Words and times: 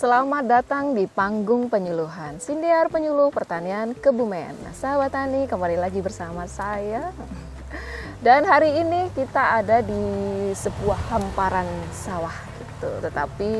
Selamat 0.00 0.48
datang 0.48 0.96
di 0.96 1.04
panggung 1.04 1.68
penyuluhan 1.68 2.40
Sindiar 2.40 2.88
Penyuluh 2.88 3.28
Pertanian 3.28 3.92
Kebumen. 3.92 4.56
Nah, 4.64 4.72
sahabat 4.72 5.12
tani, 5.12 5.44
kembali 5.44 5.76
lagi 5.76 6.00
bersama 6.00 6.48
saya. 6.48 7.12
Dan 8.24 8.48
hari 8.48 8.80
ini 8.80 9.12
kita 9.12 9.60
ada 9.60 9.84
di 9.84 10.00
sebuah 10.56 10.96
hamparan 11.12 11.68
sawah 11.92 12.32
gitu. 12.32 12.88
Tetapi 13.04 13.52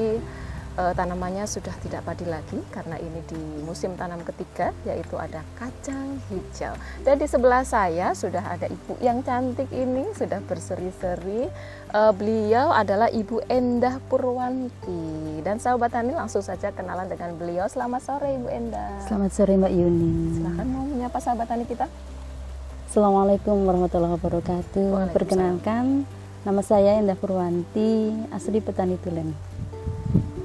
uh, 0.78 0.92
tanamannya 0.94 1.48
sudah 1.48 1.72
tidak 1.82 2.06
padi 2.06 2.28
lagi 2.28 2.60
karena 2.70 3.00
ini 3.00 3.20
di 3.26 3.40
musim 3.64 3.96
tanam 3.98 4.22
ketiga 4.22 4.70
yaitu 4.86 5.16
ada 5.18 5.42
kacang 5.58 6.20
hijau. 6.30 6.74
Dan 7.02 7.18
di 7.18 7.26
sebelah 7.26 7.66
saya 7.66 8.12
sudah 8.14 8.44
ada 8.44 8.70
ibu 8.70 8.94
yang 9.02 9.24
cantik 9.24 9.70
ini 9.72 10.12
sudah 10.14 10.38
berseri-seri. 10.44 11.50
Uh, 11.90 12.14
beliau 12.14 12.70
adalah 12.70 13.10
Ibu 13.10 13.50
Endah 13.50 13.98
Purwanti 14.06 15.42
dan 15.42 15.58
sahabat 15.58 15.90
tani 15.90 16.14
langsung 16.14 16.38
saja 16.38 16.70
kenalan 16.70 17.10
dengan 17.10 17.34
beliau. 17.34 17.66
Selamat 17.66 18.06
sore 18.06 18.38
Ibu 18.38 18.46
Endah. 18.46 19.02
Selamat 19.10 19.30
sore 19.34 19.58
Mbak 19.58 19.72
Yuni. 19.74 20.38
Silahkan 20.38 20.66
mau 20.70 20.86
menyapa 20.86 21.18
sahabat 21.18 21.50
tani 21.50 21.66
kita. 21.66 21.90
Assalamualaikum 22.86 23.66
warahmatullahi 23.66 24.18
wabarakatuh. 24.18 25.14
Perkenalkan, 25.14 26.06
nama 26.46 26.62
saya 26.62 26.98
Endah 26.98 27.18
Purwanti, 27.18 28.14
asli 28.30 28.62
petani 28.62 28.94
Tulen. 28.98 29.49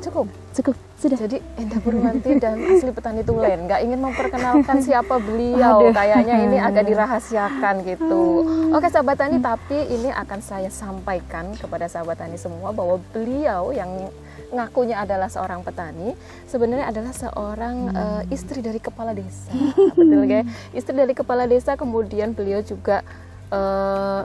Cukup. 0.05 0.27
Cukup. 0.53 0.75
Sudah. 1.01 1.17
Jadi 1.17 1.41
Endah 1.57 1.81
Purwanti 1.81 2.37
dan 2.37 2.61
asli 2.61 2.93
petani 2.93 3.25
Tulen. 3.25 3.65
Nggak 3.65 3.81
ingin 3.81 3.99
memperkenalkan 4.05 4.77
siapa 4.85 5.17
beliau. 5.17 5.81
Aduh. 5.81 5.93
Kayaknya 5.97 6.35
ini 6.45 6.57
agak 6.61 6.85
dirahasiakan 6.85 7.81
gitu. 7.89 8.45
Oke 8.69 8.87
sahabat 8.93 9.17
tani, 9.17 9.41
tapi 9.41 9.77
ini 9.89 10.13
akan 10.13 10.39
saya 10.45 10.69
sampaikan 10.69 11.57
kepada 11.57 11.89
sahabat 11.89 12.21
tani 12.21 12.37
semua 12.37 12.69
bahwa 12.69 13.01
beliau 13.09 13.73
yang 13.73 13.89
ngakunya 14.53 15.01
adalah 15.01 15.25
seorang 15.25 15.65
petani, 15.65 16.13
sebenarnya 16.45 16.87
adalah 16.93 17.11
seorang 17.11 17.75
hmm. 17.89 17.97
uh, 17.97 18.23
istri 18.29 18.61
dari 18.61 18.77
kepala 18.77 19.17
desa. 19.17 19.49
Betul 19.97 20.29
guys? 20.29 20.45
Istri 20.77 20.93
dari 20.93 21.13
kepala 21.17 21.49
desa 21.49 21.73
kemudian 21.73 22.37
beliau 22.37 22.61
juga 22.61 23.01
uh, 23.49 24.21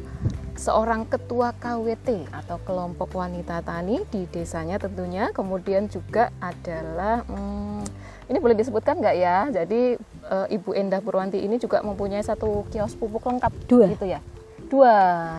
seorang 0.60 1.08
ketua 1.08 1.56
KWT 1.56 2.28
atau 2.28 2.60
kelompok 2.68 3.16
wanita 3.16 3.64
tani 3.64 4.04
di 4.12 4.28
desanya 4.28 4.76
tentunya. 4.76 5.32
Kemudian 5.32 5.88
juga 5.88 6.28
adalah 6.36 7.24
hmm, 7.24 7.80
ini 8.28 8.36
boleh 8.36 8.60
disebutkan 8.60 9.00
nggak 9.00 9.16
ya? 9.16 9.48
Jadi 9.48 9.96
e, 10.04 10.36
Ibu 10.52 10.76
Endah 10.76 11.00
Purwanti 11.00 11.40
ini 11.40 11.56
juga 11.56 11.80
mempunyai 11.80 12.20
satu 12.20 12.68
kios 12.68 12.92
pupuk 12.92 13.24
lengkap 13.24 13.52
dua? 13.64 13.88
gitu 13.88 14.04
ya? 14.04 14.20
Dua. 14.68 14.96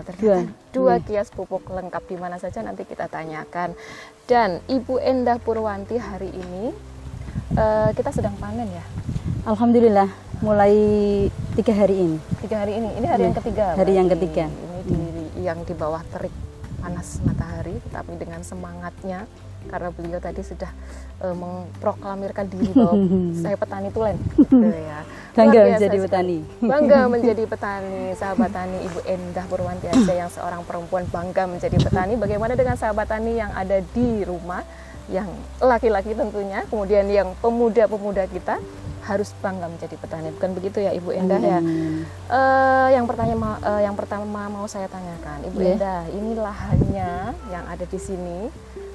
Ternyata 0.09 0.25
dua, 0.25 0.37
dua 0.73 0.93
hmm. 0.97 1.05
kios 1.05 1.29
pupuk 1.29 1.69
lengkap 1.69 2.03
di 2.09 2.17
mana 2.17 2.41
saja 2.41 2.65
nanti 2.65 2.89
kita 2.89 3.05
tanyakan. 3.05 3.77
Dan 4.25 4.57
Ibu 4.65 4.97
Endah 5.05 5.37
Purwanti 5.37 6.01
hari 6.01 6.33
ini 6.33 6.73
e, 7.53 7.65
kita 7.93 8.09
sedang 8.09 8.33
panen 8.41 8.73
ya? 8.73 8.85
Alhamdulillah 9.45 10.09
mulai 10.41 10.73
tiga 11.53 11.77
hari 11.77 12.09
ini. 12.09 12.17
Tiga 12.41 12.65
hari 12.65 12.81
ini. 12.81 12.89
Ini 12.97 13.05
hari 13.05 13.21
ya, 13.21 13.27
yang 13.29 13.37
ketiga 13.37 13.65
hari 13.77 13.93
yang 13.93 14.09
ketiga. 14.09 14.45
di, 14.81 14.97
yang 15.41 15.65
di 15.65 15.73
bawah 15.73 16.01
terik 16.13 16.33
panas 16.81 17.21
matahari 17.21 17.77
tapi 17.93 18.17
dengan 18.17 18.41
semangatnya 18.41 19.29
karena 19.69 19.93
beliau 19.93 20.17
tadi 20.17 20.41
sudah 20.41 20.71
uh, 21.21 21.35
memproklamirkan 21.37 22.49
diri 22.49 22.73
bahwa 22.73 22.97
saya 23.45 23.53
petani 23.53 23.93
tulen. 23.93 24.17
Gitu 24.33 24.57
ya. 24.89 25.05
bangga 25.37 25.61
menjadi 25.69 25.97
petani. 26.01 26.37
bangga 26.59 26.99
menjadi 27.07 27.43
petani 27.45 28.17
sahabat 28.17 28.49
tani 28.51 28.77
Ibu 28.89 28.99
Endah 29.05 29.45
Purwanti 29.45 29.87
aja 29.87 30.13
yang 30.25 30.31
seorang 30.33 30.65
perempuan 30.65 31.05
bangga 31.07 31.45
menjadi 31.45 31.77
petani. 31.77 32.17
Bagaimana 32.17 32.57
dengan 32.57 32.75
sahabat 32.75 33.05
tani 33.05 33.37
yang 33.37 33.51
ada 33.53 33.77
di 33.93 34.25
rumah? 34.25 34.65
Yang 35.11 35.29
laki-laki 35.59 36.15
tentunya 36.15 36.63
kemudian 36.71 37.05
yang 37.11 37.35
pemuda-pemuda 37.43 38.31
kita 38.31 38.57
harus 39.11 39.35
bangga 39.43 39.67
menjadi 39.67 39.95
petani. 39.99 40.31
Bukan 40.31 40.51
begitu 40.55 40.79
ya 40.79 40.95
Ibu 40.95 41.09
Endah 41.11 41.39
ya? 41.43 41.59
Uh, 42.31 42.87
yang 42.95 43.03
pertama 43.03 43.59
uh, 43.59 43.81
yang 43.83 43.95
pertama 43.99 44.47
mau 44.47 44.63
saya 44.71 44.87
tanyakan. 44.87 45.51
Ibu 45.51 45.57
yeah. 45.59 45.75
Endah 45.75 46.01
ini 46.15 46.31
lahannya 46.39 47.11
yang 47.51 47.65
ada 47.67 47.85
di 47.85 47.99
sini 47.99 48.47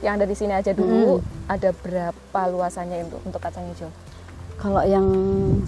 yang 0.05 0.21
ada 0.21 0.29
di 0.29 0.37
sini 0.37 0.53
aja 0.53 0.77
dulu 0.77 1.21
hmm. 1.21 1.49
ada 1.49 1.73
berapa 1.73 2.41
luasannya 2.53 3.09
untuk 3.09 3.21
untuk 3.29 3.41
kacang 3.41 3.65
hijau? 3.73 3.93
Kalau 4.57 4.81
yang 4.89 5.05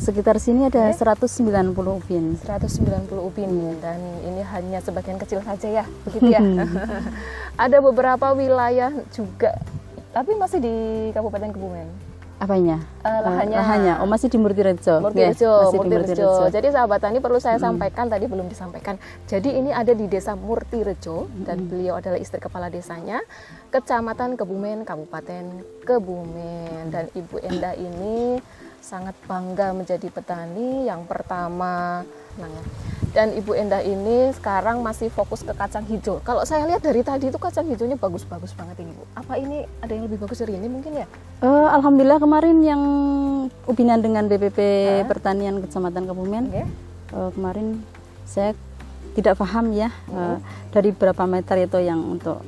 sekitar 0.01 0.41
sini 0.41 0.65
ada 0.73 0.89
okay. 0.89 1.05
190 1.29 1.77
ubin. 1.77 2.41
190 2.41 3.13
ubin. 3.21 3.51
Hmm. 3.53 3.77
dan 3.85 4.01
ini 4.25 4.41
hanya 4.41 4.81
sebagian 4.81 5.21
kecil 5.21 5.45
saja 5.45 5.85
ya 5.85 5.85
begitu 6.09 6.33
ya? 6.33 6.41
Ada 7.69 7.85
beberapa 7.85 8.33
wilayah 8.33 8.93
juga 9.13 9.61
tapi 10.13 10.33
masih 10.35 10.59
di 10.59 10.75
Kabupaten 11.13 11.53
Kebumen 11.53 11.89
apanya? 12.39 12.79
Uh, 13.03 13.21
lahannya. 13.27 13.59
lahannya. 13.59 13.95
Oh 14.03 14.09
masih 14.09 14.31
di 14.31 14.39
Murtirejo. 14.39 15.03
Murtirejo, 15.03 15.51
yeah, 15.51 15.75
Murtirejo. 15.75 16.31
Jadi 16.49 16.69
sahabat 16.71 16.99
tani 17.03 17.19
perlu 17.19 17.43
saya 17.43 17.59
hmm. 17.59 17.67
sampaikan 17.67 18.07
tadi 18.07 18.25
belum 18.31 18.47
disampaikan. 18.47 18.95
Jadi 19.27 19.59
ini 19.59 19.75
ada 19.75 19.91
di 19.93 20.07
Desa 20.07 20.39
Murtirejo 20.39 21.27
hmm. 21.27 21.45
dan 21.45 21.67
beliau 21.67 21.99
adalah 21.99 22.19
istri 22.19 22.39
kepala 22.39 22.71
desanya, 22.71 23.19
Kecamatan 23.75 24.39
Kebumen, 24.39 24.87
Kabupaten 24.87 25.45
Kebumen 25.83 26.95
dan 26.95 27.11
Ibu 27.13 27.43
Endah 27.43 27.75
ini 27.75 28.39
sangat 28.79 29.19
bangga 29.27 29.75
menjadi 29.75 30.09
petani 30.09 30.87
yang 30.89 31.05
pertama. 31.05 32.07
Nah, 32.39 32.63
dan 33.19 33.35
Ibu 33.35 33.51
Endah 33.59 33.83
ini 33.83 34.31
sekarang 34.31 34.79
masih 34.79 35.11
fokus 35.11 35.43
ke 35.43 35.51
kacang 35.51 35.83
hijau. 35.91 36.23
Kalau 36.23 36.47
saya 36.47 36.71
lihat 36.71 36.87
dari 36.87 37.03
tadi 37.03 37.27
itu 37.27 37.35
kacang 37.35 37.67
hijaunya 37.67 37.99
bagus-bagus 37.99 38.55
banget 38.55 38.87
ini 38.87 38.95
Bu. 38.95 39.03
Apa 39.19 39.35
ini 39.35 39.67
ada 39.83 39.91
yang 39.91 40.07
lebih 40.07 40.23
bagus 40.23 40.39
dari 40.39 40.55
ini 40.55 40.71
mungkin 40.71 41.03
ya? 41.03 41.07
Uh, 41.43 41.67
Alhamdulillah 41.67 42.23
kemarin 42.23 42.63
yang 42.63 42.79
ubinan 43.67 43.99
dengan 43.99 44.31
BPP 44.31 44.59
uh. 44.63 45.11
Pertanian 45.11 45.59
Kecamatan 45.59 46.07
Kebumen 46.07 46.47
okay. 46.47 46.67
uh, 47.11 47.35
kemarin 47.35 47.83
saya 48.23 48.55
tidak 49.19 49.35
paham 49.35 49.75
ya 49.75 49.91
uh. 50.15 50.15
Uh, 50.15 50.39
dari 50.71 50.95
berapa 50.95 51.27
meter 51.27 51.67
itu 51.67 51.83
yang 51.83 51.99
untuk 51.99 52.39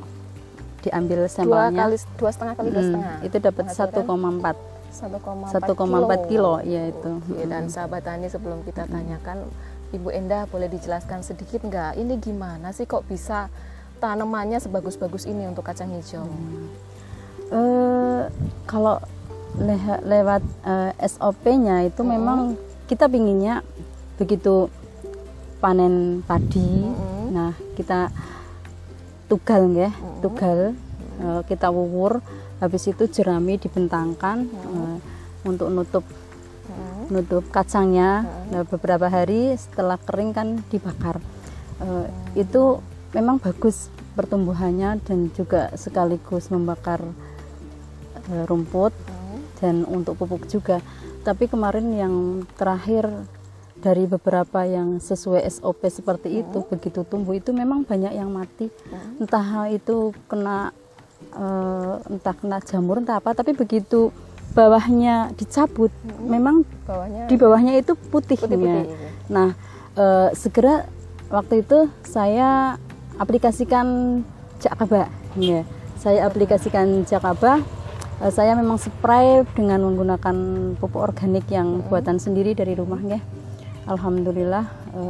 diambil 0.87 1.27
sampelnya. 1.27 1.75
Dua 1.75 1.83
kali 1.83 1.97
dua 2.15 2.31
setengah 2.31 2.55
kali 2.55 2.69
dua 2.71 2.79
hmm, 2.79 2.91
setengah. 2.95 3.15
Itu 3.27 3.37
dapat 3.43 3.65
1,4 3.75 4.71
1,4 4.91 5.67
kilo. 5.67 6.15
kilo 6.31 6.55
ya 6.63 6.95
itu. 6.95 7.11
Oke, 7.27 7.43
dan 7.51 7.67
sahabat 7.67 8.07
tani 8.07 8.31
sebelum 8.31 8.63
kita 8.63 8.87
tanyakan 8.87 9.51
Ibu 9.91 10.09
Endah 10.15 10.47
boleh 10.47 10.71
dijelaskan 10.71 11.27
sedikit 11.27 11.67
nggak 11.67 11.99
ini 11.99 12.15
gimana 12.23 12.71
sih 12.71 12.87
kok 12.87 13.07
bisa 13.11 13.51
tanamannya 13.99 14.63
sebagus-bagus 14.63 15.27
ini 15.27 15.51
untuk 15.51 15.67
kacang 15.67 15.93
hijau? 15.93 16.25
Hmm. 16.25 16.67
Uh, 17.51 18.23
kalau 18.65 19.03
le 19.59 19.75
lewat 20.07 20.43
uh, 20.63 20.95
eh, 20.95 21.11
SOP-nya 21.11 21.83
itu 21.91 22.01
hmm. 22.07 22.11
memang 22.11 22.41
kita 22.87 23.11
pinginnya 23.11 23.67
begitu 24.15 24.71
panen 25.59 26.23
padi, 26.25 26.87
hmm. 26.87 27.35
nah 27.35 27.53
kita 27.75 28.09
tugal 29.27 29.69
ya, 29.75 29.91
hmm. 29.91 30.19
tugal 30.23 30.61
uh, 31.21 31.43
kita 31.45 31.69
wuwur, 31.69 32.23
habis 32.63 32.87
itu 32.87 33.11
jerami 33.11 33.59
dibentangkan 33.59 34.47
hmm. 34.47 34.71
uh, 34.71 34.97
untuk 35.45 35.69
nutup 35.69 36.05
nutup 37.11 37.45
kacangnya 37.51 38.25
nah, 38.49 38.65
beberapa 38.65 39.11
hari 39.11 39.55
setelah 39.59 39.99
kering 39.99 40.31
kan 40.33 40.49
dibakar. 40.71 41.19
Uh, 41.81 42.07
itu 42.39 42.79
memang 43.13 43.43
bagus 43.43 43.91
pertumbuhannya 44.15 45.03
dan 45.03 45.33
juga 45.35 45.73
sekaligus 45.75 46.49
membakar 46.49 47.03
uh, 48.31 48.45
rumput 48.47 48.95
dan 49.59 49.85
untuk 49.85 50.17
pupuk 50.17 50.47
juga. 50.47 50.79
Tapi 51.21 51.51
kemarin 51.51 51.93
yang 51.93 52.15
terakhir 52.57 53.05
dari 53.81 54.05
beberapa 54.05 54.65
yang 54.69 55.01
sesuai 55.01 55.45
SOP 55.49 55.89
seperti 55.89 56.45
itu 56.45 56.65
begitu 56.69 57.01
tumbuh 57.05 57.33
itu 57.33 57.53
memang 57.53 57.85
banyak 57.85 58.13
yang 58.13 58.29
mati. 58.33 58.69
Entah 59.21 59.69
itu 59.73 60.13
kena 60.29 60.73
uh, 61.37 61.97
entah 62.09 62.35
kena 62.37 62.59
jamur 62.65 63.01
entah 63.01 63.21
apa 63.21 63.37
tapi 63.37 63.57
begitu 63.57 64.13
bawahnya 64.51 65.31
dicabut 65.39 65.93
hmm. 66.03 66.27
memang 66.27 66.57
bawahnya 66.85 67.31
di 67.31 67.37
bawahnya 67.39 67.73
itu 67.79 67.93
putihnya 67.95 68.47
putih 68.47 68.59
-putih. 68.59 69.11
nah 69.31 69.49
e, 69.95 70.05
segera 70.35 70.91
waktu 71.31 71.63
itu 71.63 71.87
saya 72.03 72.75
aplikasikan 73.17 74.21
jakaba 74.59 75.07
ya 75.39 75.63
saya 76.01 76.27
aplikasikan 76.27 77.07
jakaba 77.07 77.63
e, 78.19 78.25
saya 78.35 78.59
memang 78.59 78.77
spray 78.83 79.47
dengan 79.55 79.87
menggunakan 79.87 80.37
pupuk 80.83 80.99
organik 80.99 81.47
yang 81.49 81.81
hmm. 81.81 81.87
buatan 81.87 82.19
sendiri 82.19 82.59
dari 82.59 82.75
rumah 82.75 82.99
ya 83.07 83.23
alhamdulillah 83.87 84.67
e, 84.91 85.03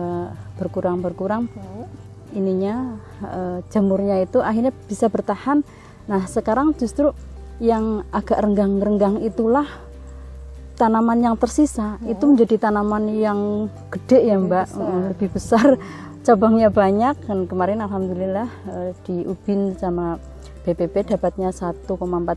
berkurang 0.60 1.00
berkurang 1.00 1.48
hmm. 1.48 2.37
ininya 2.37 3.00
e, 3.25 3.40
jamurnya 3.72 4.20
itu 4.20 4.44
akhirnya 4.44 4.76
bisa 4.84 5.08
bertahan 5.08 5.64
nah 6.04 6.28
sekarang 6.28 6.76
justru 6.76 7.16
yang 7.61 8.09
agak 8.11 8.41
renggang-renggang 8.41 9.21
itulah 9.21 9.69
tanaman 10.81 11.21
yang 11.21 11.37
tersisa 11.37 12.01
hmm. 12.01 12.12
itu 12.17 12.25
menjadi 12.25 12.57
tanaman 12.57 13.05
yang 13.12 13.69
gede 13.93 14.33
ya 14.33 14.41
lebih 14.41 14.49
mbak 14.49 14.67
besar. 14.67 14.89
Eh, 14.89 15.03
lebih 15.12 15.29
besar 15.29 15.69
cabangnya 16.25 16.69
banyak 16.73 17.17
dan 17.29 17.39
kemarin 17.45 17.85
alhamdulillah 17.85 18.49
eh, 18.73 18.91
di 19.05 19.29
ubin 19.29 19.77
sama 19.77 20.17
BPP 20.65 21.17
dapatnya 21.17 21.53
1,4 21.53 21.85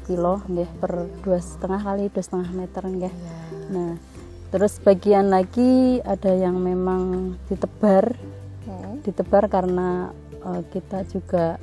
kilo 0.08 0.44
nggih 0.48 0.70
per 0.80 1.08
dua 1.24 1.40
setengah 1.40 1.80
kali 1.84 2.08
dua 2.12 2.24
setengah 2.24 2.50
meter 2.52 2.84
nggih. 2.84 3.14
Iya. 3.16 3.36
Nah, 3.72 3.92
terus 4.52 4.80
bagian 4.80 5.28
lagi 5.28 6.00
ada 6.04 6.32
yang 6.32 6.60
memang 6.60 7.36
ditebar, 7.48 8.16
Hmm. 8.64 9.04
ditebar 9.04 9.52
karena 9.52 10.16
eh, 10.40 10.64
kita 10.72 11.04
juga 11.12 11.60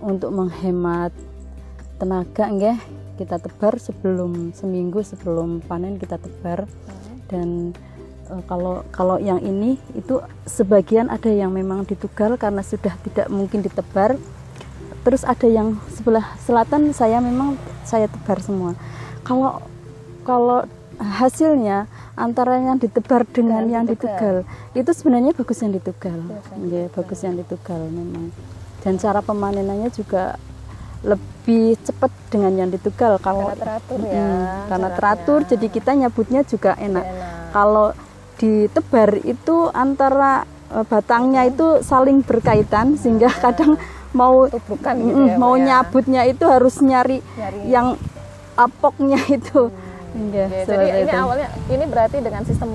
untuk 0.00 0.32
menghemat 0.32 1.12
tenaga 1.98 2.46
nggih, 2.48 2.78
kita 3.18 3.42
tebar 3.42 3.76
sebelum 3.82 4.54
seminggu 4.54 5.02
sebelum 5.02 5.58
panen 5.66 5.98
kita 5.98 6.16
tebar 6.22 6.70
dan 7.26 7.74
eh, 8.30 8.42
kalau 8.46 8.86
kalau 8.94 9.18
yang 9.18 9.42
ini 9.42 9.76
itu 9.98 10.22
sebagian 10.46 11.10
ada 11.10 11.28
yang 11.28 11.50
memang 11.50 11.82
ditugal 11.82 12.38
karena 12.38 12.62
sudah 12.62 12.94
tidak 13.02 13.26
mungkin 13.28 13.60
ditebar. 13.66 14.14
Terus 15.02 15.24
ada 15.24 15.48
yang 15.48 15.78
sebelah 15.94 16.36
selatan 16.42 16.92
saya 16.92 17.18
memang 17.18 17.56
saya 17.82 18.06
tebar 18.06 18.38
semua. 18.44 18.76
Kalau 19.24 19.62
kalau 20.22 20.68
hasilnya 20.98 21.86
antara 22.18 22.58
yang 22.58 22.76
ditebar 22.82 23.22
dengan, 23.30 23.64
Dengan 23.64 23.72
yang 23.72 23.84
ditugal. 23.86 24.42
ditugal 24.42 24.76
itu 24.76 24.90
sebenarnya 24.92 25.32
bagus 25.32 25.58
yang 25.62 25.72
ditugal. 25.72 26.18
Kan? 26.28 26.58
Iya, 26.66 26.84
bagus 26.90 27.18
yang 27.22 27.34
ditugal 27.38 27.80
memang. 27.88 28.34
Dan 28.82 28.98
cara 28.98 29.22
pemanenannya 29.22 29.90
juga 29.94 30.36
lebih 31.00 31.78
cepat 31.80 32.10
dengan 32.28 32.52
yang 32.56 32.68
ditugal 32.68 33.16
kalau 33.18 33.48
Karena 33.48 33.62
teratur 33.78 34.00
ya. 34.02 34.18
Mm, 34.18 34.46
karena 34.68 34.88
teratur 34.92 35.40
jadi 35.44 35.66
kita 35.66 35.90
nyabutnya 35.94 36.40
juga 36.42 36.74
enak. 36.74 37.04
Enak. 37.04 37.32
Kalau 37.50 37.86
ditebar 38.36 39.10
itu 39.22 39.56
antara 39.70 40.42
eh, 40.68 40.84
batangnya 40.84 41.42
itu 41.44 41.80
saling 41.80 42.20
berkaitan 42.20 42.94
sehingga 42.94 43.30
kadang 43.44 43.78
mau 44.10 44.48
Tubrukan 44.48 44.96
gitu 44.98 45.20
mm, 45.20 45.28
ya, 45.28 45.36
mau 45.36 45.54
ya. 45.54 45.64
nyabutnya 45.64 46.22
itu 46.24 46.44
harus 46.44 46.80
nyari, 46.80 47.20
Nyari. 47.22 47.58
yang 47.68 47.94
apoknya 48.54 49.20
itu. 49.28 49.68
Iya, 50.08 50.44
Ya, 50.48 50.64
jadi 50.64 50.64
seperti 50.66 50.88
ini 50.90 51.04
itu. 51.04 51.18
awalnya 51.20 51.48
ini 51.68 51.84
berarti 51.84 52.16
dengan 52.18 52.42
sistem 52.42 52.70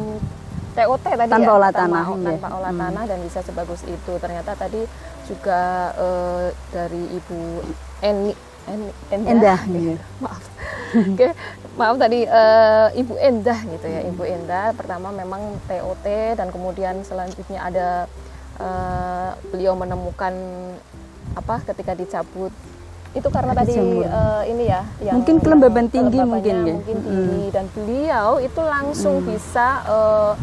TOT 0.74 1.02
tadi 1.04 1.28
Tanpa 1.28 1.44
ya, 1.44 1.54
olah 1.54 1.72
tanah, 1.72 2.06
iya. 2.08 2.26
tanpa 2.32 2.48
olah 2.52 2.72
Hmm. 2.72 2.82
tanah 2.82 3.04
dan 3.04 3.20
bisa 3.22 3.40
sebagus 3.42 3.82
itu. 3.84 4.14
Ternyata 4.16 4.54
tadi 4.54 4.82
juga 5.26 5.62
eh, 5.94 6.46
dari 6.70 7.04
Ibu 7.12 7.40
Eni 8.04 8.34
Eni 8.68 8.90
Endah, 9.10 9.32
Endah, 9.32 9.60
ya. 9.64 9.80
iya. 9.80 9.98
maaf. 10.24 10.44
Oke, 10.94 11.28
maaf 11.74 11.96
tadi 11.98 12.20
eh, 12.24 12.88
Ibu 13.00 13.14
Endah 13.18 13.60
gitu 13.64 13.88
ya. 13.88 14.02
Ibu 14.06 14.24
Endah 14.28 14.76
pertama 14.76 15.10
memang 15.10 15.58
TOT 15.66 16.06
dan 16.38 16.48
kemudian 16.52 17.02
selanjutnya 17.02 17.60
ada 17.64 17.88
eh, 18.60 19.30
beliau 19.50 19.74
menemukan 19.74 20.36
apa 21.34 21.66
ketika 21.66 21.98
dicabut 21.98 22.54
itu 23.14 23.30
karena 23.30 23.54
tadi 23.54 23.78
eh, 23.78 24.44
ini 24.50 24.64
ya 24.70 24.82
yang 25.02 25.22
Mungkin 25.22 25.38
kelembaban 25.42 25.86
tinggi 25.90 26.18
mungkin 26.18 26.56
ya. 26.66 26.74
mungkin 26.78 26.98
tinggi 27.02 27.44
dan 27.54 27.66
beliau 27.74 28.42
itu 28.42 28.62
langsung 28.62 29.22
bisa 29.22 29.68
eh, 29.86 30.34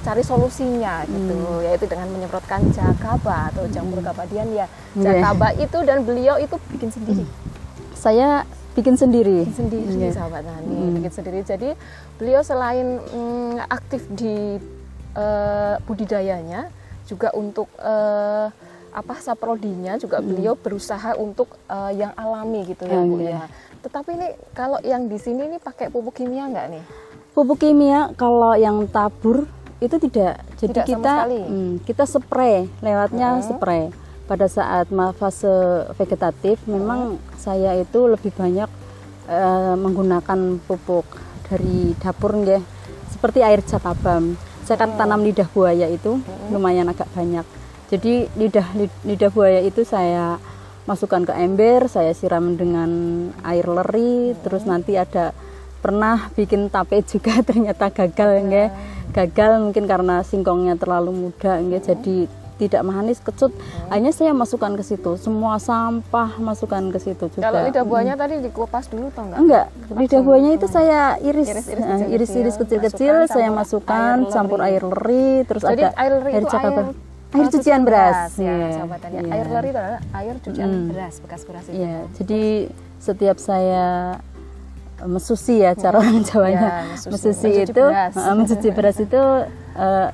cari 0.00 0.22
solusinya 0.22 1.04
gitu 1.04 1.36
yaitu 1.60 1.84
dengan 1.84 2.08
menyemprotkan 2.08 2.64
jakaba 2.70 3.48
atau 3.48 3.68
jamur 3.68 4.00
kabadian 4.00 4.48
ya 4.50 4.66
Iya. 4.92 5.20
jakaba 5.20 5.52
itu 5.54 5.78
dan 5.80 6.02
beliau 6.02 6.36
itu 6.36 6.56
bikin 6.68 6.90
sendiri 6.90 7.24
Saya 7.92 8.48
bikin 8.72 8.94
sendiri. 8.94 9.44
bikin 9.44 9.56
sendiri 9.60 9.92
Iya. 10.02 10.14
sahabat 10.14 10.42
Tani 10.42 10.72
Hmm. 10.72 10.94
bikin 10.96 11.12
sendiri 11.12 11.38
jadi 11.42 11.70
beliau 12.16 12.40
selain 12.40 12.96
mm, 12.98 13.68
aktif 13.68 14.08
di 14.10 14.56
eh, 15.12 15.74
budidayanya 15.84 16.70
juga 17.04 17.34
untuk 17.34 17.66
eh, 17.76 18.46
apa 18.90 19.14
saprodinya 19.16 19.94
juga 19.96 20.18
beliau 20.18 20.54
berusaha 20.54 21.14
untuk 21.14 21.60
eh, 21.66 21.92
yang 21.96 22.14
alami 22.14 22.64
gitu 22.64 22.82
ya 22.84 22.94
Hmm, 22.96 23.10
bu 23.10 23.16
iya. 23.20 23.30
ya 23.36 23.44
tetapi 23.80 24.10
ini 24.12 24.28
kalau 24.50 24.78
yang 24.82 25.06
di 25.06 25.16
sini 25.16 25.46
ini 25.46 25.58
pakai 25.58 25.88
pupuk 25.88 26.14
kimia 26.14 26.46
nggak 26.46 26.68
nih 26.70 26.84
Pupuk 27.30 27.58
kimia 27.58 28.10
kalau 28.14 28.52
yang 28.54 28.86
tabur 28.86 29.46
itu 29.80 29.96
tidak. 29.98 30.44
Jadi 30.56 30.72
Tidak 30.76 30.86
kita 30.86 31.12
sekali? 31.16 31.40
mm, 31.40 31.72
kita 31.82 32.04
spray, 32.04 32.56
lewatnya 32.78 33.28
Mhm. 33.34 33.42
spray. 33.42 33.84
Pada 34.24 34.46
saat 34.46 34.86
fase 35.16 35.50
vegetatif 35.96 36.62
memang 36.64 37.18
saya 37.34 37.74
itu 37.74 38.06
lebih 38.06 38.30
banyak 38.30 38.70
eh, 39.26 39.74
menggunakan 39.78 40.58
pupuk 40.66 41.06
dari 41.46 41.94
dapur 41.96 42.34
nggih. 42.34 42.58
Seperti 43.10 43.42
air 43.42 43.62
jakabam. 43.62 44.34
Saya 44.66 44.74
kan 44.76 44.98
tanam 44.98 45.22
lidah 45.22 45.46
buaya 45.46 45.86
itu 45.86 46.18
lumayan 46.50 46.86
agak 46.86 47.06
banyak. 47.10 47.46
Jadi 47.86 48.26
lidah 48.34 48.66
lid- 48.74 49.00
lidah 49.02 49.30
buaya 49.30 49.62
itu 49.62 49.82
saya 49.82 50.38
masukkan 50.82 51.22
ke 51.22 51.30
ember, 51.32 51.86
saya 51.86 52.10
siram 52.10 52.54
dengan 52.54 52.90
air 53.42 53.66
leri, 53.66 54.34
terus 54.42 54.66
nanti 54.66 54.94
ada 54.94 55.30
pernah 55.78 56.26
bikin 56.34 56.66
tape 56.66 56.98
juga 57.02 57.38
ternyata 57.46 57.86
gagal 57.86 58.30
nggih. 58.42 58.68
Gagal 59.10 59.50
mungkin 59.58 59.84
karena 59.90 60.22
singkongnya 60.22 60.74
terlalu 60.78 61.10
muda 61.10 61.58
nggih 61.58 61.82
jadi 61.82 62.16
tidak 62.60 62.82
manis 62.84 63.18
kecut. 63.24 63.56
Akhirnya 63.88 64.12
saya 64.12 64.36
masukkan 64.36 64.76
ke 64.76 64.84
situ, 64.84 65.16
semua 65.16 65.56
sampah 65.56 66.36
masukkan 66.36 66.92
ke 66.92 67.00
situ 67.00 67.32
juga. 67.32 67.48
kalau 67.48 67.64
lidah 67.64 67.84
buahnya 67.88 68.14
tadi 68.20 68.44
dikupas 68.44 68.84
dulu 68.92 69.08
atau 69.08 69.24
enggak? 69.24 69.40
Enggak, 69.40 69.66
lidah 69.96 70.20
buahnya 70.20 70.50
itu 70.60 70.66
saya 70.68 71.16
iris, 71.24 71.48
Iris-iris 71.48 71.56
eh, 71.56 71.80
kecil-kecil, 71.80 72.12
iris-iris 72.12 72.56
kecil-kecil, 72.60 73.14
masukkan 73.24 73.32
saya 73.32 73.48
masukkan 73.48 74.16
air 74.20 74.28
campur 74.28 74.60
air 74.60 74.82
leri, 74.84 75.28
terus 75.48 75.62
jadi 75.64 75.88
ada 75.88 75.96
air 75.96 76.12
leri 76.20 76.30
itu 76.36 76.48
air 76.52 76.84
air 77.30 77.46
cucian 77.48 77.80
beras, 77.86 78.34
ya 78.36 78.44
Iya, 78.44 78.68
sahabatannya 78.76 79.20
iya. 79.24 79.32
air 79.32 79.46
leri 79.48 79.68
itu 79.70 79.78
adalah 79.80 80.00
air 80.12 80.34
cucian 80.44 80.68
Mm. 80.68 80.86
beras 80.92 81.14
bekas 81.24 81.42
beras 81.48 81.64
itu. 81.70 81.74
Iya, 81.80 81.96
jadi 82.20 82.42
setiap 83.00 83.36
saya 83.40 83.86
mesusi 85.02 85.58
ya 85.58 85.72
cara 85.72 85.98
orang 85.98 86.20
Jawanya, 86.22 86.60
Ya, 86.60 86.74
mesusi. 86.86 87.08
mesusi, 87.08 87.50
Mencuci 87.50 87.64
itu, 87.66 87.82
beras. 87.82 88.12
mencuci 88.16 88.68
beras 88.70 88.96
itu 88.98 89.22
eh, 89.74 90.08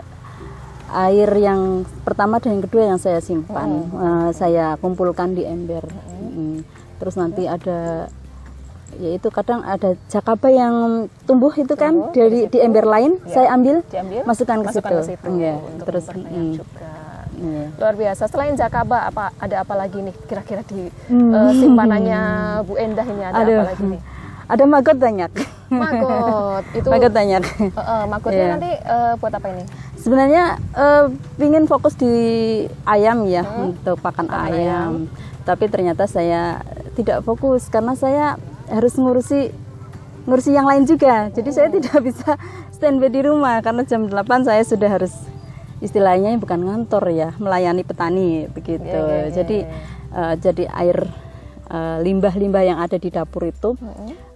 air 0.89 1.31
yang 1.35 1.61
pertama 2.03 2.39
dan 2.39 2.55
yang 2.55 2.65
kedua 2.65 2.83
yang 2.87 2.97
saya 2.97 3.19
simpan, 3.19 3.71
eh, 3.89 4.31
saya 4.33 4.77
kumpulkan 4.77 5.33
di 5.33 5.43
ember, 5.43 5.83
Mm. 5.83 6.63
terus 6.97 7.15
nanti 7.15 7.45
ada 7.45 8.07
yaitu 8.97 9.29
kadang 9.29 9.61
ada 9.61 9.93
jakaba 10.07 10.49
yang 10.49 10.75
tumbuh 11.23 11.51
itu 11.53 11.75
kan 11.75 11.93
Tumbuh 11.93 12.15
dari 12.15 12.47
di 12.47 12.59
ember 12.59 12.87
lain 12.87 13.19
Ya. 13.21 13.35
saya 13.35 13.49
ambil 13.51 13.83
diambil 13.85 14.23
masukkan 14.23 14.57
ke 14.57 14.67
masukkan 14.71 14.93
situ, 14.95 14.97
ke 14.97 15.09
situ 15.11 15.29
untuk 15.69 15.85
terus 15.85 16.05
memperbanyak 16.07 16.33
mm, 16.33 16.53
juga. 16.55 16.91
Iya. 17.37 17.65
luar 17.77 17.95
biasa. 17.95 18.23
Selain 18.27 18.55
jakaba 18.55 18.99
apa 19.05 19.29
ada 19.37 19.57
apa 19.61 19.75
lagi 19.77 20.01
nih 20.01 20.17
kira-kira 20.25 20.65
di 20.65 20.89
Hmm. 21.05 21.35
eh, 21.35 21.53
simpanannya 21.53 22.21
Bu 22.65 22.75
Endah 22.77 23.05
ini? 23.05 23.23
Ada 23.23 23.37
Aduh, 23.37 23.59
apa 23.59 23.69
lagi 23.69 23.85
nih 23.87 24.01
ada 24.47 24.65
maggot 24.65 24.95
banyak, 24.95 25.31
maggot 25.69 26.65
itu 26.79 26.87
maggot 26.87 27.11
banyak. 27.11 27.43
eh, 27.43 27.71
eh, 27.75 28.05
maggotnya 28.07 28.39
Iya. 28.39 28.53
nanti 28.53 28.71
eh, 28.73 29.13
buat 29.17 29.33
apa 29.35 29.47
ini 29.51 29.65
Sebenarnya 29.97 30.45
eh, 30.73 31.05
ingin 31.41 31.67
fokus 31.67 31.95
di 31.95 32.15
ayam 32.85 33.27
ya 33.27 33.43
untuk 33.43 33.99
pakan 33.99 34.27
Pakan 34.27 34.47
ayam. 34.49 34.93
Tapi 35.43 35.67
ternyata 35.67 36.07
saya 36.07 36.63
tidak 36.95 37.23
fokus 37.23 37.67
karena 37.67 37.95
saya 37.95 38.39
harus 38.67 38.95
ngurusi 38.95 39.51
ngurusi 40.25 40.51
yang 40.51 40.67
lain 40.67 40.87
juga. 40.87 41.31
Jadi 41.31 41.51
saya 41.51 41.69
tidak 41.69 41.99
bisa 42.09 42.39
standby 42.71 43.11
di 43.11 43.23
rumah 43.23 43.59
karena 43.63 43.83
jam 43.83 44.07
8 44.07 44.15
saya 44.43 44.63
sudah 44.63 44.91
harus 44.91 45.15
istilahnya 45.79 46.35
bukan 46.37 46.63
ngantor 46.63 47.11
ya, 47.11 47.35
melayani 47.37 47.83
petani 47.83 48.47
begitu. 48.49 48.87
Iya, 48.87 49.03
iya, 49.03 49.19
iya, 49.23 49.35
Jadi 49.35 49.59
eh, 50.13 50.35
jadi 50.39 50.65
air 50.73 50.99
eh, 51.71 51.99
limbah-limbah 52.03 52.63
yang 52.63 52.79
ada 52.79 52.97
di 52.97 53.09
dapur 53.11 53.47
itu 53.47 53.75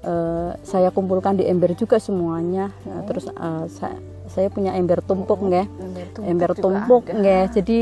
eh, 0.04 0.50
saya 0.62 0.88
kumpulkan 0.90 1.38
di 1.38 1.46
ember 1.46 1.72
juga 1.78 1.98
semuanya. 2.02 2.74
Nah, 2.86 3.02
terus 3.06 3.30
eh, 3.30 3.64
saya, 3.70 3.96
saya 4.30 4.48
punya 4.50 4.74
ember 4.74 5.02
tumpuk 5.02 5.38
nggih. 5.42 5.66
Ember 6.24 6.54
juga 6.54 6.62
tumpuk 6.62 7.02
ada. 7.10 7.16
nggih. 7.18 7.44
Jadi 7.54 7.78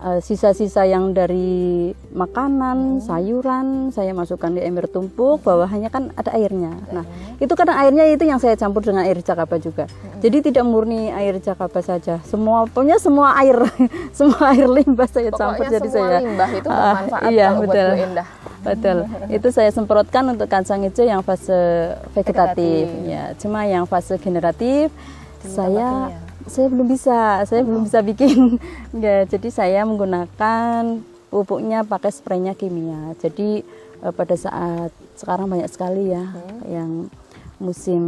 eh, 0.00 0.20
sisa-sisa 0.20 0.84
yang 0.84 1.16
dari 1.16 1.92
makanan, 2.12 3.00
sayuran 3.04 3.92
saya 3.92 4.12
masukkan 4.12 4.52
di 4.52 4.60
ember 4.64 4.88
tumpuk, 4.88 5.44
bawahannya 5.44 5.88
kan 5.88 6.12
ada 6.16 6.32
airnya. 6.36 6.72
Nah, 6.92 7.04
itu 7.40 7.52
kadang 7.52 7.76
airnya 7.76 8.08
itu 8.08 8.24
yang 8.24 8.40
saya 8.40 8.56
campur 8.56 8.84
dengan 8.84 9.04
air 9.04 9.20
jakaba 9.20 9.56
juga. 9.60 9.84
Jadi 10.20 10.52
tidak 10.52 10.64
murni 10.64 11.12
air 11.12 11.36
jakaba 11.40 11.80
saja. 11.84 12.20
Semua 12.24 12.64
punya 12.68 12.96
semua 12.96 13.36
air, 13.40 13.56
semua 14.18 14.52
air 14.52 14.68
limbah 14.68 15.08
saya 15.08 15.30
campur 15.32 15.64
Pokoknya 15.64 15.80
jadi 15.80 15.88
semua 15.88 16.08
saya 16.08 16.18
limbah 16.24 16.50
itu 16.52 16.68
Ah, 16.68 16.76
bermanfaat 16.76 17.30
iya, 17.32 17.46
kalau 17.46 17.58
buat 17.60 17.68
betul. 17.68 17.88
Bu 17.88 18.04
Endah. 18.04 18.28
Betul. 18.66 18.98
itu 19.30 19.48
saya 19.54 19.70
semprotkan 19.70 20.24
untuk 20.34 20.50
kacang 20.50 20.82
hijau 20.82 21.06
yang 21.06 21.22
fase 21.22 21.54
vegetatif. 22.10 22.90
Vegetatif. 22.90 23.06
Ya, 23.06 23.24
cuma 23.38 23.62
yang 23.62 23.86
fase 23.86 24.18
generatif 24.18 24.90
saya. 25.46 26.10
Saya 26.46 26.66
belum 26.70 26.86
bisa, 26.86 27.42
saya 27.44 27.62
belum 27.66 27.86
bisa 27.86 28.00
bikin. 28.02 28.58
Ya, 28.96 29.28
jadi 29.28 29.48
saya 29.52 29.80
menggunakan 29.84 31.04
pupuknya 31.28 31.84
pakai 31.84 32.08
spraynya 32.08 32.56
kimia. 32.56 33.12
Jadi 33.20 33.60
eh, 34.00 34.12
pada 34.14 34.34
saat 34.38 34.90
sekarang 35.18 35.52
banyak 35.52 35.68
sekali 35.68 36.10
ya 36.14 36.24
yang 36.64 37.12
musim 37.60 38.02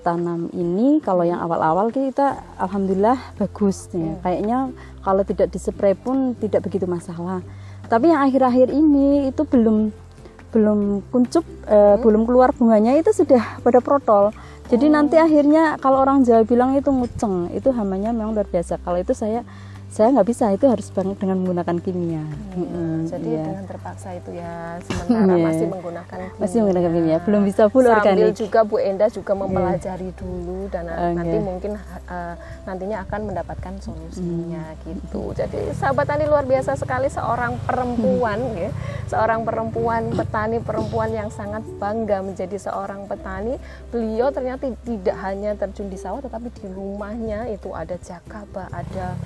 tanam 0.00 0.48
ini 0.56 0.98
kalau 1.04 1.22
yang 1.22 1.38
awal-awal 1.44 1.92
kita 1.92 2.42
alhamdulillah 2.58 3.20
bagus 3.38 3.86
nih. 3.94 4.18
Kayaknya 4.24 4.58
kalau 5.04 5.22
tidak 5.22 5.52
dispray 5.52 5.94
pun 5.94 6.34
tidak 6.40 6.66
begitu 6.66 6.88
masalah. 6.88 7.44
Tapi 7.86 8.10
yang 8.10 8.24
akhir-akhir 8.24 8.72
ini 8.72 9.30
itu 9.30 9.42
belum 9.46 9.92
belum 10.50 11.06
kuncup 11.14 11.46
eh, 11.70 11.96
belum 12.02 12.26
keluar 12.26 12.50
bunganya 12.50 12.98
itu 12.98 13.14
sudah 13.14 13.62
pada 13.62 13.78
protol 13.78 14.34
jadi 14.70 14.86
nanti 14.86 15.18
akhirnya 15.18 15.74
kalau 15.82 15.98
orang 15.98 16.22
Jawa 16.22 16.46
bilang 16.46 16.78
itu 16.78 16.94
nguceng 16.94 17.50
itu 17.50 17.74
hamanya 17.74 18.14
memang 18.14 18.38
luar 18.38 18.46
biasa. 18.46 18.78
Kalau 18.78 19.02
itu 19.02 19.10
saya 19.18 19.42
saya 19.90 20.14
nggak 20.14 20.22
bisa 20.24 20.54
itu 20.54 20.64
harus 20.64 20.86
banget 20.88 21.18
dengan 21.18 21.42
menggunakan 21.42 21.76
kimia 21.76 22.22
Mm-mm, 22.54 23.04
Jadi 23.04 23.26
iya. 23.28 23.42
dengan 23.42 23.66
terpaksa 23.66 24.14
itu 24.14 24.30
ya 24.32 24.78
sementara 24.80 25.34
Iya. 25.34 25.44
masih 25.44 25.66
menggunakan 25.66 26.18
kimia. 26.20 26.38
masih 26.38 26.56
menggunakan 26.62 26.90
kimia 26.94 27.18
belum 27.20 27.42
bisa 27.42 27.62
full 27.66 27.82
Sambil 27.82 27.98
organik 27.98 28.32
juga 28.32 28.60
Bu 28.62 28.76
Enda 28.78 29.06
juga 29.08 29.32
mempelajari 29.34 30.10
dulu 30.14 30.70
dan 30.70 30.84
Oke. 30.86 31.10
nanti 31.12 31.36
mungkin 31.38 31.72
uh, 32.06 32.34
nantinya 32.64 33.02
akan 33.02 33.20
mendapatkan 33.26 33.74
solusinya 33.78 34.62
Hmm. 34.62 34.78
gitu. 34.84 35.22
Jadi 35.32 35.74
sahabat 35.74 36.06
tani 36.06 36.24
luar 36.24 36.44
biasa 36.44 36.74
sekali 36.74 37.08
seorang 37.08 37.58
perempuan 37.60 38.38
ya, 38.54 38.70
seorang 39.06 39.42
perempuan 39.42 40.10
petani 40.10 40.60
perempuan 40.60 41.10
yang 41.10 41.28
sangat 41.28 41.66
bangga 41.76 42.20
menjadi 42.20 42.54
seorang 42.56 43.04
petani. 43.04 43.58
Beliau 43.88 44.30
ternyata 44.30 44.70
tidak 44.80 45.16
hanya 45.18 45.56
terjun 45.56 45.88
di 45.88 45.96
sawah 45.96 46.20
tetapi 46.20 46.46
di 46.52 46.66
rumahnya 46.68 47.48
itu 47.48 47.72
ada 47.72 47.96
jakaba, 47.96 48.70
ada 48.70 49.18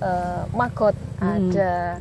uh, 0.00 0.44
magot, 0.52 0.96
ada 1.20 2.00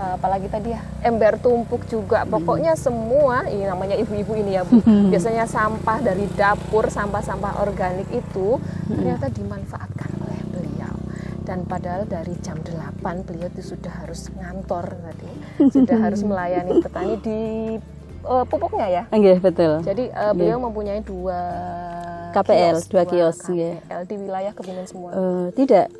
uh, 0.00 0.12
apalagi 0.16 0.48
tadi 0.48 0.72
ya 0.72 0.80
ember 1.04 1.36
tumpuk 1.36 1.84
juga. 1.86 2.24
Pokoknya 2.24 2.72
semua 2.74 3.44
ini 3.52 3.68
namanya 3.68 3.96
ibu-ibu 4.00 4.32
ini 4.40 4.56
ya 4.56 4.62
bu. 4.64 4.80
Biasanya 5.12 5.44
sampah 5.44 6.00
dari 6.00 6.24
dapur 6.32 6.88
sampah-sampah 6.88 7.60
organik 7.60 8.08
itu 8.08 8.56
ternyata 8.88 9.28
dimanfaatkan 9.28 10.10
oleh 10.24 10.40
beliau. 10.48 10.94
Dan 11.44 11.66
padahal 11.66 12.06
dari 12.06 12.32
jam 12.40 12.56
8 12.62 13.26
beliau 13.26 13.50
itu 13.52 13.76
sudah 13.76 13.92
harus 14.04 14.32
ngantor 14.32 14.86
tadi. 14.88 15.32
Sudah 15.68 15.98
harus 16.08 16.22
melayani 16.24 16.80
petani 16.80 17.14
di 17.20 17.40
uh, 18.24 18.44
pupuknya 18.46 18.86
ya. 18.88 19.02
Oke, 19.12 19.40
betul. 19.40 19.84
Jadi 19.84 20.08
uh, 20.12 20.32
beliau 20.32 20.58
mempunyai 20.60 21.00
dua 21.04 21.40
KPL, 22.30 22.76
dua 22.86 23.04
kios. 23.04 23.38
KPL 23.42 24.02
di 24.06 24.14
wilayah 24.14 24.52
Kebumen 24.54 24.86
semua. 24.86 25.10
Eh, 25.10 25.46
tidak 25.58 25.90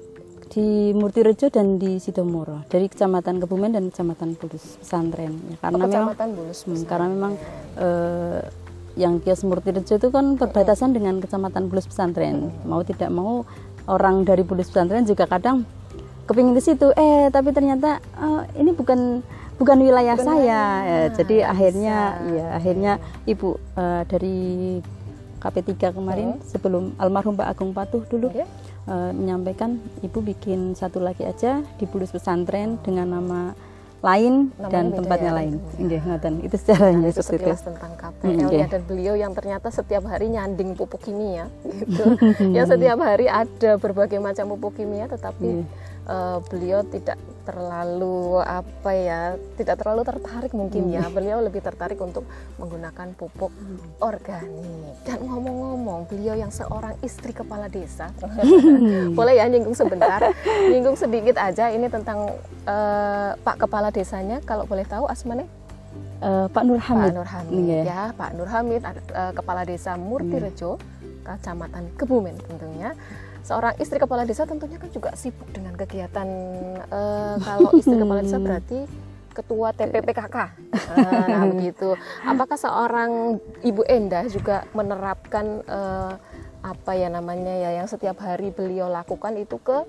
di 0.51 0.91
Murtirejo 0.91 1.47
dan 1.47 1.79
di 1.79 2.03
Sidomoro 2.03 2.67
dari 2.67 2.91
kecamatan 2.91 3.39
Kebumen 3.39 3.71
dan 3.71 3.87
kecamatan 3.95 4.35
Bulus 4.35 4.83
pesantren. 4.83 5.39
Ya, 5.47 5.57
karena 5.63 5.77
Oh, 5.79 5.81
memang 5.87 5.91
Kecamatan 5.95 6.29
Bulus 6.35 6.59
Hmm, 6.67 6.83
karena 6.91 7.07
memang 7.07 7.33
eh, 7.79 8.41
yang 8.99 9.23
kios 9.23 9.47
Murtirejo 9.47 9.95
itu 9.95 10.09
kan 10.11 10.35
berbatasan 10.35 10.91
dengan 10.91 11.23
kecamatan 11.23 11.71
Bulus 11.71 11.87
pesantren. 11.87 12.51
Mau 12.67 12.83
tidak 12.83 13.15
mau 13.15 13.47
orang 13.87 14.27
dari 14.27 14.43
Bulus 14.43 14.75
pesantren 14.75 15.07
juga 15.07 15.31
kadang 15.31 15.63
kepingin 16.27 16.59
ke 16.59 16.63
situ. 16.67 16.91
Eh 16.99 17.31
tapi 17.31 17.55
ternyata 17.55 18.03
eh, 18.19 18.43
ini 18.59 18.75
bukan 18.75 19.23
bukan 19.55 19.79
wilayah 19.79 20.19
saya. 20.19 20.63
Ya, 20.83 21.01
jadi 21.15 21.47
akhirnya 21.47 21.97
ya 22.27 22.47
akhirnya 22.59 22.93
ibu 23.23 23.55
eh, 23.79 24.03
dari 24.11 24.39
KP3 25.41 25.97
kemarin 25.97 26.37
sebelum 26.45 26.93
almarhum 27.01 27.33
Pak 27.33 27.49
Agung 27.57 27.73
Patuh 27.73 28.05
dulu 28.05 28.29
Oke. 28.29 28.45
Eh, 28.91 29.13
menyampaikan 29.13 29.71
ibu 30.01 30.19
bikin 30.21 30.75
satu 30.75 30.99
lagi 30.99 31.23
aja 31.23 31.63
di 31.79 31.87
Bulus 31.87 32.11
pesantren 32.11 32.77
dengan 32.83 33.07
nama 33.13 33.41
lain 34.01 34.49
Namanya 34.57 34.73
dan 34.73 34.85
tempatnya 34.97 35.29
ya, 35.29 35.37
lain. 35.37 35.53
tentunya. 35.53 35.81
Nggih, 35.85 36.01
ngoten. 36.03 36.35
Itu 36.41 36.57
sejarahnya 36.57 37.07
itu 37.07 37.21
seperti 37.21 37.45
itu. 37.47 37.65
tentang 37.69 37.93
KPL 37.95 38.49
ya 38.51 38.67
dan 38.67 38.83
beliau 38.83 39.15
yang 39.15 39.33
ternyata 39.33 39.69
setiap 39.69 40.03
hari 40.05 40.27
nyanding 40.29 40.73
pupuk 40.73 40.99
kimia 40.99 41.53
gitu. 41.85 42.17
yang 42.41 42.65
setiap 42.65 42.97
hari 42.99 43.29
ada 43.29 43.77
berbagai 43.77 44.17
macam 44.17 44.57
pupuk 44.57 44.73
kimia 44.75 45.05
tetapi 45.05 45.49
Iya. 45.53 45.65
eh, 46.09 46.39
beliau 46.49 46.81
tidak 46.83 47.21
terlalu 47.43 48.39
apa 48.41 48.91
ya 48.93 49.21
tidak 49.57 49.81
terlalu 49.81 50.03
tertarik 50.05 50.53
mungkin 50.53 50.93
ya. 50.93 51.05
Hmm. 51.07 51.15
beliau 51.17 51.39
lebih 51.41 51.65
tertarik 51.65 51.97
untuk 51.99 52.25
menggunakan 52.57 53.17
pupuk 53.17 53.51
organik. 53.99 54.97
Dan 55.05 55.25
ngomong-ngomong 55.25 56.07
beliau 56.07 56.37
yang 56.37 56.53
seorang 56.53 56.95
istri 57.01 57.33
kepala 57.33 57.67
desa. 57.67 58.13
Boleh 59.19 59.41
ya 59.41 59.49
nyinggung 59.49 59.75
sebentar? 59.75 60.21
Nyinggung 60.71 60.97
sedikit 60.97 61.41
aja 61.41 61.73
ini 61.73 61.89
tentang 61.89 62.31
eh, 62.65 63.31
Pak 63.37 63.57
kepala 63.67 63.89
desanya. 63.89 64.39
Kalau 64.45 64.69
boleh 64.69 64.85
tahu 64.85 65.09
asmane? 65.09 65.49
Eh, 66.21 66.47
Pak 66.53 66.63
Nur 66.69 66.79
Pak 66.79 66.87
Hamid. 66.93 67.13
Nur 67.17 67.29
Hamid 67.29 67.53
Iya. 67.57 67.81
ya. 67.83 68.03
Pak 68.13 68.31
Nur 68.37 68.49
Hamid 68.53 68.83
ada, 68.85 69.01
eh, 69.01 69.33
kepala 69.33 69.65
desa 69.65 69.97
Murtirejo 69.97 70.77
kecamatan 71.21 71.85
Kebumen 72.01 72.33
tentunya 72.49 72.97
seorang 73.41 73.75
istri 73.81 73.97
kepala 73.97 74.29
desa 74.29 74.45
tentunya 74.45 74.77
kan 74.77 74.91
juga 74.93 75.11
sibuk 75.17 75.49
dengan 75.53 75.75
kegiatan 75.77 76.29
eh, 76.85 77.37
kalau 77.41 77.71
istri 77.77 77.97
kepala 77.97 78.21
desa 78.21 78.39
berarti 78.39 78.85
ketua 79.31 79.73
TPPKK 79.73 80.37
nah, 81.31 81.47
begitu. 81.49 81.95
Apakah 82.27 82.59
seorang 82.59 83.41
ibu 83.63 83.83
Enda 83.87 84.27
juga 84.27 84.67
menerapkan 84.75 85.65
eh, 85.65 86.13
apa 86.61 86.93
ya 86.93 87.09
namanya 87.09 87.57
ya 87.57 87.81
yang 87.81 87.89
setiap 87.89 88.21
hari 88.21 88.53
beliau 88.53 88.93
lakukan 88.93 89.33
itu 89.41 89.57
ke 89.63 89.87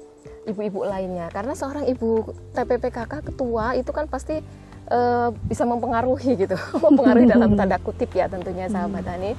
ibu-ibu 0.47 0.87
lainnya? 0.87 1.27
Karena 1.33 1.57
seorang 1.57 1.89
ibu 1.89 2.31
TPPKK 2.55 3.33
ketua 3.33 3.75
itu 3.75 3.91
kan 3.91 4.07
pasti 4.07 4.39
eh, 4.87 5.29
bisa 5.45 5.67
mempengaruhi 5.67 6.47
gitu. 6.47 6.55
Mempengaruhi 6.85 7.27
dalam 7.27 7.57
tanda 7.57 7.81
kutip 7.81 8.13
ya 8.13 8.29
tentunya 8.31 8.69
sahabat 8.69 9.03
tani 9.03 9.33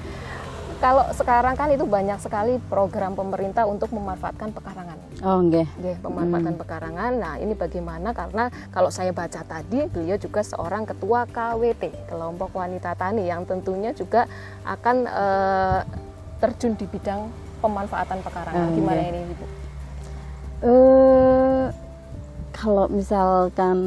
kalau 0.83 1.07
sekarang 1.15 1.55
kan 1.55 1.71
itu 1.71 1.87
banyak 1.87 2.19
sekali 2.19 2.59
program 2.67 3.15
pemerintah 3.15 3.63
untuk 3.71 3.95
memanfaatkan 3.95 4.51
pekarangan 4.51 4.99
Oh, 5.23 5.39
nggih. 5.39 5.63
Nggih, 5.79 5.97
pemanfaatan 6.03 6.59
pekarangan. 6.59 7.13
Nah, 7.15 7.35
ini 7.39 7.55
bagaimana? 7.55 8.11
Karena 8.11 8.51
kalau 8.75 8.91
saya 8.91 9.15
baca 9.15 9.47
tadi, 9.47 9.87
beliau 9.87 10.19
juga 10.19 10.43
seorang 10.43 10.83
ketua 10.83 11.31
KWT, 11.31 12.11
kelompok 12.11 12.51
wanita 12.59 12.99
tani, 12.99 13.31
yang 13.31 13.47
tentunya 13.47 13.95
juga 13.95 14.27
akan 14.67 15.07
eh, 15.07 15.81
terjun 16.43 16.75
di 16.75 16.91
bidang 16.91 17.31
pemanfaatan 17.63 18.19
pekarangan. 18.19 18.67
Ah, 18.67 18.75
Gimana 18.75 18.99
iya. 18.99 19.11
ini, 19.15 19.21
Ibu? 19.31 19.45
Eh 20.63 21.65
kalau 22.51 22.91
misalkan 22.91 23.79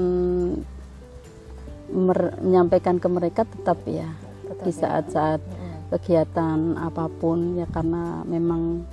menyampaikan 1.91 2.95
ke 2.95 3.07
mereka 3.07 3.43
tetap 3.43 3.77
ya 3.83 4.07
Tetap 4.47 4.63
di 4.63 4.71
ya. 4.71 4.79
saat-saat 4.79 5.41
Mm-mm. 5.43 5.64
Kegiatan 5.93 6.79
apa 6.81 7.05
pun 7.07 7.59
ya 7.59 7.67
karena 7.69 8.25
memang 8.25 8.85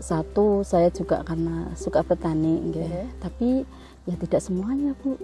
satu 0.00 0.64
saya 0.64 0.88
juga 0.88 1.20
karena 1.20 1.68
suka 1.76 2.00
bertani 2.00 2.72
nggih. 2.72 2.88
Oke. 2.88 3.04
tapi 3.20 3.48
ya 4.08 4.16
tidak 4.16 4.40
semuanya 4.40 4.96
bu 5.04 5.20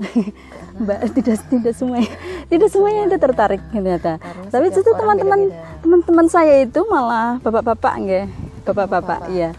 mbak 0.84 1.16
tidak 1.16 1.40
tidak 1.48 1.74
semuanya 1.80 2.12
tidak 2.52 2.68
semuanya 2.68 3.00
itu 3.08 3.16
tertarik 3.16 3.62
ternyata 3.72 4.20
Karena 4.20 4.48
tapi 4.52 4.66
orang 4.68 4.84
teman-teman 5.00 5.40
teman-teman 5.80 6.26
saya 6.28 6.60
itu 6.60 6.84
malah 6.84 7.40
bapak-bapak 7.40 7.94
nggih 8.04 8.26
bapak-bapak 8.68 9.20
Bapak. 9.24 9.32
iya 9.32 9.56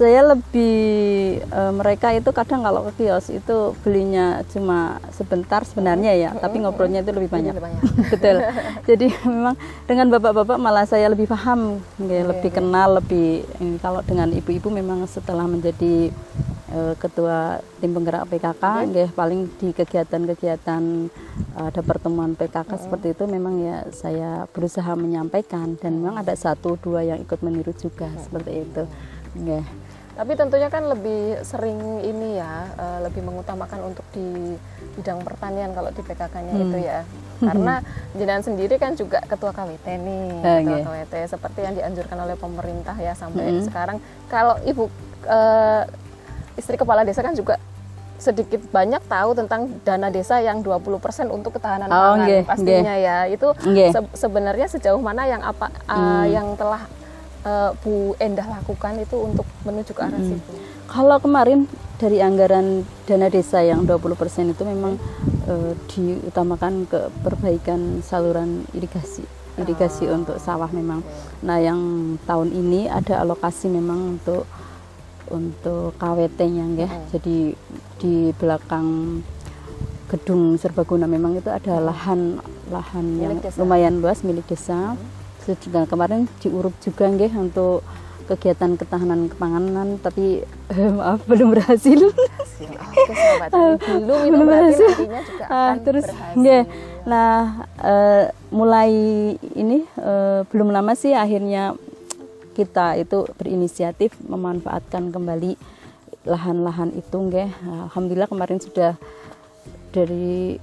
saya 0.00 0.32
lebih 0.32 1.44
eh, 1.44 1.72
mereka 1.76 2.08
itu 2.16 2.32
kadang 2.32 2.64
kalau 2.64 2.88
ke 2.88 3.04
kios 3.04 3.28
itu 3.28 3.76
belinya 3.84 4.40
cuma 4.48 4.96
sebentar 5.12 5.60
sebenarnya 5.60 6.16
ya 6.16 6.30
tapi 6.32 6.64
ngobrolnya 6.64 7.04
itu 7.04 7.12
lebih 7.12 7.28
banyak. 7.28 7.52
Lebih 7.52 7.66
banyak. 7.68 7.82
betul. 8.16 8.36
Jadi 8.88 9.06
memang 9.28 9.60
dengan 9.84 10.08
bapak-bapak 10.16 10.56
malah 10.56 10.88
saya 10.88 11.12
lebih 11.12 11.28
paham 11.28 11.84
nggih, 12.00 12.32
lebih 12.32 12.48
kenal 12.48 12.96
lebih 12.96 13.44
ini. 13.60 13.76
Kalau 13.76 14.00
dengan 14.00 14.32
ibu-ibu 14.32 14.72
memang 14.72 15.04
setelah 15.04 15.44
menjadi 15.44 16.08
eh, 16.72 16.94
ketua 16.96 17.60
tim 17.84 17.92
penggerak 17.92 18.24
PKK 18.32 18.64
nggih, 18.88 19.08
paling 19.12 19.52
di 19.60 19.68
kegiatan-kegiatan 19.76 20.82
eh, 21.60 21.64
ada 21.68 21.80
pertemuan 21.84 22.32
PKK 22.40 22.88
seperti 22.88 23.12
itu 23.12 23.28
memang 23.28 23.60
ya 23.60 23.84
saya 23.92 24.48
berusaha 24.48 24.96
menyampaikan. 24.96 25.76
Dan 25.76 26.00
memang 26.00 26.24
ada 26.24 26.32
satu 26.32 26.80
dua 26.80 27.04
yang 27.04 27.20
ikut 27.20 27.44
meniru 27.44 27.76
juga 27.76 28.08
seperti 28.16 28.64
itu 28.64 28.88
nggih. 29.36 29.89
Tapi 30.20 30.36
tentunya 30.36 30.68
kan 30.68 30.84
lebih 30.84 31.40
sering 31.40 31.80
ini 32.02 32.36
ya, 32.36 32.52
eh, 32.70 32.98
lebih 33.00 33.24
mengutamakan 33.24 33.88
untuk 33.88 34.04
di 34.12 34.52
bidang 34.94 35.24
pertanian 35.24 35.72
kalau 35.72 35.88
di 35.88 35.96
PKK-nya 35.98 36.52
itu 36.54 36.76
Hmm. 36.76 36.84
ya. 36.84 37.00
Karena 37.48 37.80
jenengan 38.12 38.44
sendiri 38.44 38.76
kan 38.76 38.92
juga 38.92 39.24
ketua 39.24 39.48
KWT 39.48 39.86
nih, 39.96 40.28
Eh, 40.36 40.60
ketua 40.60 40.60
nggih. 40.60 40.82
KWT 40.84 41.14
seperti 41.26 41.58
yang 41.62 41.72
dianjurkan 41.72 42.18
oleh 42.20 42.36
pemerintah 42.36 42.92
ya 42.94 43.16
sampai 43.16 43.48
Hmm. 43.48 43.64
sekarang. 43.64 43.96
Kalau 44.28 44.60
ibu 44.62 44.92
eh, 45.22 45.82
istri 46.54 46.76
kepala 46.76 47.00
desa 47.00 47.20
kan 47.20 47.32
juga 47.32 47.56
sedikit 48.16 48.60
banyak 48.68 49.00
tahu 49.02 49.32
tentang 49.32 49.72
dana 49.80 50.08
desa 50.08 50.36
yang 50.38 50.60
20% 50.60 51.00
untuk 51.28 51.56
ketahanan 51.56 51.88
Oh, 51.88 51.96
pangan 52.12 52.18
nggih, 52.22 52.42
pastinya 52.44 52.92
ya. 52.94 53.24
Itu 53.26 53.56
Nggih. 53.58 53.88
se- 53.90 54.16
sebenarnya 54.18 54.64
sejauh 54.66 54.96
mana 54.98 55.24
yang 55.24 55.40
apa 55.40 55.72
eh, 55.72 55.92
Hmm. 55.94 56.24
yang 56.26 56.46
telah 56.54 56.84
eh, 57.44 57.70
Bu 57.80 58.14
Endah 58.18 58.46
lakukan 58.46 59.00
itu 59.00 59.16
untuk 59.16 59.46
menuju 59.64 59.92
ke 59.92 60.02
arah 60.02 60.20
situ. 60.20 60.52
Kalau 60.90 61.16
kemarin 61.22 61.70
dari 62.00 62.18
anggaran 62.18 62.82
dana 63.04 63.28
desa 63.28 63.60
yang 63.62 63.84
20% 63.84 64.52
itu 64.52 64.62
memang 64.64 64.96
eh, 65.46 65.72
diutamakan 65.92 66.88
ke 66.88 67.12
perbaikan 67.22 68.00
saluran 68.00 68.64
irigasi. 68.72 69.22
Irigasi 69.60 70.08
untuk 70.08 70.40
sawah 70.40 70.70
memang. 70.72 71.04
Nah, 71.44 71.60
yang 71.60 71.80
tahun 72.24 72.54
ini 72.54 72.88
ada 72.88 73.20
alokasi 73.20 73.68
memang 73.68 74.16
untuk 74.16 74.48
untuk 75.30 75.94
KWT-nya 76.00 76.64
nggih. 76.74 76.92
Jadi 77.12 77.36
di 78.00 78.14
belakang 78.34 79.20
gedung 80.10 80.58
serbaguna 80.58 81.06
memang 81.06 81.38
itu 81.38 81.46
ada 81.46 81.78
lahan 81.78 82.42
lahan 82.66 83.06
yang 83.22 83.38
Milik 83.38 83.46
desa. 83.46 83.58
lumayan 83.62 83.94
luas 84.02 84.26
milik 84.26 84.46
desa. 84.50 84.98
Sudah 85.42 85.84
kemarin 85.84 86.28
diuruk 86.38 86.76
juga 86.78 87.04
nggih 87.06 87.32
untuk 87.34 87.82
kegiatan 88.26 88.78
ketahanan 88.78 89.26
kepanganan 89.26 89.98
tapi 89.98 90.46
maaf 90.70 91.26
belum 91.26 91.50
berhasil. 91.50 91.98
Hasil. 92.14 92.70
Oke 92.70 93.12
sahabat 93.12 93.48
tani 93.50 93.74
belum 93.82 94.18
itu 94.20 94.30
Belum 94.30 94.46
berhasil. 94.46 94.90
juga 94.94 95.18
Ah, 95.42 95.74
akan 95.74 95.76
terus 95.82 96.06
berhasil. 96.06 96.36
nggih. 96.36 96.62
Nah, 97.02 97.38
eh, 97.80 98.24
mulai 98.50 98.92
ini 99.52 99.82
eh, 99.82 100.40
belum 100.46 100.70
lama 100.70 100.92
sih 100.94 101.10
akhirnya 101.10 101.74
kita 102.52 102.94
itu 102.94 103.24
berinisiatif 103.34 104.14
memanfaatkan 104.22 105.10
kembali 105.10 105.56
lahan-lahan 106.22 106.92
itu 106.92 107.16
nggih. 107.16 107.50
Alhamdulillah 107.88 108.28
kemarin 108.28 108.60
sudah 108.60 108.94
dari 109.90 110.60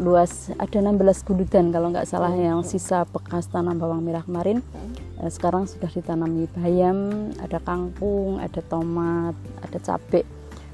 luas 0.00 0.48
ada 0.56 0.78
16 0.80 1.26
guludan 1.28 1.68
kalau 1.68 1.92
nggak 1.92 2.08
salah 2.08 2.32
yang 2.32 2.64
sisa 2.64 3.04
bekas 3.08 3.48
tanam 3.48 3.76
bawang 3.76 4.00
merah 4.00 4.24
kemarin 4.24 4.64
Eh, 5.22 5.30
sekarang 5.30 5.70
sudah 5.70 5.86
ditanami 5.86 6.50
bayam, 6.50 7.30
ada 7.38 7.62
kangkung, 7.62 8.42
ada 8.42 8.58
tomat, 8.66 9.38
ada 9.62 9.78
cabai 9.78 10.26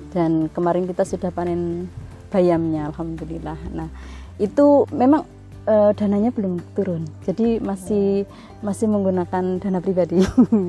dan 0.08 0.48
kemarin 0.56 0.88
kita 0.88 1.04
sudah 1.04 1.28
panen 1.28 1.92
bayamnya 2.32 2.88
alhamdulillah. 2.88 3.60
Nah, 3.76 3.92
itu 4.40 4.88
memang 4.88 5.28
eh, 5.68 5.92
dananya 5.92 6.32
belum 6.32 6.64
turun. 6.72 7.04
Jadi 7.28 7.60
masih 7.60 8.24
masih 8.64 8.88
menggunakan 8.88 9.60
dana 9.60 9.84
pribadi. 9.84 10.24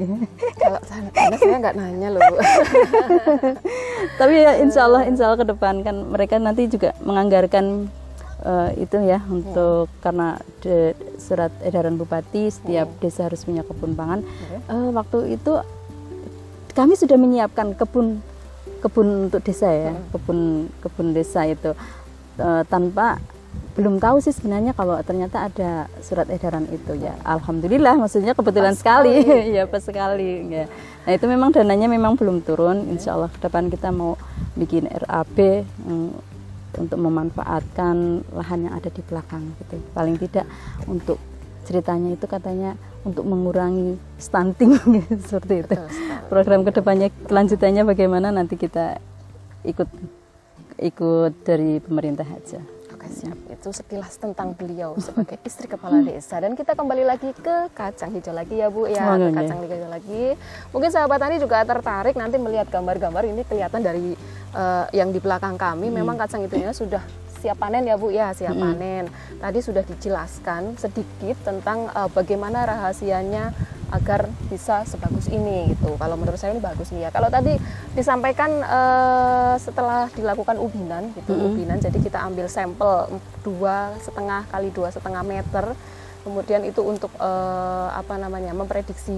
Kalau 0.62 0.80
karena 1.16 1.38
saya 1.40 1.58
nggak 1.64 1.76
nanya 1.80 2.08
loh 2.12 2.20
Bu. 2.20 2.36
Tapi 4.20 4.34
ya 4.44 4.60
insya 4.60 4.92
Allah, 4.92 5.08
insya 5.08 5.32
Allah 5.32 5.40
ke 5.40 5.48
depan 5.48 5.88
kan 5.88 6.04
mereka 6.04 6.36
nanti 6.36 6.68
juga 6.68 6.92
menganggarkan 7.00 7.88
eh, 8.44 8.84
itu 8.84 8.98
ya 9.04 9.20
untuk 9.28 9.92
karena 10.00 10.40
de- 10.64 10.96
surat 11.20 11.52
edaran 11.64 12.00
bupati 12.00 12.48
setiap 12.52 12.88
desa 13.04 13.28
harus 13.28 13.44
punya 13.44 13.64
kebun 13.64 13.94
pangan. 13.96 14.20
Eh, 14.68 14.90
waktu 14.96 15.36
itu 15.36 15.60
kami 16.76 16.96
sudah 16.96 17.18
menyiapkan 17.20 17.76
kebun 17.76 18.24
kebun 18.80 19.28
untuk 19.28 19.44
desa 19.44 19.68
ya, 19.68 19.94
kebun 20.16 20.72
kebun 20.80 21.08
desa 21.12 21.44
itu. 21.44 21.76
Eh, 22.40 22.64
tanpa 22.72 23.20
belum 23.80 23.96
tahu 23.96 24.20
sih 24.20 24.36
sebenarnya 24.36 24.76
kalau 24.76 25.00
ternyata 25.08 25.48
ada 25.48 25.88
surat 26.04 26.28
edaran 26.28 26.68
itu 26.68 27.00
ya. 27.00 27.16
Alhamdulillah 27.24 27.96
maksudnya 27.96 28.36
kebetulan 28.36 28.76
sekali. 28.76 29.24
ya 29.56 29.64
pas 29.72 29.80
sekali 29.80 30.52
ya. 30.52 30.66
Nah 31.08 31.12
itu 31.16 31.26
memang 31.32 31.56
dananya 31.56 31.88
memang 31.88 32.20
belum 32.20 32.44
turun. 32.44 32.92
Insya 32.92 33.16
Allah 33.16 33.32
ke 33.32 33.40
depan 33.40 33.72
kita 33.72 33.90
mau 33.96 34.20
bikin 34.60 34.84
RAB 34.84 35.64
mm, 35.64 36.29
untuk 36.78 37.00
memanfaatkan 37.02 38.22
lahan 38.36 38.70
yang 38.70 38.74
ada 38.78 38.90
di 38.94 39.02
belakang 39.02 39.56
gitu. 39.58 39.82
Paling 39.96 40.20
tidak 40.22 40.46
untuk 40.86 41.18
ceritanya 41.66 42.14
itu 42.14 42.26
katanya 42.26 42.78
untuk 43.06 43.26
mengurangi 43.26 43.98
stunting 44.22 44.78
seperti 45.30 45.66
itu. 45.66 45.74
Betul 45.74 46.20
program 46.30 46.62
ke 46.62 46.72
depannya 46.72 47.10
kelanjutannya 47.26 47.84
bagaimana? 47.84 48.30
Nanti 48.30 48.56
kita 48.56 49.02
ikut 49.66 49.90
ikut 50.80 51.34
dari 51.44 51.84
pemerintah 51.84 52.24
aja 52.24 52.79
Siap. 53.08 53.38
Itu 53.54 53.70
sekilas 53.72 54.20
tentang 54.20 54.52
beliau 54.52 55.00
sebagai 55.00 55.40
istri 55.48 55.72
kepala 55.72 56.04
desa. 56.04 56.42
Dan 56.44 56.58
kita 56.58 56.76
kembali 56.76 57.04
lagi 57.08 57.32
ke 57.32 57.72
kacang 57.72 58.12
hijau 58.12 58.36
lagi 58.36 58.60
ya 58.60 58.68
Bu 58.68 58.90
ya. 58.90 59.16
Oh, 59.16 59.18
Ke 59.18 59.30
kacang 59.32 59.60
hijau 59.64 59.88
lagi. 59.88 60.36
Mungkin 60.76 60.90
sahabat 60.92 61.20
tani 61.24 61.40
juga 61.40 61.64
tertarik 61.64 62.20
nanti 62.20 62.36
melihat 62.36 62.68
gambar-gambar 62.68 63.24
ini 63.28 63.42
kelihatan 63.48 63.82
dari 63.82 64.18
eh, 64.56 64.86
yang 64.92 65.16
di 65.16 65.20
belakang 65.24 65.56
kami. 65.56 65.88
Memang 65.88 66.20
kacang 66.20 66.44
hijaunya 66.44 66.76
sudah 66.76 67.02
siap 67.40 67.56
panen 67.56 67.88
ya 67.88 67.96
Bu 67.96 68.12
ya 68.12 68.36
siap 68.36 68.56
panen. 68.56 69.08
Tadi 69.40 69.60
sudah 69.64 69.84
dijelaskan 69.88 70.76
sedikit 70.76 71.40
tentang 71.48 71.88
eh, 71.88 72.10
bagaimana 72.12 72.68
rahasianya 72.68 73.56
agar 73.90 74.30
bisa 74.50 74.86
sebagus 74.86 75.28
ini 75.30 75.74
gitu. 75.74 75.98
Kalau 75.98 76.16
menurut 76.16 76.38
saya 76.38 76.54
ini 76.54 76.62
bagus 76.62 76.94
nih 76.94 77.08
ya. 77.08 77.10
Kalau 77.10 77.30
tadi 77.30 77.58
disampaikan 77.94 78.52
eh, 78.62 79.56
setelah 79.58 80.10
dilakukan 80.14 80.58
ubinan 80.58 81.14
gitu, 81.18 81.34
ubinan. 81.34 81.78
Jadi 81.82 82.00
kita 82.02 82.22
ambil 82.22 82.46
sampel 82.50 83.10
dua 83.42 83.94
setengah 84.02 84.46
kali 84.50 84.70
dua 84.70 84.90
setengah 84.94 85.22
meter. 85.26 85.74
Kemudian 86.20 86.62
itu 86.68 86.84
untuk 86.84 87.10
eh, 87.18 87.88
apa 87.94 88.20
namanya 88.20 88.54
memprediksi 88.54 89.16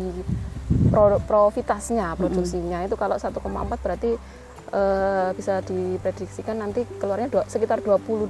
pro- 0.91 1.21
profitasnya, 1.23 2.15
produksinya 2.15 2.83
itu 2.85 2.95
kalau 2.95 3.15
1,4 3.19 3.35
berarti 3.83 4.15
eh, 4.71 5.29
bisa 5.35 5.59
diprediksikan 5.61 6.55
nanti 6.55 6.87
keluarnya 6.95 7.27
dua- 7.27 7.47
sekitar 7.47 7.79
22, 7.79 8.27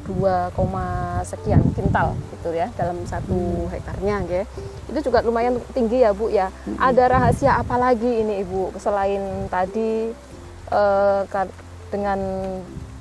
koma 0.51 0.85
sekian 1.21 1.61
kintal 1.71 2.17
gitu 2.33 2.49
ya 2.51 2.67
dalam 2.73 3.05
satu 3.05 3.69
hektarnya 3.69 4.25
ya. 4.25 4.43
Itu 4.89 5.05
juga 5.05 5.21
lumayan 5.21 5.61
tinggi 5.71 6.01
ya 6.01 6.11
Bu 6.11 6.27
ya. 6.27 6.49
Ada 6.77 7.07
rahasia 7.07 7.55
apa 7.55 7.77
lagi 7.77 8.25
ini 8.25 8.41
Ibu 8.41 8.73
selain 8.75 9.21
tadi 9.47 10.09
ka- 11.27 11.53
dengan 11.91 12.17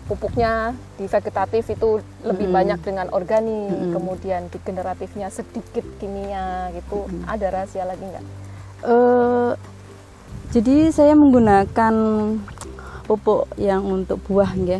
pupuknya 0.05 0.74
di 0.98 1.07
vegetatif 1.07 1.70
itu 1.70 2.03
lebih 2.26 2.50
banyak 2.50 2.83
dengan 2.83 3.07
organik, 3.14 3.94
kemudian 3.94 4.50
di 4.50 4.59
generatifnya 4.59 5.31
sedikit 5.31 5.87
kimia 5.96 6.74
gitu. 6.74 7.07
Ada 7.24 7.46
rahasia 7.48 7.87
lagi 7.87 8.03
nggak? 8.03 8.24
Eh, 8.81 9.53
jadi 10.50 10.90
saya 10.90 11.14
menggunakan 11.14 11.94
pupuk 13.11 13.51
yang 13.59 13.83
untuk 13.83 14.23
buah 14.23 14.55
ya 14.55 14.79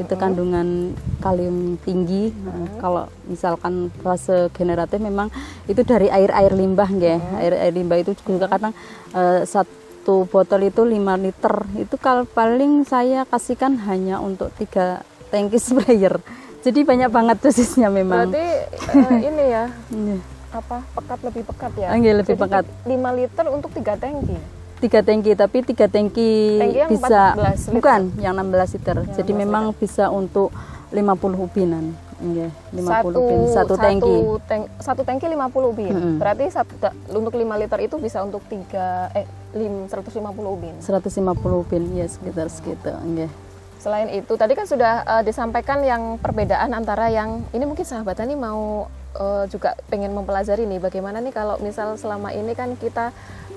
itu 0.00 0.14
kandungan 0.18 0.98
kalium 1.22 1.78
tinggi. 1.78 2.34
Nah, 2.34 2.80
kalau 2.82 3.04
misalkan 3.28 3.92
fase 4.02 4.50
generatif 4.50 4.98
memang 4.98 5.30
itu 5.70 5.78
dari 5.86 6.10
air 6.10 6.32
air 6.34 6.50
limbah 6.50 6.90
ya 6.90 7.22
air 7.38 7.54
air 7.54 7.70
limbah 7.70 8.02
itu 8.02 8.18
juga 8.26 8.50
kadang 8.50 8.74
eh, 9.14 9.46
satu 9.46 10.26
botol 10.26 10.66
itu 10.66 10.82
5 10.82 10.98
liter. 11.22 11.54
Itu 11.78 12.00
kalau 12.02 12.26
paling 12.26 12.82
saya 12.82 13.22
kasihkan 13.22 13.78
hanya 13.86 14.18
untuk 14.18 14.50
tiga 14.58 15.06
tangki 15.30 15.62
sprayer 15.62 16.18
jadi 16.66 16.82
banyak 16.82 17.10
banget 17.12 17.36
dosisnya 17.38 17.86
memang. 17.86 18.32
Berarti 18.32 18.46
eh, 18.96 19.18
ini 19.22 19.44
ya 19.54 19.64
Iya. 19.92 20.16
apa 20.52 20.76
pekat 20.98 21.18
lebih 21.24 21.42
pekat 21.48 21.72
ya? 21.78 21.88
Ah, 21.94 21.96
iya, 21.96 22.12
lebih 22.12 22.34
Jadi 22.36 22.42
pekat. 22.42 22.64
5 22.84 23.18
liter 23.18 23.44
untuk 23.48 23.70
tiga 23.72 23.94
tangki. 23.96 24.36
Tiga 24.82 25.00
tangki 25.00 25.32
tapi 25.32 25.62
tiga 25.62 25.86
tangki 25.86 26.58
Tangki 26.58 26.76
yang 26.76 26.90
bisa 26.90 27.20
14 27.32 27.38
liter. 27.38 27.72
bukan 27.72 28.00
yang 28.18 28.34
16 28.34 28.74
liter 28.74 28.96
jadi 29.14 29.32
memang 29.32 29.64
bisa 29.72 30.10
untuk 30.10 30.50
50 30.90 30.98
ubinan 31.38 31.94
Iya, 32.22 32.54
50 32.70 33.18
ubin 33.18 33.40
satu 33.50 33.74
tangki 33.74 34.06
Satu, 34.14 34.38
tang- 34.46 34.70
satu 34.78 35.02
tangki 35.02 35.26
50 35.26 35.74
ubin. 35.74 35.90
Mm-mm. 35.90 36.16
Berarti 36.22 36.46
satu, 36.54 36.70
untuk 37.10 37.34
5 37.34 37.42
liter 37.58 37.78
itu 37.82 37.98
bisa 37.98 38.22
untuk 38.22 38.46
3 38.46 39.10
eh 39.10 39.26
lim, 39.58 39.90
150 39.90 40.22
ubin. 40.46 40.70
150 40.78 41.10
ubin 41.58 41.82
ya 41.92 42.06
sekitar 42.06 42.46
segitu. 42.46 42.94
Selain 43.82 44.06
itu, 44.06 44.32
tadi 44.38 44.54
kan 44.54 44.70
sudah 44.70 45.02
eh, 45.02 45.22
disampaikan 45.26 45.82
yang 45.82 46.14
perbedaan 46.16 46.70
antara 46.70 47.10
yang 47.10 47.42
ini 47.50 47.66
mungkin 47.66 47.82
sahabat 47.82 48.14
tani 48.14 48.38
mau 48.38 48.86
eh, 49.14 49.44
juga 49.48 49.74
pengen 49.86 50.12
mempelajari 50.12 50.64
nih 50.64 50.78
bagaimana 50.78 51.18
nih 51.18 51.30
kalau 51.30 51.56
misal 51.58 51.96
selama 51.96 52.30
ini 52.30 52.52
kan 52.52 52.74
kita 52.74 53.10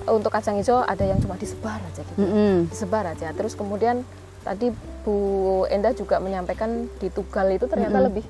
untuk 0.06 0.30
kacang 0.30 0.56
hijau 0.56 0.80
ada 0.80 1.02
yang 1.02 1.18
cuma 1.18 1.34
disebar 1.34 1.80
aja 1.82 2.00
gitu. 2.00 2.18
Mm-mm. 2.18 2.70
disebar 2.70 3.04
aja. 3.06 3.32
Terus 3.32 3.52
kemudian 3.52 4.06
tadi 4.42 4.70
Bu 5.02 5.16
Endah 5.66 5.94
juga 5.94 6.18
menyampaikan 6.18 6.86
di 6.98 7.08
Tugal 7.10 7.50
itu 7.50 7.66
ternyata 7.66 7.98
lebih 8.00 8.22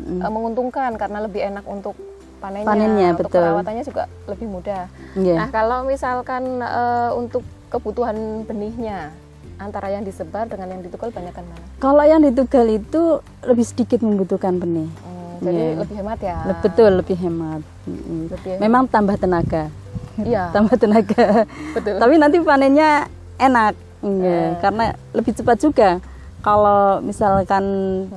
eh, 0.00 0.30
menguntungkan 0.30 0.96
karena 0.96 1.18
lebih 1.22 1.44
enak 1.44 1.64
untuk 1.64 1.94
panennya, 2.40 2.68
Panennya, 2.68 3.08
untuk 3.16 3.28
betul. 3.28 3.40
perawatannya 3.40 3.84
juga 3.84 4.04
lebih 4.28 4.46
mudah. 4.48 4.84
Iya. 5.16 5.34
Nah 5.40 5.48
kalau 5.48 5.84
misalkan 5.84 6.60
eh, 6.60 7.10
untuk 7.12 7.44
kebutuhan 7.68 8.16
benihnya 8.44 9.10
antara 9.54 9.86
yang 9.86 10.02
disebar 10.02 10.50
dengan 10.50 10.66
yang 10.66 10.82
ditugal 10.82 11.14
banyakkan 11.14 11.46
mana? 11.46 11.62
kalau 11.78 12.02
yang 12.02 12.18
ditugal 12.18 12.66
itu 12.66 13.22
lebih 13.46 13.62
sedikit 13.62 14.02
membutuhkan 14.02 14.58
benih 14.58 14.90
Hmm, 15.06 15.13
jadi 15.44 15.62
Iya. 15.66 15.78
lebih 15.78 15.96
hemat 15.96 16.18
ya. 16.20 16.36
Betul 16.58 16.90
lebih 16.96 17.16
hemat. 17.18 17.60
Lebih 17.84 18.50
hemat. 18.50 18.60
memang 18.60 18.82
tambah 18.86 19.14
tenaga 19.14 19.68
Iya. 20.16 20.48
tambah 20.54 20.74
tenaga 20.74 21.44
Betul. 21.70 21.94
tapi 21.98 22.14
nanti 22.16 22.36
panennya 22.40 23.06
enak 23.36 23.74
Iya, 24.00 24.24
Eh. 24.26 24.50
karena 24.58 24.84
lebih 25.10 25.32
cepat 25.32 25.56
juga 25.58 25.90
kalau 26.38 27.00
misalkan 27.00 27.64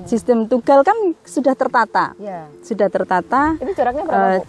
sistem 0.03 0.43
tugal 0.45 0.81
kan 0.81 0.95
sudah 1.21 1.53
tertata 1.53 2.11
Ya. 2.17 2.47
sudah 2.59 2.87
tertata 2.87 3.55
Itu 3.57 3.71
jaraknya 3.73 4.03
berapa? 4.03 4.29
Bu? 4.37 4.45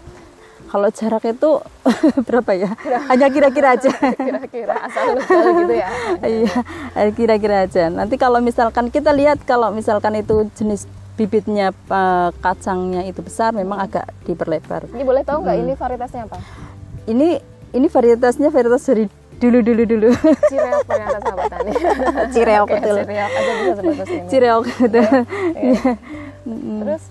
kalau 0.69 0.85
jarak 0.91 1.23
itu 1.25 1.49
berapa 2.27 2.51
ya 2.53 2.69
hanya 3.09 3.27
kira-kira 3.27 3.73
aja 3.73 3.89
Kira-kira 3.89 4.75
asal 4.83 5.17
gitu 5.57 5.73
ya. 5.73 5.89
iya 6.21 6.53
kira-kira 7.09 7.55
aja 7.63 7.89
nanti 7.89 8.15
kalau 8.15 8.37
misalkan 8.39 8.87
kita 8.87 9.09
lihat 9.09 9.41
kalau 9.43 9.71
misalkan 9.71 10.13
itu 10.15 10.45
jenis 10.53 10.85
bibitnya 11.19 11.75
eh, 11.75 12.29
kacangnya 12.39 13.03
itu 13.03 13.19
besar 13.19 13.51
memang 13.51 13.83
agak 13.83 14.07
diperlebar 14.23 14.87
Ini 14.95 15.03
boleh 15.03 15.27
tahu 15.27 15.43
nggak 15.43 15.57
ini 15.59 15.73
varietasnya 15.75 16.23
apa? 16.31 16.39
ini 17.05 17.35
ini 17.75 17.87
varietasnya 17.91 18.47
varietas 18.47 18.87
dari 18.87 19.05
dulu 19.39 19.59
dulu 19.59 19.83
dulu 19.83 20.09
Cireok 20.47 20.83
ternyata 20.83 21.17
sahabat 21.19 21.47
tani. 21.47 21.71
Cireok 22.35 22.67
Oke, 22.67 22.75
betul. 22.75 22.95
Cireok 23.03 23.31
aja 23.31 23.51
bisa 23.55 23.73
sebut 23.75 23.93
bahasa 23.99 24.13
ini. 24.15 24.27
Cireok 24.27 24.63
betul. 24.79 25.07
Iya. 25.59 25.91
Terus 26.79 27.03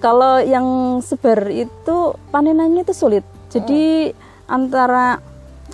Kalau 0.00 0.40
yang 0.40 0.66
sebar 1.04 1.44
itu 1.52 1.96
panenannya 2.32 2.88
itu 2.88 2.96
sulit. 2.96 3.20
Jadi 3.52 4.16
antara 4.48 5.20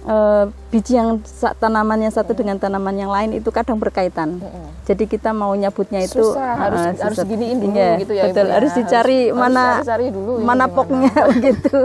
eh, 0.06 0.44
biji 0.68 0.94
yang 0.94 1.18
tanaman 1.54 1.98
yang 1.98 2.10
satu 2.10 2.30
dengan 2.30 2.56
tanaman 2.56 2.94
yang 2.94 3.08
lain 3.08 3.34
itu 3.34 3.50
kadang 3.50 3.76
berkaitan. 3.76 4.38
Jadi 4.82 5.04
kita 5.04 5.30
mau 5.30 5.50
nyabutnya 5.52 5.98
itu 6.00 6.22
susah 6.24 6.54
harus 6.56 6.78
eh, 6.80 6.94
harus 6.96 7.18
susah. 7.18 7.26
giniin 7.26 7.58
dulu 7.58 7.74
Iya, 7.74 7.90
gitu 7.98 8.12
ya. 8.12 8.22
Ibu 8.22 8.30
Betul, 8.30 8.46
ya. 8.46 8.54
harus 8.54 8.72
dicari 8.72 9.20
Harus- 9.24 9.34
mana 9.36 9.62
harus 9.74 9.88
cari 9.88 10.06
dulu 10.08 10.32
mana 10.36 10.44
gimana. 10.64 10.66
poknya 10.68 11.12
gitu 11.50 11.76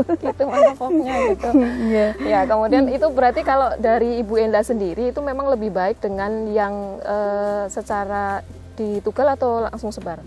mana 0.43 0.71
poknya 0.73 1.13
gitu. 1.27 1.49
Iya. 1.89 2.07
Ya, 2.21 2.39
kemudian 2.45 2.86
itu 2.88 3.07
berarti 3.10 3.41
kalau 3.41 3.73
dari 3.75 4.21
Ibu 4.21 4.34
Enda 4.38 4.62
sendiri 4.62 5.10
itu 5.10 5.19
memang 5.19 5.49
lebih 5.49 5.69
baik 5.69 5.97
dengan 5.97 6.29
yang 6.47 6.73
eh, 6.99 7.63
secara 7.67 8.45
ditugal 8.71 9.27
atau 9.29 9.62
langsung 9.63 9.89
sebar? 9.89 10.21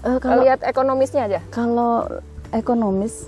Eh, 0.00 0.18
kalau 0.18 0.40
Lihat 0.40 0.60
ekonomisnya 0.62 1.24
aja. 1.24 1.40
kalau 1.48 2.04
ekonomis 2.50 3.26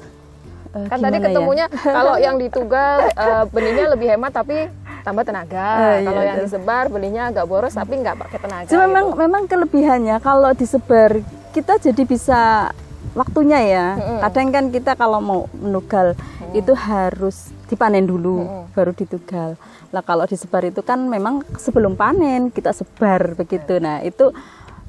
eh, 0.77 0.87
Kan 0.93 0.99
tadi 1.01 1.17
ya? 1.19 1.25
ketemunya 1.25 1.67
kalau 1.97 2.15
yang 2.21 2.37
ditugal 2.37 3.09
eh, 3.09 3.45
benihnya 3.49 3.85
lebih 3.97 4.07
hemat 4.13 4.33
tapi 4.37 4.69
tambah 5.07 5.23
tenaga. 5.23 6.03
Iya, 6.03 6.11
kalau 6.11 6.23
yang 6.27 6.37
betul. 6.43 6.47
disebar 6.51 6.85
benihnya 6.91 7.23
agak 7.31 7.47
boros 7.47 7.75
tapi 7.79 7.95
nggak 8.03 8.17
pakai 8.27 8.39
tenaga. 8.43 8.69
Cuma 8.69 8.85
memang 8.91 9.07
gitu. 9.15 9.19
memang 9.23 9.43
kelebihannya 9.47 10.17
kalau 10.19 10.51
disebar 10.51 11.11
kita 11.55 11.79
jadi 11.79 12.03
bisa 12.03 12.71
waktunya 13.15 13.61
ya. 13.63 13.87
Mm-mm. 13.97 14.19
Kadang 14.27 14.49
kan 14.51 14.65
kita 14.75 14.93
kalau 14.99 15.23
mau 15.23 15.41
menugal 15.55 16.19
itu 16.53 16.75
harus 16.75 17.55
dipanen 17.71 18.05
dulu 18.05 18.43
Mm-mm. 18.43 18.63
baru 18.75 18.93
ditugal. 18.93 19.55
Lah 19.95 20.03
kalau 20.03 20.27
disebar 20.27 20.67
itu 20.67 20.83
kan 20.83 21.07
memang 21.07 21.47
sebelum 21.55 21.95
panen 21.95 22.51
kita 22.51 22.75
sebar 22.75 23.39
begitu. 23.39 23.79
Nah, 23.79 24.03
itu 24.03 24.35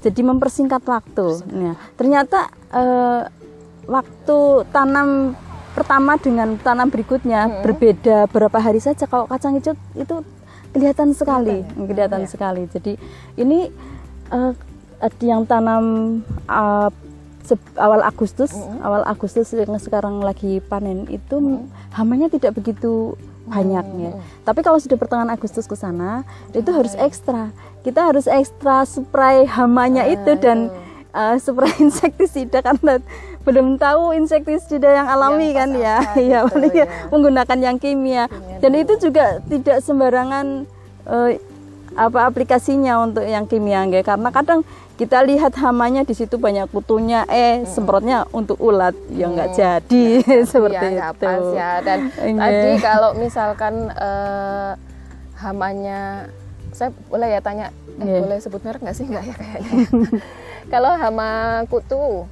jadi 0.02 0.22
mempersingkat 0.26 0.82
waktu. 0.86 1.46
Nah, 1.54 1.74
ternyata 1.94 2.50
eh, 2.74 3.22
waktu 3.88 4.38
tanam 4.76 5.38
pertama 5.78 6.18
dengan 6.18 6.58
tanam 6.58 6.90
berikutnya. 6.90 7.62
Berbeda 7.62 8.26
berapa 8.34 8.58
hari 8.58 8.82
saja 8.82 9.06
kalau 9.06 9.30
kacang 9.30 9.54
hijau 9.54 9.78
itu 9.94 10.26
kelihatan 10.74 11.14
sekali 11.14 11.62
kelihatan. 11.78 12.26
sekali. 12.26 12.66
Jadi 12.66 12.98
ini 13.38 13.70
ada 14.98 15.24
yang 15.24 15.46
tanam 15.46 15.86
se- 17.46 17.78
awal 17.78 18.02
Agustus. 18.02 18.52
Awal 18.82 19.06
Agustus 19.06 19.54
yang 19.54 19.78
sekarang 19.78 20.20
lagi 20.26 20.58
panen 20.66 21.06
itu 21.08 21.62
hamanya 21.94 22.34
tidak 22.34 22.58
begitu 22.58 23.14
banyak 23.48 23.86
ya. 24.04 24.12
Tapi 24.44 24.60
kalau 24.60 24.76
sudah 24.76 25.00
pertengahan 25.00 25.32
Agustus 25.32 25.70
ke 25.70 25.78
sana 25.78 26.28
itu 26.52 26.68
harus 26.74 26.98
ekstra. 27.00 27.54
Kita 27.86 28.12
harus 28.12 28.28
ekstra 28.28 28.84
spray 28.84 29.48
hamanya 29.48 30.04
itu 30.04 30.36
dan 30.36 30.68
uh, 31.16 31.40
spray 31.40 31.72
insektisida 31.86 32.60
karena 32.60 33.00
belum 33.48 33.80
tahu 33.80 34.12
insektisida 34.12 34.92
yang 34.92 35.08
alami 35.08 35.50
Yang 35.50 35.56
kan 35.56 35.70
ya 35.72 35.96
ya 36.36 36.40
gitu, 36.44 36.52
paling 36.52 36.74
ya, 36.76 36.84
ya. 36.84 37.08
menggunakan 37.08 37.60
yang 37.64 37.78
kimia 37.80 38.24
dan 38.60 38.72
itu 38.76 38.94
juga 39.00 39.40
tidak 39.48 39.80
sembarangan 39.80 40.68
eh, 41.08 41.40
apa 41.96 42.28
aplikasinya 42.28 43.00
untuk 43.00 43.24
yang 43.24 43.48
kimia 43.48 43.88
nggak 43.88 44.04
karena 44.06 44.30
kadang 44.30 44.62
kita 44.98 45.22
lihat 45.22 45.54
hamanya 45.58 46.02
di 46.02 46.12
situ 46.12 46.36
banyak 46.36 46.68
kutunya 46.68 47.22
eh 47.28 47.62
semprotnya 47.64 48.26
untuk 48.32 48.58
ulat 48.60 48.98
ya 49.10 49.30
nggak 49.30 49.50
jadi 49.62 50.06
seperti 50.44 50.88
ya, 50.92 51.14
itu 51.14 51.22
pas 51.22 51.46
ya. 51.54 51.72
Dan 51.80 52.00
Iya. 52.18 52.36
tadi 52.36 52.72
kalau 52.82 53.10
misalkan 53.14 53.94
eh, 53.94 54.72
hamanya, 55.38 56.26
saya 56.74 56.90
boleh 57.08 57.30
ya 57.30 57.42
tanya, 57.42 57.70
eh, 57.98 58.06
Iya. 58.06 58.20
boleh 58.20 58.38
sebut 58.42 58.62
merek 58.62 58.82
nggak 58.82 58.98
sih 58.98 59.06
nggak 59.06 59.24
ya 59.24 59.34
kayaknya. 59.38 59.74
kalau 60.74 60.92
hama 60.92 61.30
kutu, 61.70 62.26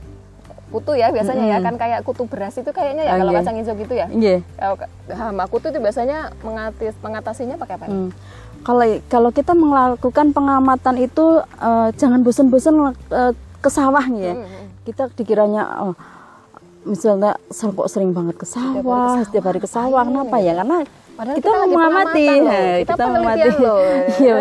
kutu 0.75 0.91
ya 0.93 1.07
biasanya 1.07 1.45
ya 1.47 1.57
kan 1.63 1.79
kayak 1.79 2.03
kutu 2.03 2.27
beras 2.27 2.51
itu 2.53 2.67
kayaknya 2.67 3.07
ya 3.07 3.11
Ah, 3.15 3.17
kalau 3.17 3.31
iya. 3.31 3.39
kacang 3.39 3.55
hijau 3.55 3.75
gitu 3.79 3.93
ya. 3.95 4.07
Iya. 4.11 4.35
Ka- 4.59 4.91
hama 5.15 5.47
kutu 5.47 5.71
itu 5.71 5.79
biasanya 5.79 6.35
mengatis, 6.43 6.91
mengatasinya 6.99 7.55
pakai 7.55 7.79
apa? 7.79 7.85
nih? 7.87 7.95
Hmm. 7.95 8.09
Kalau 8.61 8.85
kalau 9.07 9.29
kita 9.31 9.53
melakukan 9.55 10.35
pengamatan 10.35 10.95
itu 10.99 11.25
eh, 11.39 11.89
jangan 11.95 12.19
bosan-bosan 12.19 12.75
eh, 12.91 13.31
ke 13.63 13.69
sawah 13.71 14.03
ya. 14.11 14.35
Hmm, 14.35 14.43
hmm. 14.43 14.65
Kita 14.83 15.07
dikiranya 15.09 15.63
oh, 15.81 15.95
misalnya 16.83 17.39
"Sel, 17.49 17.71
kok 17.71 17.87
sering 17.87 18.11
banget 18.11 18.35
ke 18.35 18.45
sawah, 18.45 19.23
setiap 19.23 19.47
hari 19.47 19.57
ke 19.57 19.65
sawah, 19.65 20.03
kenapa 20.03 20.37
ya? 20.37 20.53
Karena 20.53 20.83
Padahal 21.15 21.35
kita, 21.39 21.47
kita 21.47 21.71
mengamati. 21.71 22.25
Nah, 22.43 22.75
Kita 22.75 22.91
kita 22.91 23.03
mengamati. 23.07 23.49
loh. 23.63 23.79
Iya. 24.21 24.33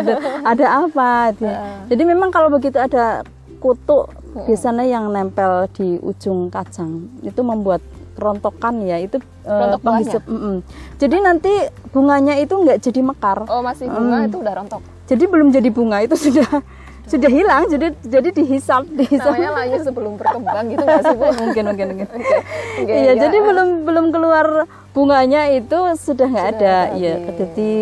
Ada 0.43 0.67
apa? 0.83 1.11
dia. 1.39 1.55
Jadi 1.95 2.03
memang 2.03 2.35
kalau 2.35 2.51
begitu 2.51 2.75
ada 2.77 3.23
kutu 3.63 4.11
biasanya 4.37 4.83
yang 4.83 5.07
nempel 5.09 5.53
di 5.71 5.95
ujung 5.97 6.49
kacang 6.49 6.91
itu 7.21 7.41
membuat 7.41 7.79
kerontokan 8.13 8.79
ya 8.81 8.97
itu 8.97 9.19
Rontok 9.41 9.81
bawahnya? 9.81 9.83
penghisap- 10.07 10.27
mm-mm. 10.27 10.57
Jadi 10.97 11.17
nanti 11.19 11.53
bunganya 11.91 12.35
itu 12.37 12.55
nggak 12.55 12.79
jadi 12.81 13.01
mekar. 13.01 13.39
Oh 13.45 13.61
masih 13.61 13.87
bunga 13.87 14.25
itu 14.25 14.37
udah 14.39 14.55
rontok. 14.55 14.83
Jadi 15.05 15.25
belum 15.25 15.49
jadi 15.51 15.69
bunga 15.69 15.99
itu 16.01 16.17
sudah 16.17 16.49
sudah 17.13 17.29
hilang. 17.29 17.67
Jadi 17.67 17.93
jadi 18.01 18.29
dihisap 18.33 18.87
dihisap. 18.89 19.35
Namanya 19.35 19.51
layu 19.57 19.77
sebelum 19.79 20.13
berkembang 20.15 20.65
gitu 20.69 20.83
nggak 20.83 21.03
sih 21.05 21.15
bu? 21.15 21.27
mungkin 21.43 21.65
mungkin 21.69 21.87
mungkin. 21.93 22.09
Oke, 22.09 22.39
Iya, 22.87 23.03
ya. 23.05 23.21
jadi 23.21 23.37
belum 23.37 23.69
belum 23.85 24.07
keluar 24.09 24.47
bunganya 24.91 25.51
itu 25.51 25.79
sudah 25.95 26.27
nggak 26.27 26.49
ada. 26.55 26.77
Iya, 26.95 27.15
jadi 27.31 27.73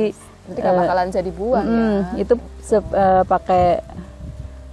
Nanti 0.42 0.58
nggak 0.58 0.74
bakalan 0.74 1.06
jadi 1.08 1.30
buah 1.30 1.62
ya. 1.62 1.70
mm, 1.70 1.98
itu 2.18 2.34
se- 2.58 2.92
eh, 2.92 3.22
pakai 3.22 3.64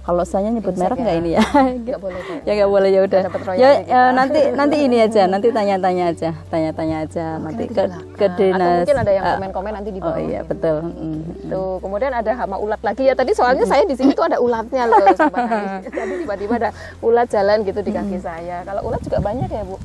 kalau 0.00 0.24
saya 0.24 0.48
nyebut 0.48 0.72
Insek 0.72 0.82
merek 0.82 0.96
ya? 0.96 1.02
nggak 1.02 1.16
ini 1.16 1.30
ya? 1.30 1.42
Nggak 1.76 1.98
boleh 2.04 2.20
ya 2.42 2.52
nggak 2.56 2.70
boleh 2.70 2.88
ya 2.88 3.00
udah. 3.04 3.20
Ya 3.52 3.70
kita. 3.78 3.92
eh, 3.92 4.10
nanti 4.10 4.40
nanti 4.50 4.76
ini 4.80 4.96
aja, 4.98 5.22
nanti 5.24 5.48
tanya-tanya 5.48 6.04
aja, 6.08 6.30
tanya-tanya 6.46 6.96
aja 7.04 7.26
nanti 7.36 7.62
ke 7.66 7.82
ke 8.16 8.26
Atau 8.26 8.36
dinas. 8.36 8.76
mungkin 8.82 8.98
ada 8.98 9.12
yang 9.12 9.24
eh, 9.24 9.34
komen-komen 9.36 9.72
nanti 9.76 9.90
di 9.90 10.00
Oh 10.00 10.08
bawah. 10.08 10.18
iya 10.18 10.40
betul. 10.42 10.76
Mm. 10.82 11.20
Tuh, 11.46 11.72
kemudian 11.78 12.12
ada 12.12 12.32
hama 12.34 12.56
ulat 12.56 12.80
lagi 12.80 13.02
ya. 13.04 13.14
Tadi 13.14 13.32
soalnya 13.32 13.64
saya 13.64 13.84
di 13.84 13.94
sini 13.94 14.12
tuh 14.12 14.24
ada 14.24 14.40
ulatnya 14.40 14.82
loh. 14.84 15.04
Tadi 15.04 16.14
tiba-tiba 16.24 16.54
ada 16.56 16.70
ulat 17.00 17.26
jalan 17.28 17.62
gitu 17.62 17.80
di 17.80 17.92
kaki 17.92 18.18
saya. 18.18 18.64
Kalau 18.64 18.82
ulat 18.86 19.00
juga 19.00 19.18
banyak 19.20 19.48
ya, 19.48 19.62
Bu? 19.62 19.76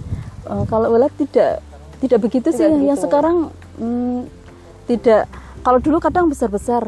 Eh, 0.45 0.63
kalau 0.65 0.88
ulat 0.91 1.12
tidak 1.17 1.60
tidak 1.95 2.19
begitu 2.21 2.49
sih 2.49 2.63
yang 2.63 2.95
sekarang 2.95 3.49
mm, 3.75 4.28
tidak 4.86 5.25
kalau 5.65 5.80
dulu 5.80 5.97
kadang 5.99 6.30
besar-besar 6.30 6.86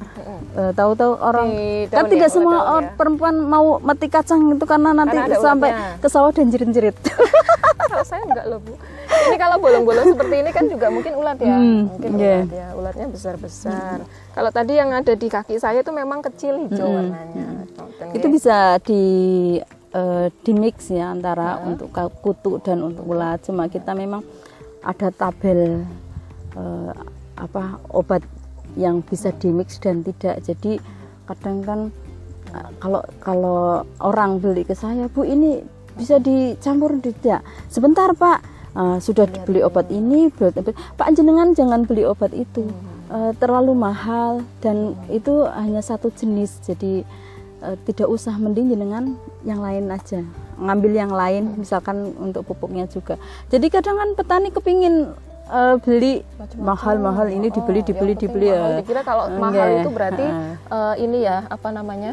Eh, 0.49 0.73
tahu-tahu 0.73 1.21
orang 1.21 1.53
Di 1.53 1.85
kan 1.87 2.09
tidak 2.09 2.29
ya, 2.29 2.33
semua 2.33 2.57
or- 2.71 2.81
ya. 2.81 2.89
perempuan 2.91 3.35
mau 3.39 3.77
meti 3.77 4.07
kacang 4.07 4.41
itu 4.49 4.65
karena 4.65 4.89
nanti 4.89 5.13
Karena 5.13 5.37
sampai 5.37 5.69
ulatnya. 5.69 6.01
ke 6.01 6.07
sawah 6.07 6.31
dan 6.31 6.49
jerit-jerit 6.49 6.97
kalau 7.87 8.01
saya 8.01 8.25
enggak 8.25 8.45
loh, 8.47 8.57
Bu. 8.59 8.73
Ini 9.05 9.37
kalau 9.37 9.57
bolong-bolong 9.59 10.07
seperti 10.09 10.35
ini 10.35 10.49
kan 10.49 10.65
juga 10.65 10.89
mungkin 10.89 11.13
ulat 11.13 11.37
ya. 11.39 11.53
Hmm, 11.53 11.81
mungkin 11.87 12.09
iya. 12.17 12.37
ulat 12.41 12.49
ya. 12.51 12.67
Ulatnya 12.73 13.05
besar-besar. 13.07 13.97
Kalau 14.33 14.49
tadi 14.49 14.73
yang 14.73 14.89
ada 14.91 15.13
di 15.13 15.27
kaki 15.27 15.55
saya 15.55 15.77
itu 15.77 15.91
memang 15.91 16.19
kecil 16.21 16.57
hijau 16.59 16.89
warnanya. 16.89 17.47
Dan 17.95 18.07
itu 18.11 18.27
bisa 18.27 18.57
di 18.81 19.03
eh, 19.91 20.27
di 20.41 20.51
mix 20.53 20.89
ya 20.89 21.11
antara 21.11 21.61
untuk 21.61 21.89
ka- 21.89 22.09
kutu 22.11 22.57
dan 22.59 22.81
untuk 22.81 23.05
ulat 23.05 23.39
cuma 23.41 23.65
kita 23.67 23.93
memang 23.93 24.25
ada 24.81 25.07
tabel 25.11 25.85
eh, 26.53 26.91
apa 27.37 27.77
obat 27.87 28.25
yang 28.77 29.01
bisa 29.01 29.33
di 29.33 29.49
mix 29.49 29.81
dan 29.81 30.05
tidak. 30.05 30.39
Jadi 30.45 30.77
kadang 31.25 31.65
kan 31.65 31.79
eh, 32.53 32.69
kalau 32.77 33.01
kalau 33.19 33.59
orang 33.99 34.37
beli 34.37 34.63
ke 34.63 34.77
saya 34.77 35.09
bu 35.09 35.25
ini 35.25 35.59
bisa 35.97 36.21
dicampur 36.21 37.01
tidak 37.01 37.41
sebentar 37.67 38.13
pak. 38.13 38.39
Eh, 38.77 38.97
sudah 39.01 39.25
dibeli 39.25 39.65
obat 39.65 39.89
ini 39.89 40.29
beli 40.29 40.53
obat- 40.53 40.77
pak 40.93 41.09
jenengan 41.17 41.57
jangan 41.57 41.83
beli 41.83 42.05
obat 42.05 42.29
itu. 42.37 42.69
Eh, 43.07 43.31
terlalu 43.41 43.73
mahal 43.73 44.43
dan 44.61 44.93
itu 45.09 45.47
hanya 45.49 45.81
satu 45.81 46.13
jenis. 46.13 46.61
Jadi 46.61 47.01
eh, 47.65 47.75
tidak 47.89 48.07
usah 48.11 48.37
mending 48.37 48.69
jenengan 48.69 49.17
yang 49.41 49.65
lain 49.65 49.89
aja. 49.89 50.21
Ngambil 50.61 50.91
yang 50.93 51.13
lain 51.13 51.57
misalkan 51.57 52.13
untuk 52.21 52.45
pupuknya 52.45 52.85
juga. 52.85 53.17
Jadi 53.49 53.71
kadang 53.73 53.97
kan 53.97 54.09
petani 54.13 54.53
kepingin 54.53 55.09
eh, 55.49 55.75
beli 55.79 56.13
mahal-mahal 56.55 57.27
ini 57.27 57.47
dibeli 57.47 57.79
Oh, 57.79 57.85
dibeli 57.85 58.11
yang 58.11 58.17
penting 58.17 58.21
dibeli 58.21 58.47
mahal. 58.49 58.69
ya 58.69 58.77
Dikira 58.77 59.01
kalau 59.01 59.23
Enggak. 59.27 59.41
mahal 59.41 59.67
itu 59.75 59.89
berarti 59.89 60.25
eh, 60.67 60.93
ini 60.99 61.17
ya 61.21 61.37
apa 61.45 61.69
namanya 61.69 62.11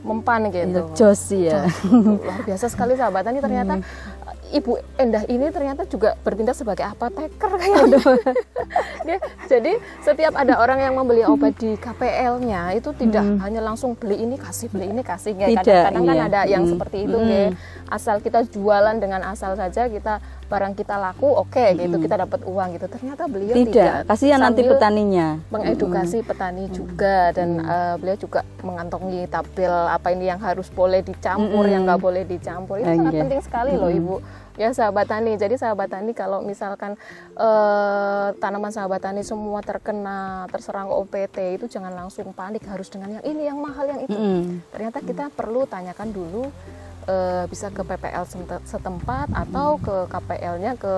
mempan 0.00 0.46
gitu. 0.48 0.86
jos 0.94 1.18
sih 1.20 1.50
ya 1.50 1.66
luar 1.84 2.38
biasa 2.40 2.66
sekali 2.66 2.94
sahabat 2.94 3.22
tani 3.22 3.42
ternyata 3.42 3.82
Ibu 4.46 4.78
Endah 4.94 5.26
ini 5.26 5.50
ternyata 5.50 5.82
juga 5.84 6.14
bertindak 6.16 6.54
sebagai 6.54 6.86
apoteker 6.86 7.50
kayaknya. 7.58 7.98
Dia- 9.02 9.18
jadi 9.44 9.72
setiap 10.00 10.38
ada 10.38 10.54
orang 10.56 10.78
yang 10.78 10.94
membeli 10.94 11.26
obat 11.26 11.58
di 11.58 11.74
KPL-nya 11.74 12.70
itu 12.72 12.94
tidak 12.94 13.26
hanya 13.40 13.58
langsung 13.60 13.94
beli 13.94 14.22
ini 14.22 14.38
kasih 14.38 14.70
beli 14.70 14.86
ini 14.86 15.02
kasih 15.02 15.34
ya. 15.34 15.50
Tidak, 15.50 15.66
Kadang-kadang 15.66 16.04
kan 16.04 16.14
iya. 16.16 16.24
ada 16.24 16.40
yang 16.46 16.62
Mm. 16.62 16.70
seperti 16.70 16.96
itu 17.02 17.18
Mm. 17.18 17.26
ya. 17.26 17.42
Asal 17.88 18.16
kita 18.18 18.46
jualan 18.46 18.96
dengan 18.96 19.20
asal 19.24 19.54
saja 19.54 19.82
kita 19.86 20.22
barang 20.46 20.72
kita 20.72 20.94
laku 20.94 21.26
oke 21.26 21.64
gitu. 21.74 21.96
Kita 21.98 22.16
dapat 22.18 22.40
uang 22.42 22.68
gitu. 22.74 22.86
Ternyata 22.86 23.22
beliau 23.26 23.54
tidak. 23.54 23.66
Tidak, 23.70 23.94
kasihan 24.06 24.40
nanti 24.40 24.62
petaninya. 24.62 25.28
mengedukasi 25.48 26.22
petani 26.22 26.70
juga 26.70 27.30
dan 27.30 27.58
eh, 27.58 27.94
beliau 27.96 28.16
juga 28.16 28.40
mengantongi 28.62 29.26
tabel 29.26 29.70
apa 29.88 30.10
ini 30.10 30.26
yang 30.26 30.38
harus 30.38 30.66
boleh 30.68 31.00
dicampur 31.00 31.62
Mm-mm. 31.62 31.72
yang 31.72 31.82
nggak 31.84 32.00
boleh 32.00 32.22
dicampur. 32.22 32.78
Itu 32.78 32.86
Ah, 32.86 32.94
sangat 32.94 33.12
iya. 33.12 33.22
penting 33.26 33.42
sekali 33.42 33.72
loh 33.74 33.90
ibu. 33.90 34.16
Ya 34.56 34.72
sahabat 34.72 35.04
tani. 35.04 35.36
Jadi 35.36 35.54
sahabat 35.54 35.90
tani 35.90 36.10
kalau 36.10 36.40
misalkan 36.40 36.96
eh, 37.36 38.26
tanaman 38.36 38.70
sahabat 38.70 39.00
tani 39.00 39.20
semua 39.20 39.60
terkena 39.60 40.16
terserang 40.48 40.88
OPT 40.88 41.60
itu 41.60 41.66
jangan 41.66 41.92
langsung 41.92 42.32
panik. 42.32 42.64
Harus 42.64 42.88
dengan 42.88 43.20
yang 43.20 43.24
ini 43.26 43.42
yang 43.44 43.58
mahal 43.58 43.84
yang 43.84 44.00
itu. 44.00 44.16
Ternyata 44.70 44.98
kita 45.00 45.24
perlu 45.28 45.66
tanyakan 45.66 46.08
dulu 46.08 46.48
eh, 47.06 47.44
bisa 47.48 47.70
ke 47.70 47.82
PPL 47.82 48.24
setempat 48.66 49.30
atau 49.32 49.78
ke 49.78 50.10
KPL-nya 50.10 50.76
ke 50.76 50.92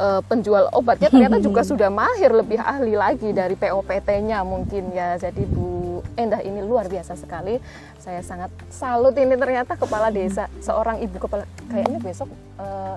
eh, 0.00 0.20
penjual 0.26 0.72
obatnya 0.72 1.12
ternyata 1.12 1.38
juga 1.46 1.62
sudah 1.62 1.92
mahir 1.92 2.32
lebih 2.32 2.58
ahli 2.60 2.96
lagi 2.96 3.30
dari 3.30 3.54
POPT-nya 3.54 4.42
mungkin 4.42 4.90
ya 4.92 5.20
jadi 5.20 5.44
Bu 5.46 6.00
Endah 6.16 6.40
ini 6.40 6.64
luar 6.64 6.88
biasa 6.88 7.14
sekali 7.14 7.60
saya 8.00 8.24
sangat 8.24 8.50
salut 8.72 9.12
ini 9.16 9.36
ternyata 9.36 9.76
kepala 9.76 10.08
desa 10.08 10.48
seorang 10.64 11.00
ibu 11.04 11.16
kepala 11.20 11.44
kayaknya 11.68 12.00
besok 12.00 12.28
eh, 12.58 12.96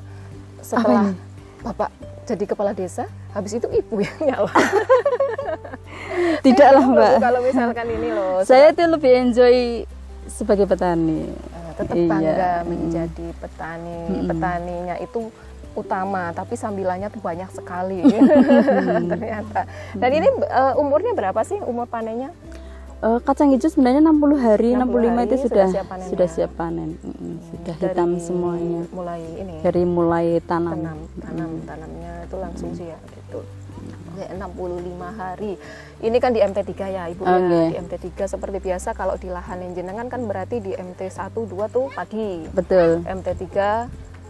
setelah? 0.64 1.12
Bapak 1.64 1.92
jadi 2.24 2.44
kepala 2.48 2.72
desa 2.72 3.08
habis 3.36 3.56
itu 3.56 3.68
ibu 3.72 4.00
yang 4.00 4.20
nyala 4.24 4.52
Tidaklah 6.44 6.86
Loh, 6.88 6.96
mbak. 6.96 7.16
Kalau 7.20 7.40
misalkan 7.44 7.88
ini 7.88 8.10
loh 8.12 8.44
Saya 8.44 8.72
itu 8.72 8.84
lebih 8.84 9.12
enjoy 9.12 9.56
sebagai 10.28 10.66
petani. 10.68 11.28
Tetap 11.74 11.96
Iya, 11.96 12.08
bangga 12.08 12.52
mm. 12.56 12.66
menjadi 12.66 13.28
petani 13.36 14.00
Mm-mm. 14.08 14.28
petaninya 14.28 14.96
itu 14.98 15.20
utama 15.74 16.30
tapi 16.32 16.54
sambilannya 16.54 17.10
tuh 17.10 17.18
banyak 17.20 17.50
sekali 17.50 18.06
ternyata 19.12 19.66
dan 19.92 20.10
ini 20.12 20.28
eh, 20.40 20.74
umurnya 20.76 21.12
berapa 21.12 21.42
sih 21.42 21.58
umur 21.60 21.86
panennya 21.86 22.30
Eh, 23.04 23.20
kacang 23.20 23.52
hijau 23.52 23.68
sebenarnya 23.68 24.00
60 24.00 24.16
hari, 24.40 24.80
60 24.80 24.80
65 24.80 24.88
itu 24.88 25.12
hari 25.12 25.36
sudah 25.36 25.44
sudah 25.44 25.68
siap 25.68 25.88
panen 25.92 26.08
sudah 26.08 26.24
ya? 26.24 26.32
siap 26.32 26.52
panen. 26.56 26.90
Mm-mm, 26.96 27.34
sudah 27.44 27.76
Dari 27.76 27.84
hitam 27.92 28.10
semuanya. 28.16 28.82
mulai 28.96 29.22
ini 29.36 29.56
Dari 29.60 29.84
mulai 29.84 30.26
tanam. 30.40 30.72
tanam 30.72 30.98
tanam 31.20 31.52
tanamnya 31.68 32.12
itu 32.24 32.36
langsung 32.40 32.72
sih 32.72 32.88
ya 32.88 33.00
gitu 33.12 33.44
Oke, 34.14 34.30
65 34.30 35.10
hari. 35.18 35.52
Ini 36.06 36.18
kan 36.22 36.38
di 36.38 36.40
MT3 36.46 36.72
ya, 36.86 37.04
Ibu 37.10 37.26
ya. 37.26 37.34
Oke. 37.34 37.62
Di 37.74 37.76
MT3 37.82 38.10
seperti 38.30 38.58
biasa 38.62 38.94
kalau 38.94 39.18
di 39.18 39.26
lahan 39.26 39.58
yang 39.66 39.74
jenengan 39.74 40.06
kan 40.06 40.22
berarti 40.30 40.62
di 40.62 40.78
MT1 40.78 41.34
2 41.34 41.50
tuh 41.74 41.90
padi. 41.90 42.46
Betul. 42.54 43.02
MT3 43.10 43.42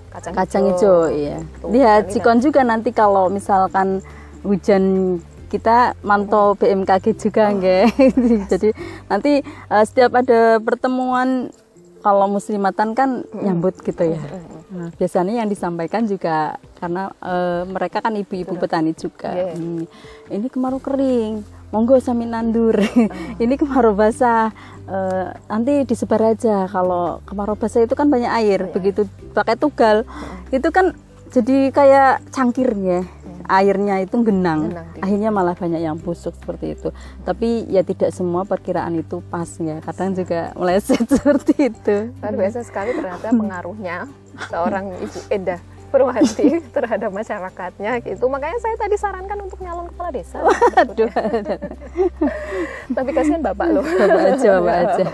kacang, 0.08 0.34
Kacang 0.39 0.63
hijau, 0.72 1.12
iya. 1.12 1.43
Tuh, 1.60 1.67
Lihat 1.67 2.08
ini 2.08 2.12
sikon 2.15 2.39
juga 2.39 2.63
nanti 2.63 2.96
kalau 2.96 3.28
misalkan 3.28 4.00
hujan 4.48 5.19
kita 5.52 6.00
mantau 6.00 6.56
BMKG 6.56 7.19
juga 7.19 7.52
nggak. 7.52 7.86
Jadi 8.56 8.69
nanti 9.12 9.43
eh, 9.43 9.84
setiap 9.84 10.15
ada 10.15 10.63
pertemuan 10.63 11.52
kalau 12.00 12.32
muslimatan 12.32 12.96
kan 12.96 13.28
nyambut 13.36 13.76
gitu 13.84 14.15
ya. 14.15 14.24
Nah, 14.73 14.89
biasanya 14.97 15.45
yang 15.45 15.49
disampaikan 15.49 16.09
juga 16.09 16.57
karena 16.81 17.13
eh, 17.21 17.63
mereka 17.69 18.01
kan 18.01 18.17
ibu-ibu 18.17 18.57
petani 18.57 18.97
juga. 18.97 19.29
Iya. 19.29 19.53
Hmm, 19.53 19.86
Ini 20.33 20.47
kemarau 20.49 20.81
kering, 20.81 21.45
monggo 21.69 22.01
sami 22.01 22.25
nandur. 22.25 22.73
Ini 23.43 23.53
kemarau 23.53 23.93
basah, 23.93 24.49
eh, 24.89 25.29
nanti 25.45 25.86
disebar 25.86 26.33
aja. 26.33 26.65
Kalau 26.65 27.21
kemarau 27.29 27.53
basah 27.53 27.86
itu 27.86 27.93
kan 27.93 28.09
banyak 28.09 28.33
air, 28.33 28.65
begitu 28.73 29.05
pakai 29.38 29.55
tugal, 29.55 30.09
itu 30.49 30.67
kan 30.73 30.97
jadi 31.29 31.69
kayak 31.69 32.33
cangkir 32.33 32.73
ya. 32.81 33.01
Airnya 33.43 33.99
itu 33.99 34.23
genang, 34.23 34.71
Genang, 34.71 34.88
akhirnya 35.03 35.27
malah 35.27 35.51
banyak 35.51 35.83
yang 35.83 35.99
busuk 35.99 36.31
seperti 36.31 36.79
itu. 36.79 36.95
Tapi 37.27 37.67
ya 37.67 37.83
tidak 37.83 38.15
semua 38.15 38.47
perkiraan 38.47 38.95
itu 38.95 39.19
pas 39.27 39.59
ya. 39.59 39.83
Kadang 39.83 40.15
juga 40.15 40.55
meleset 40.55 41.03
seperti 41.19 41.67
itu. 41.67 42.15
Luar 42.23 42.36
biasa 42.39 42.63
sekali 42.63 42.95
ternyata 42.95 43.36
pengaruhnya 43.43 44.07
seorang 44.48 44.93
Ibu 44.98 45.19
Eda 45.30 45.58
Purwanti 45.88 46.58
terhadap 46.76 47.13
masyarakatnya 47.13 48.02
gitu. 48.02 48.26
Makanya 48.26 48.58
saya 48.58 48.76
tadi 48.76 48.98
sarankan 48.98 49.46
untuk 49.46 49.62
nyalon 49.62 49.86
kepala 49.88 50.10
desa. 50.10 50.41
Aduh, 50.74 51.06
Tapi 52.98 53.10
kasihan 53.13 53.41
Bapak 53.41 53.67
loh. 53.69 53.86
Bapak 54.02 54.22
aja, 54.34 54.50
Bapak 54.58 54.76
aja. 54.76 55.06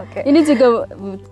Oke. 0.00 0.20
Ini 0.24 0.40
juga 0.42 0.66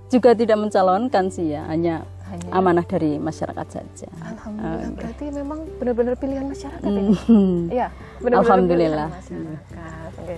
juga 0.09 0.31
tidak 0.33 0.59
mencalonkan 0.59 1.24
sih 1.29 1.57
ya, 1.57 1.64
hanya 1.66 2.05
Hanya- 2.29 2.53
amanah 2.53 2.85
dari 2.85 3.16
masyarakat 3.16 3.66
saja. 3.72 4.09
Alhamdulillah 4.20 4.90
berarti 4.94 5.24
memang 5.33 5.59
benar-benar 5.81 6.14
pilihan 6.14 6.44
masyarakat 6.46 6.85
ini. 6.85 7.12
Hmm. 7.24 7.61
Iya, 7.68 7.88
benar-benar 8.20 8.44
Alhamdulillah. 8.46 9.09
pilihan 9.09 9.42
masyarakat. 9.48 10.11
Oke. 10.20 10.37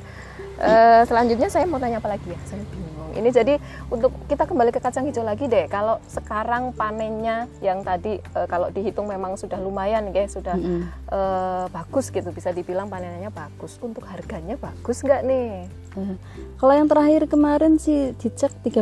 Eh, 0.63 1.03
selanjutnya 1.05 1.49
saya 1.51 1.67
mau 1.67 1.77
tanya 1.77 1.99
apa 1.99 2.09
lagi 2.09 2.31
ya? 2.31 2.39
Saya 2.47 2.63
bingung. 2.71 2.92
Ini 3.13 3.29
jadi 3.29 3.55
untuk 3.87 4.11
kita 4.25 4.45
kembali 4.45 4.69
ke 4.69 4.79
kacang 4.79 5.05
hijau 5.05 5.23
lagi 5.23 5.47
deh. 5.47 5.65
Kalau 5.67 6.01
sekarang 6.07 6.73
panennya 6.73 7.47
yang 7.59 7.81
tadi 7.81 8.17
eh, 8.19 8.47
kalau 8.47 8.69
dihitung 8.69 9.07
memang 9.07 9.35
sudah 9.35 9.57
lumayan, 9.57 10.09
guys, 10.09 10.33
sudah 10.33 10.55
Mm-mm. 10.55 10.89
eh, 11.09 11.65
bagus 11.69 12.09
gitu, 12.09 12.29
bisa 12.29 12.51
dibilang 12.51 12.87
panennya 12.87 13.29
bagus. 13.29 13.77
Untuk 13.79 14.05
harganya 14.05 14.57
bagus 14.57 15.01
nggak 15.01 15.23
nih? 15.23 15.69
Eh, 15.93 16.17
Kalau 16.57 16.73
yang 16.73 16.87
terakhir 16.87 17.27
kemarin 17.27 17.77
sih 17.77 18.13
dicek 18.15 18.53
13.000 18.59 18.81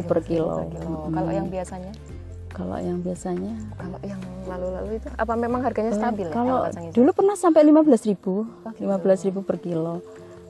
per 0.00 0.20
kilo. 0.20 0.64
Per 0.64 0.72
kilo. 0.74 0.88
Mm-mm. 1.04 1.12
Kalau 1.12 1.30
yang 1.30 1.46
biasanya, 1.46 1.92
Kalau 2.48 2.80
yang 2.80 2.98
biasanya 2.98 3.52
kalau 3.76 4.00
yang 4.00 4.16
lalu-lalu 4.48 4.96
itu 4.96 5.12
apa 5.12 5.36
memang 5.36 5.60
harganya 5.60 5.92
stabil 5.92 6.24
ya 6.24 6.32
kalau 6.32 6.64
kacang 6.64 6.88
hijau? 6.88 6.96
dulu 6.96 7.10
pernah 7.12 7.36
sampai 7.36 7.60
15.000, 7.60 8.16
Oh, 8.24 8.46
gitu. 8.72 8.88
15.000 8.88 9.44
per 9.44 9.60
kilo. 9.60 10.00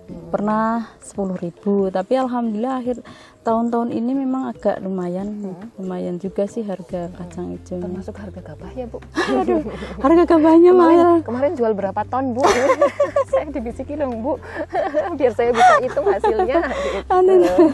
Pernah 0.06 0.94
10.000, 1.02 1.90
tapi 1.90 2.14
alhamdulillah 2.14 2.78
akhir 2.78 3.02
tahun-tahun 3.42 3.94
ini 3.94 4.26
memang 4.26 4.50
agak 4.50 4.82
lumayan, 4.82 5.26
Hmm. 5.38 5.70
lumayan 5.78 6.18
juga 6.18 6.50
sih 6.50 6.66
harga 6.66 7.10
kacang 7.14 7.54
hijaunya. 7.54 7.86
Termasuk 7.86 8.14
harga 8.18 8.40
gabah 8.42 8.70
ya 8.74 8.86
bu? 8.90 8.98
Aduh, 9.42 9.62
harga 10.02 10.22
gabahnya 10.26 10.70
mahal. 10.74 11.22
Kemarin 11.22 11.54
jual 11.54 11.74
berapa 11.74 12.02
ton 12.06 12.34
bu? 12.34 12.42
saya 13.30 13.46
dibisiki 13.50 13.94
dong 13.94 14.18
bu, 14.22 14.38
biar 15.18 15.32
saya 15.34 15.50
bisa 15.54 15.74
hitung 15.82 16.06
hasilnya. 16.10 16.58
Gitu. 17.06 17.64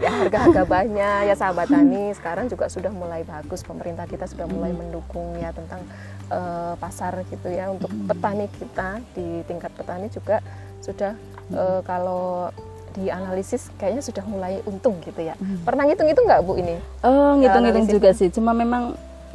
Ya 0.00 0.10
harga 0.12 0.40
gabahnya 0.52 1.08
ya 1.28 1.34
sahabat 1.36 1.68
tani 1.68 2.12
sekarang 2.16 2.48
juga 2.48 2.68
sudah 2.68 2.92
mulai 2.92 3.24
bagus. 3.24 3.64
Pemerintah 3.64 4.04
kita 4.04 4.28
sudah 4.28 4.44
mulai 4.48 4.72
mendukung 4.72 5.32
ya 5.40 5.52
tentang 5.52 5.80
eh, 6.28 6.74
pasar 6.76 7.20
gitu 7.28 7.48
ya 7.52 7.72
untuk 7.72 7.92
petani 8.08 8.48
kita 8.52 9.00
di 9.12 9.44
tingkat 9.44 9.72
petani 9.76 10.08
juga 10.08 10.40
sudah 10.80 11.14
eh, 11.50 11.80
kalau 11.82 12.52
dianalisis 12.92 13.72
kayaknya 13.80 14.04
sudah 14.04 14.24
mulai 14.28 14.60
untung 14.62 15.00
gitu 15.00 15.16
ya. 15.18 15.32
Pernah 15.64 15.88
ngitung 15.88 16.06
itu 16.06 16.20
nggak 16.20 16.40
bu 16.44 16.60
ini? 16.60 16.76
Oh, 17.00 17.40
ngitung-ngitung 17.40 17.88
juga 17.88 18.12
sih. 18.12 18.28
Cuma 18.28 18.52
memang 18.52 18.92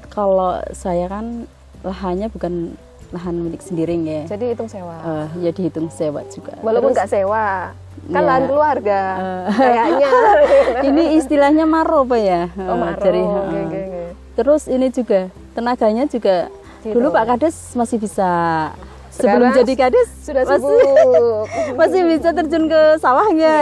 kalau 0.08 0.62
saya 0.72 1.10
kan 1.10 1.50
lahannya 1.82 2.30
bukan 2.30 2.78
lahan 3.10 3.40
milik 3.40 3.64
sendiri 3.64 3.96
ya. 4.04 4.28
Jadi 4.28 4.52
hitung 4.54 4.68
sewa. 4.70 5.00
Eh, 5.00 5.48
ya 5.48 5.52
dihitung 5.56 5.88
sewa 5.90 6.22
juga. 6.28 6.54
Walaupun 6.60 6.92
nggak 6.92 7.10
sewa, 7.10 7.72
kan 8.12 8.22
Ya. 8.22 8.28
lahan 8.28 8.44
keluarga 8.46 9.00
Eh. 9.16 9.44
kayaknya. 9.56 10.10
ini 10.92 11.04
istilahnya 11.18 11.66
maro 11.66 12.04
apa 12.04 12.18
ya? 12.20 12.52
Oh, 12.62 12.76
maro. 12.78 13.00
Dari, 13.00 13.22
Oke, 13.24 13.32
eh, 13.32 13.64
oke, 13.64 13.80
oke. 13.80 14.04
Terus 14.38 14.64
ini 14.70 14.88
juga 14.92 15.20
tenaganya 15.56 16.06
juga 16.06 16.52
Gitu. 16.86 16.94
dulu 16.94 17.10
Pak 17.10 17.26
Kades 17.26 17.74
masih 17.74 17.98
bisa 17.98 18.30
sebelum 19.18 19.50
jadi 19.52 19.74
Kades 19.74 20.10
Sudah 20.22 20.44
masih 20.46 20.62
sibuk. 20.62 21.46
masih 21.80 22.02
bisa 22.06 22.30
terjun 22.32 22.64
ke 22.66 22.82
sawahnya. 22.98 23.56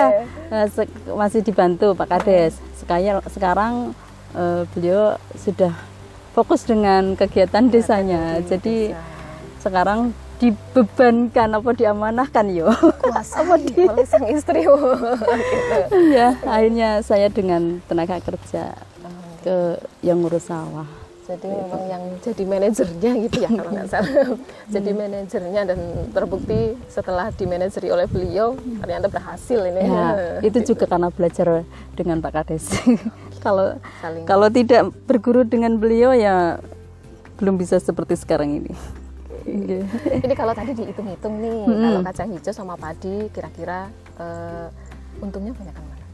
Nah, 0.51 0.65
se- 0.67 0.91
masih 1.07 1.39
dibantu 1.41 1.95
Pak 1.95 2.07
Kades. 2.11 2.59
Sekarang 2.75 3.23
sekarang 3.31 3.73
eh, 4.35 4.61
beliau 4.75 5.15
sudah 5.33 5.73
fokus 6.35 6.67
dengan 6.67 7.15
kegiatan 7.15 7.71
desanya. 7.71 8.37
di 8.37 8.47
Jadi 8.51 8.75
desa. 8.91 8.99
sekarang 9.63 9.99
dibebankan 10.35 11.49
apa 11.55 11.69
diamanahkan 11.71 12.45
yo. 12.51 12.67
Kuasai 13.03 13.47
oleh 13.87 14.03
sang 14.03 14.27
istri. 14.27 14.67
gitu. 14.67 14.75
ya, 16.11 16.35
akhirnya 16.43 16.99
saya 16.99 17.31
dengan 17.31 17.79
tenaga 17.87 18.19
kerja 18.19 18.75
ke 19.41 19.79
yang 20.03 20.19
ngurus 20.19 20.51
sawah. 20.51 21.04
Jadi 21.25 21.49
memang 21.49 21.83
yang 21.89 22.03
jadi 22.21 22.43
manajernya 22.45 23.11
gitu 23.25 23.37
ya 23.41 23.49
kalau 23.49 23.71
nggak 23.73 23.89
salah. 23.89 24.13
jadi 24.77 24.89
manajernya 24.93 25.61
dan 25.73 25.79
terbukti 26.13 26.77
setelah 26.85 27.33
dimanajeri 27.33 27.89
oleh 27.89 28.05
beliau 28.05 28.53
ternyata 28.53 29.09
berhasil 29.09 29.57
ini. 29.65 29.81
Ya, 29.89 30.07
itu 30.45 30.57
juga 30.61 30.85
karena 30.85 31.09
belajar 31.09 31.65
dengan 31.97 32.21
Pak 32.21 32.31
Kades. 32.31 32.65
kalau 33.45 33.73
Saling 34.05 34.23
kalau 34.29 34.47
tidak 34.53 34.93
berguru 35.09 35.41
dengan 35.41 35.73
beliau 35.81 36.13
ya 36.13 36.61
belum 37.41 37.57
bisa 37.57 37.81
seperti 37.81 38.13
sekarang 38.21 38.61
ini. 38.61 38.73
Iya. 39.45 39.81
Ini 40.25 40.33
kalau 40.33 40.53
tadi 40.57 40.73
dihitung-hitung 40.73 41.37
nih, 41.37 41.57
Mm-mm. 41.69 41.83
kalau 41.85 41.99
kacang 42.01 42.29
hijau 42.33 42.53
sama 42.53 42.73
padi 42.77 43.29
kira-kira 43.29 43.89
eh, 44.17 44.67
untungnya 45.21 45.53
banyak 45.53 45.73
kan 45.73 45.83
mana? 45.85 46.05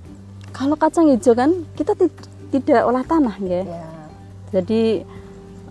Kalau 0.52 0.76
kacang 0.76 1.08
hijau 1.12 1.36
kan 1.36 1.52
kita 1.76 1.96
ti- 1.96 2.12
tidak 2.52 2.84
olah 2.84 3.04
tanah 3.08 3.36
ya. 3.40 3.64
Ya. 3.64 3.91
Jadi 4.52 5.04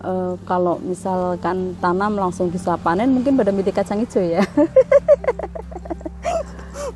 eh, 0.05 0.35
kalau 0.49 0.81
misalkan 0.81 1.77
tanam 1.79 2.17
langsung 2.17 2.49
bisa 2.49 2.81
panen 2.81 3.13
mungkin 3.13 3.37
pada 3.37 3.53
milih 3.53 3.73
kacang 3.73 4.01
hijau 4.01 4.25
ya. 4.25 4.43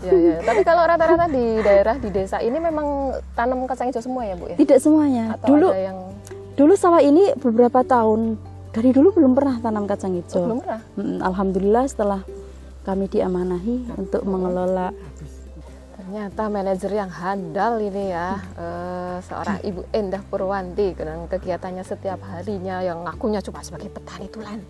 Ya, 0.04 0.12
ya. 0.12 0.36
Tapi 0.44 0.60
kalau 0.68 0.84
rata-rata 0.84 1.32
di 1.32 1.64
daerah 1.64 1.96
di 1.96 2.12
desa 2.12 2.36
ini 2.44 2.60
memang 2.60 3.16
tanam 3.32 3.64
kacang 3.64 3.88
hijau 3.88 4.04
semua 4.04 4.28
ya 4.28 4.36
bu 4.36 4.52
ya? 4.52 4.56
tidak 4.60 4.78
semuanya. 4.84 5.40
Atau 5.40 5.56
dulu 5.56 5.68
ada 5.72 5.80
yang 5.80 5.98
dulu 6.60 6.72
sawah 6.76 7.00
ini 7.00 7.32
beberapa 7.40 7.80
tahun 7.80 8.36
dari 8.74 8.90
dulu 8.92 9.16
belum 9.16 9.32
pernah 9.32 9.56
tanam 9.64 9.88
kacang 9.88 10.12
oh, 10.12 10.18
hijau. 10.20 10.44
belum 10.44 10.58
pernah? 10.60 10.80
Alhamdulillah 11.24 11.84
setelah 11.88 12.20
kami 12.84 13.08
diamanahi 13.08 13.96
untuk 13.96 14.22
mengelola 14.28 14.92
Ternyata 16.04 16.52
manajer 16.52 16.92
yang 17.00 17.08
handal 17.08 17.80
ini 17.80 18.12
ya, 18.12 18.36
eh, 18.60 19.16
seorang 19.24 19.64
Ibu 19.64 19.88
Endah 19.88 20.20
Purwanti 20.20 20.92
dengan 20.92 21.24
kegiatannya 21.24 21.80
setiap 21.80 22.20
harinya 22.28 22.84
yang 22.84 23.08
ngakunya 23.08 23.40
cuma 23.40 23.64
sebagai 23.64 23.88
petani 23.88 24.28
tulen. 24.28 24.60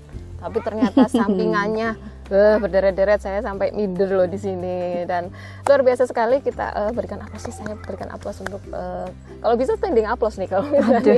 Tapi 0.44 0.58
ternyata 0.60 1.08
sampingannya 1.10 1.96
eh, 2.26 2.56
berderet-deret 2.58 3.16
saya 3.18 3.40
sampai 3.40 3.72
minder 3.72 4.08
loh 4.10 4.24
di 4.24 4.36
sini 4.36 4.76
dan 5.02 5.32
luar 5.62 5.80
biasa 5.80 6.04
sekali 6.04 6.38
kita 6.38 6.66
eh, 6.70 6.92
berikan 6.92 7.18
aplaus 7.18 7.42
sih 7.42 7.54
saya 7.54 7.72
berikan 7.78 8.08
aplaus 8.08 8.38
untuk 8.38 8.60
eh, 8.66 9.08
kalau 9.40 9.56
bisa 9.56 9.72
standing 9.74 10.04
aplaus 10.04 10.36
nih 10.36 10.46
kalau 10.46 10.64
misalnya. 10.66 11.16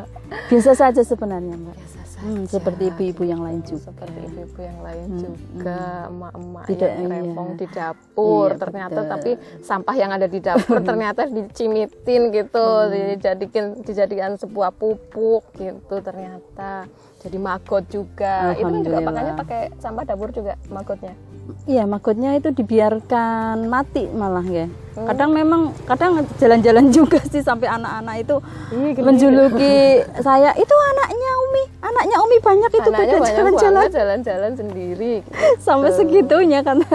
biasa 0.50 0.72
saja 0.74 1.00
sebenarnya 1.00 1.54
mbak. 1.54 1.74
Biasa 1.74 2.00
saja. 2.00 2.02
Hmm, 2.16 2.48
seperti 2.48 2.88
ibu-ibu 2.88 3.22
yang 3.22 3.44
lain 3.44 3.60
juga. 3.60 3.84
seperti 3.84 4.16
ibu-ibu 4.22 4.58
yang 4.58 4.78
lain 4.80 5.04
Hmm, 5.04 5.20
juga 5.20 5.80
emak-emak 6.08 6.64
Tidak, 6.64 6.88
yang 6.90 7.04
iya. 7.04 7.14
rempong 7.20 7.48
di 7.54 7.66
dapur 7.68 8.48
Iya, 8.48 8.58
ternyata 8.58 8.96
betul. 8.96 9.12
tapi 9.12 9.30
sampah 9.60 9.94
yang 9.94 10.10
ada 10.10 10.24
di 10.24 10.40
dapur 10.40 10.78
ternyata 10.88 11.22
dicimitin 11.26 12.22
gitu 12.30 12.64
Hmm. 12.64 12.88
dijadikan 12.88 13.64
dijadikan 13.78 14.32
sebuah 14.34 14.72
pupuk 14.72 15.52
gitu 15.54 15.96
ternyata 16.00 16.88
jadi 17.24 17.38
magot 17.40 17.84
juga. 17.88 18.52
Itu 18.52 18.68
kan 18.68 18.84
juga 18.84 18.98
makanya 19.00 19.32
pakai 19.40 19.60
sampah 19.80 20.04
dapur 20.04 20.28
juga 20.30 20.60
magotnya 20.68 21.16
Iya, 21.64 21.84
makutnya 21.84 22.36
itu 22.36 22.52
dibiarkan 22.52 23.68
mati 23.68 24.08
malah 24.08 24.44
ya. 24.44 24.64
Hmm. 24.96 25.06
Kadang 25.08 25.30
memang 25.32 25.76
kadang 25.84 26.24
jalan-jalan 26.40 26.88
juga 26.92 27.20
sih 27.28 27.44
sampai 27.44 27.68
anak-anak 27.68 28.16
itu 28.24 28.36
Ih, 28.72 28.92
geli. 28.96 29.04
menjuluki 29.04 29.76
saya 30.24 30.56
itu 30.56 30.74
anaknya 30.94 31.30
Umi, 31.44 31.64
anaknya 31.84 32.16
Umi 32.20 32.36
banyak 32.40 32.70
itu 32.72 32.88
anaknya 32.88 33.16
jalan-jalan. 33.32 33.84
jalan-jalan 33.92 34.52
sendiri. 34.56 35.14
Sampai 35.60 35.90
segitunya 35.92 36.60
karena 36.64 36.88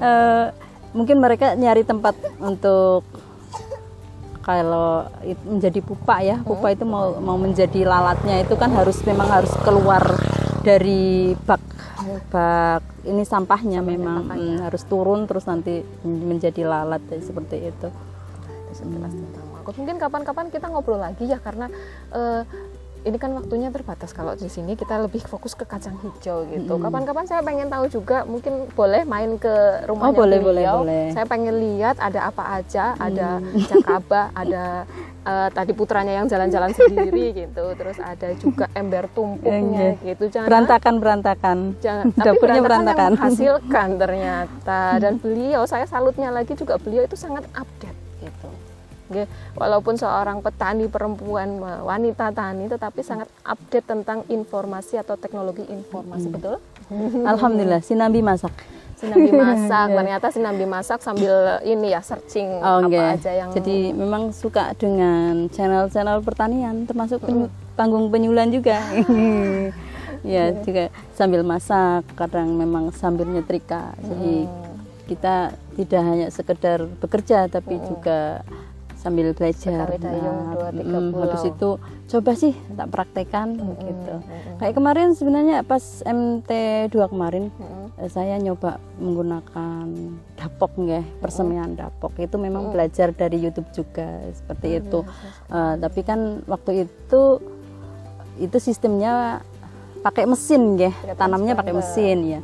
eh, 0.00 0.44
mungkin 0.96 1.16
mereka 1.20 1.56
nyari 1.56 1.84
tempat 1.84 2.16
untuk 2.40 3.04
kalau 4.46 5.10
menjadi 5.42 5.82
pupa 5.82 6.22
ya 6.22 6.38
pupa 6.46 6.70
itu 6.70 6.86
mau 6.86 7.18
mau 7.18 7.34
menjadi 7.34 7.82
lalatnya 7.82 8.46
itu 8.46 8.54
kan 8.54 8.70
harus 8.70 9.02
memang 9.02 9.26
harus 9.26 9.50
keluar 9.66 10.06
dari 10.62 11.34
bak 11.34 11.58
bak 12.30 12.82
ini 13.06 13.22
sampahnya 13.22 13.82
memang. 13.82 14.30
mm, 14.30 14.66
harus 14.66 14.82
turun 14.86 15.26
terus 15.26 15.46
nanti 15.46 15.82
menjadi 16.02 16.66
lalat 16.66 17.02
ya, 17.10 17.18
seperti 17.22 17.70
itu. 17.70 17.88
Sekilas 18.74 19.14
tentang 19.14 19.46
maggot. 19.54 19.74
Mungkin 19.78 19.96
kapan-kapan 19.96 20.46
kita 20.52 20.66
ngobrol 20.68 21.00
lagi 21.00 21.24
ya 21.30 21.38
karena 21.40 21.70
eh, 22.12 22.42
ini 23.06 23.22
kan 23.22 23.30
waktunya 23.38 23.70
terbatas 23.70 24.10
kalau 24.10 24.34
di 24.34 24.50
sini 24.50 24.74
kita 24.74 24.98
lebih 24.98 25.22
fokus 25.22 25.54
ke 25.54 25.62
kacang 25.62 25.94
hijau 26.02 26.42
gitu. 26.50 26.74
Kapan-kapan 26.76 27.24
saya 27.24 27.40
pengen 27.40 27.70
tahu 27.70 27.86
juga 27.86 28.26
mungkin 28.26 28.66
boleh 28.74 29.06
main 29.06 29.38
ke 29.38 29.86
rumahnya 29.86 30.10
Oh, 30.10 30.18
boleh, 30.18 30.38
boleh, 30.42 30.66
beliau. 30.66 30.76
boleh. 30.82 31.14
Saya 31.14 31.22
pengen 31.24 31.54
lihat 31.54 32.02
ada 32.02 32.26
apa 32.26 32.58
aja, 32.58 32.98
ada 32.98 33.38
jakaba, 33.70 34.34
ada 34.34 34.82
eh, 35.22 35.48
tadi 35.54 35.70
putranya 35.70 36.18
yang 36.18 36.26
jalan-jalan 36.26 36.74
sendiri 36.74 37.30
gitu. 37.46 37.64
Terus 37.78 37.98
ada 38.02 38.28
juga 38.34 38.66
ember 38.74 39.06
tumpuknya 39.14 39.94
gitu. 40.02 40.26
Jangan 40.26 40.50
berantakan 40.50 40.94
berantakan 40.98 41.56
jangan 41.78 42.04
tapi 42.10 42.36
berantakan 42.42 42.64
berantakan 42.66 42.98
yang 42.98 43.14
menghasilkan 43.14 43.88
ternyata 43.96 44.80
dan 45.02 45.12
beliau 45.22 45.62
saya 45.64 45.86
salutnya 45.86 46.34
lagi 46.34 46.58
juga 46.58 46.74
beliau 46.82 47.06
itu 47.06 47.14
sangat 47.14 47.46
update 47.54 47.95
walaupun 49.52 49.94
seorang 49.94 50.38
petani 50.38 50.86
perempuan 50.86 51.56
wanita 51.60 52.30
tani 52.30 52.66
tetapi 52.66 53.00
sangat 53.00 53.26
update 53.42 53.84
tentang 53.84 54.22
informasi 54.26 54.96
atau 54.96 55.14
teknologi 55.14 55.62
informasi 55.62 56.26
betul? 56.28 56.58
Alhamdulillah 57.26 57.80
sinambi 57.80 58.20
masak. 58.20 58.52
Sinambi 58.96 59.28
masak 59.44 59.92
ternyata 59.92 60.26
sinambi 60.28 60.64
masak 60.64 60.98
sambil 61.00 61.32
ini 61.62 61.90
ya 61.90 62.00
searching 62.00 62.48
Oh, 62.58 62.80
apa 62.80 62.86
enggak. 62.86 63.10
aja 63.18 63.32
yang 63.36 63.50
Jadi 63.52 63.92
memang 63.92 64.32
suka 64.32 64.72
dengan 64.72 65.46
channel-channel 65.48 66.18
pertanian, 66.20 66.84
termasuk 66.84 67.20
penyu- 67.20 67.52
panggung 67.74 68.08
penyulan 68.08 68.48
juga. 68.48 68.80
ya 70.24 70.50
juga 70.58 70.88
sambil 71.12 71.42
masak, 71.42 72.08
kadang 72.14 72.50
memang 72.50 72.88
sambil 72.90 73.28
nyetrika. 73.28 73.92
Jadi 74.00 74.48
kita 75.06 75.36
tidak 75.76 76.02
hanya 76.02 76.26
sekedar 76.30 76.88
bekerja, 76.88 77.46
tapi 77.46 77.78
juga 77.78 78.40
sambil 79.06 79.30
belajar. 79.38 79.86
Mm, 80.74 81.14
habis 81.14 81.46
itu 81.46 81.78
coba 82.10 82.30
sih 82.34 82.50
tak 82.74 82.90
praktekan 82.90 83.54
gitu. 83.78 84.14
Kayak 84.58 84.74
kemarin 84.74 85.14
sebenarnya 85.14 85.62
pas 85.62 86.02
MT2 86.02 86.96
kemarin. 87.06 87.54
Eh, 88.02 88.10
saya 88.10 88.34
nyoba 88.42 88.82
menggunakan 88.98 89.86
dapok 90.34 90.82
ya 90.90 91.06
persemian 91.22 91.78
dapok. 91.78 92.18
Itu 92.18 92.42
memang 92.42 92.74
belajar 92.74 93.14
dari 93.14 93.38
YouTube 93.38 93.70
juga 93.70 94.26
seperti 94.34 94.82
itu. 94.82 95.06
Eh, 95.54 95.74
tapi 95.78 96.00
kan 96.02 96.42
waktu 96.50 96.90
itu 96.90 97.22
itu 98.42 98.58
sistemnya 98.58 99.40
pakai 100.02 100.28
mesin 100.28 100.78
ya 100.78 100.92
tanamnya 101.18 101.58
pakai 101.58 101.74
mesin 101.74 102.38
ya 102.38 102.40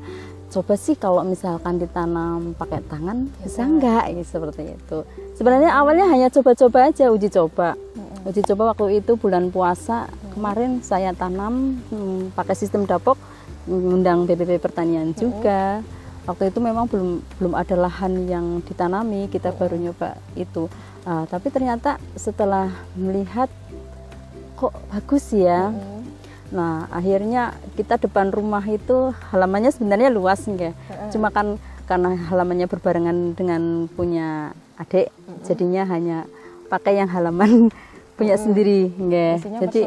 coba 0.52 0.76
sih 0.76 0.92
kalau 1.00 1.24
misalkan 1.24 1.80
ditanam 1.80 2.52
pakai 2.52 2.84
tangan 2.84 3.32
bisa 3.40 3.64
enggak 3.64 4.12
ya, 4.12 4.20
seperti 4.20 4.76
itu. 4.76 4.98
Sebenarnya 5.32 5.72
awalnya 5.72 6.04
hanya 6.12 6.28
coba-coba 6.28 6.92
aja 6.92 7.08
uji 7.08 7.32
coba. 7.32 7.72
Uji 8.28 8.44
coba 8.44 8.76
waktu 8.76 9.00
itu 9.00 9.16
bulan 9.16 9.48
puasa. 9.48 10.12
Kemarin 10.36 10.84
saya 10.84 11.16
tanam 11.16 11.80
hmm, 11.88 12.36
pakai 12.36 12.52
sistem 12.52 12.84
dapok 12.84 13.16
mengundang 13.64 14.28
BPP 14.28 14.60
pertanian 14.60 15.16
juga. 15.16 15.80
Waktu 16.28 16.54
itu 16.54 16.62
memang 16.62 16.86
belum 16.86 17.18
belum 17.40 17.52
ada 17.56 17.74
lahan 17.74 18.28
yang 18.28 18.46
ditanami 18.62 19.26
kita 19.32 19.56
baru 19.56 19.74
nyoba 19.74 20.20
itu. 20.38 20.68
Ah, 21.02 21.26
tapi 21.26 21.50
ternyata 21.50 21.98
setelah 22.14 22.70
melihat 22.94 23.50
kok 24.54 24.70
bagus 24.94 25.34
ya 25.34 25.74
Nah, 26.52 26.84
akhirnya 26.92 27.56
kita 27.74 27.96
depan 27.96 28.28
rumah 28.28 28.60
itu 28.68 29.16
halamannya 29.32 29.72
sebenarnya 29.72 30.12
luas 30.12 30.44
enggak. 30.44 30.76
Cuma 31.08 31.32
kan 31.32 31.56
karena 31.88 32.14
halamannya 32.28 32.68
berbarengan 32.68 33.32
dengan 33.32 33.88
punya 33.88 34.52
adik, 34.76 35.08
jadinya 35.48 35.88
hanya 35.88 36.28
pakai 36.68 37.00
yang 37.00 37.08
halaman 37.08 37.72
punya 38.20 38.36
sendiri 38.36 38.92
enggak. 39.00 39.40
Isinya 39.40 39.60
Jadi 39.64 39.82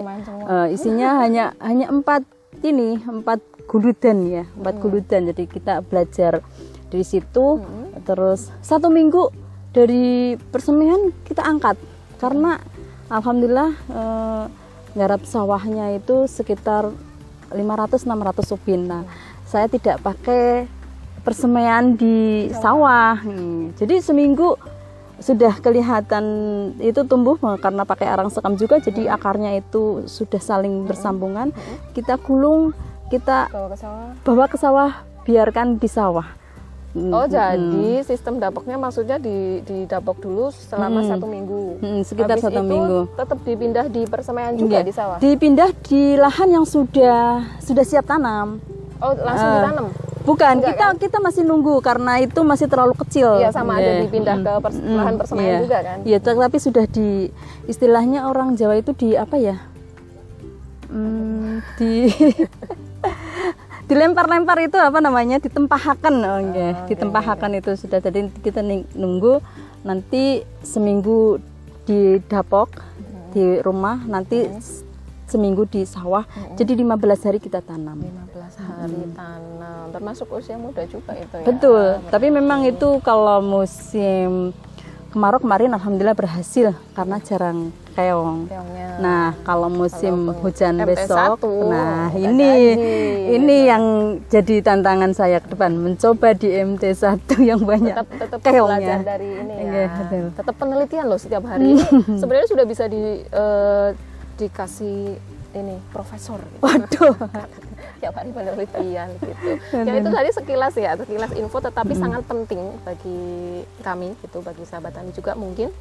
eh, 0.49 0.67
isinya 0.73 1.10
hanya 1.21 1.45
hanya 1.62 1.86
empat 1.93 2.25
ini, 2.65 2.97
empat 2.97 3.39
guludan 3.69 4.25
ya, 4.25 4.43
empat 4.58 4.75
guludan. 4.82 5.30
Jadi 5.30 5.45
kita 5.45 5.86
belajar 5.86 6.41
dari 6.89 7.06
situ 7.06 7.62
terus 8.10 8.49
satu 8.65 8.89
minggu 8.89 9.30
dari 9.69 10.34
persemian 10.49 11.13
kita 11.30 11.45
angkat. 11.45 11.78
Karena 12.17 12.58
alhamdulillah 13.13 13.71
eh, 13.93 14.45
garap 14.95 15.27
sawahnya 15.27 15.99
itu 15.99 16.25
sekitar 16.25 16.89
500-600 17.51 18.55
ubin. 18.55 18.81
Nah, 18.88 19.03
saya 19.45 19.67
tidak 19.69 20.01
pakai 20.01 20.65
persemaian 21.21 21.93
di 21.93 22.49
sawah. 22.55 23.19
Hmm, 23.19 23.75
Jadi 23.75 24.01
seminggu 24.01 24.55
sudah 25.15 25.60
kelihatan 25.63 26.25
itu 26.84 27.03
tumbuh 27.08 27.39
karena 27.39 27.88
pakai 27.88 28.03
arang 28.03 28.27
sekam 28.27 28.60
juga 28.60 28.84
jadi 28.84 29.15
akarnya 29.15 29.63
itu 29.63 30.03
sudah 30.08 30.39
saling 30.39 30.88
bersambungan. 30.88 31.55
Kita 31.95 32.19
gulung, 32.19 32.75
kita 33.08 33.47
bawa 33.51 33.69
ke 33.71 33.77
sawah 33.79 34.08
bawa 34.23 34.45
ke 34.51 34.58
sawah, 34.60 34.91
biarkan 35.23 35.79
di 35.79 35.88
sawah. 35.88 36.27
Hmm, 36.95 37.12
Oh 37.12 37.27
jadi 37.27 37.99
sistem 38.01 38.39
dapoknya 38.39 38.79
maksudnya 38.79 39.19
di 39.19 39.36
di 39.62 39.84
dapok 39.84 40.15
dulu 40.17 40.47
selama 40.47 41.03
satu 41.03 41.28
minggu. 41.28 41.78
Hmm, 41.78 42.01
sekitar 42.01 42.39
Habis 42.39 42.47
satu 42.47 42.55
itu 42.57 42.72
minggu. 42.72 42.99
Tetap 43.13 43.39
dipindah 43.43 43.86
di 43.86 44.01
persemaian 44.05 44.55
juga 44.55 44.80
Enggak. 44.80 44.84
di 44.86 44.93
sawah. 44.95 45.17
Dipindah 45.19 45.69
di 45.82 46.15
lahan 46.15 46.49
yang 46.49 46.63
sudah 46.63 47.19
sudah 47.59 47.84
siap 47.84 48.07
tanam. 48.07 48.63
Oh 48.97 49.11
langsung 49.13 49.43
Ah. 49.45 49.55
ditanam. 49.59 49.88
Bukan, 50.24 50.57
Enggak, 50.57 50.72
kita 50.72 50.86
kita 50.97 51.17
masih 51.19 51.43
nunggu 51.43 51.78
karena 51.80 52.17
itu 52.17 52.39
masih 52.41 52.65
terlalu 52.65 52.95
kecil. 52.97 53.38
Iya 53.38 53.51
sama 53.51 53.76
ada 53.76 53.91
Iya. 53.91 54.01
dipindah 54.01 54.36
ke 54.39 54.51
pers- 54.57 54.80
Mm, 54.80 54.95
lahan 54.95 55.15
persemaian 55.19 55.51
iya. 55.51 55.59
juga 55.61 55.78
kan. 55.84 55.97
Iya, 56.01 56.17
tapi 56.17 56.57
sudah 56.57 56.86
di 56.88 57.28
istilahnya 57.65 58.24
orang 58.24 58.55
Jawa 58.55 58.74
itu 58.74 58.95
di 58.95 59.13
apa 59.13 59.36
ya? 59.36 59.59
Hmm, 60.88 61.59
di 61.76 62.07
dilempar-lempar 63.86 64.57
itu 64.65 64.77
apa 64.81 64.97
namanya 64.97 65.38
ditempahakan 65.38 66.13
oh, 66.25 66.39
okay. 66.41 66.73
ditempahakan 66.89 67.61
itu 67.61 67.77
sudah 67.77 68.01
jadi 68.01 68.33
kita 68.41 68.65
nunggu 68.97 69.41
nanti 69.86 70.41
seminggu 70.65 71.38
di 71.86 72.17
dapok 72.25 72.81
hmm. 72.81 73.29
di 73.38 73.45
rumah 73.61 74.01
nanti 74.09 74.49
hmm. 74.49 74.61
seminggu 75.29 75.69
di 75.69 75.86
sawah 75.86 76.25
hmm. 76.25 76.57
jadi 76.57 76.73
15 76.81 77.25
hari 77.29 77.38
kita 77.38 77.61
tanam 77.61 78.01
15 78.33 78.57
hari 78.65 79.01
hmm. 79.05 79.13
tanam 79.13 79.86
termasuk 79.93 80.33
usia 80.33 80.57
muda 80.57 80.81
juga 80.89 81.13
itu 81.13 81.36
ya 81.38 81.45
betul 81.45 82.01
tapi 82.09 82.33
memang 82.33 82.65
itu 82.65 82.97
kalau 83.05 83.38
musim 83.45 84.49
kemarau 85.13 85.38
kemarin 85.38 85.69
alhamdulillah 85.77 86.17
berhasil 86.17 86.73
karena 86.97 87.21
jarang 87.21 87.69
keong. 87.95 88.51
Keongnya. 88.51 88.87
Nah, 88.99 89.25
kalau 89.47 89.71
musim 89.71 90.29
kalau 90.29 90.39
hujan 90.43 90.75
MT1, 90.83 90.87
besok, 90.87 91.39
nah 91.71 92.11
ini 92.11 92.51
jadi. 92.75 93.35
ini 93.39 93.55
yang 93.67 93.83
jadi 94.27 94.55
tantangan 94.61 95.11
saya 95.15 95.39
ke 95.39 95.55
depan 95.55 95.79
mencoba 95.79 96.35
di 96.35 96.51
MT1 96.51 97.19
yang 97.49 97.63
banyak 97.63 97.95
tetap, 97.95 98.39
tetap 98.39 98.39
keongnya. 98.43 98.99
dari 99.01 99.29
ini 99.39 99.53
ya. 99.55 99.87
ya 99.87 100.29
tetap 100.35 100.55
penelitian 100.59 101.05
loh 101.07 101.19
setiap 101.19 101.47
hari. 101.47 101.79
Sebenarnya 102.21 102.47
sudah 102.51 102.65
bisa 102.67 102.85
di 102.91 103.23
uh, 103.31 103.95
dikasih 104.35 105.15
ini 105.55 105.79
profesor. 105.95 106.43
Gitu. 106.43 106.61
Waduh. 106.61 107.15
tiap 108.03 108.11
hari 108.21 108.29
penelitian 108.35 109.07
gitu. 109.23 109.55
ya 109.71 109.93
itu 109.97 110.09
tadi 110.11 110.29
sekilas 110.35 110.75
ya, 110.75 110.99
sekilas 110.99 111.31
info 111.31 111.57
tetapi 111.63 111.95
hmm. 111.95 112.01
sangat 112.03 112.21
penting 112.27 112.61
bagi 112.83 113.23
kami 113.81 114.13
gitu, 114.19 114.43
bagi 114.43 114.67
sahabat 114.67 114.99
tani 114.99 115.15
juga 115.15 115.31
mungkin 115.33 115.71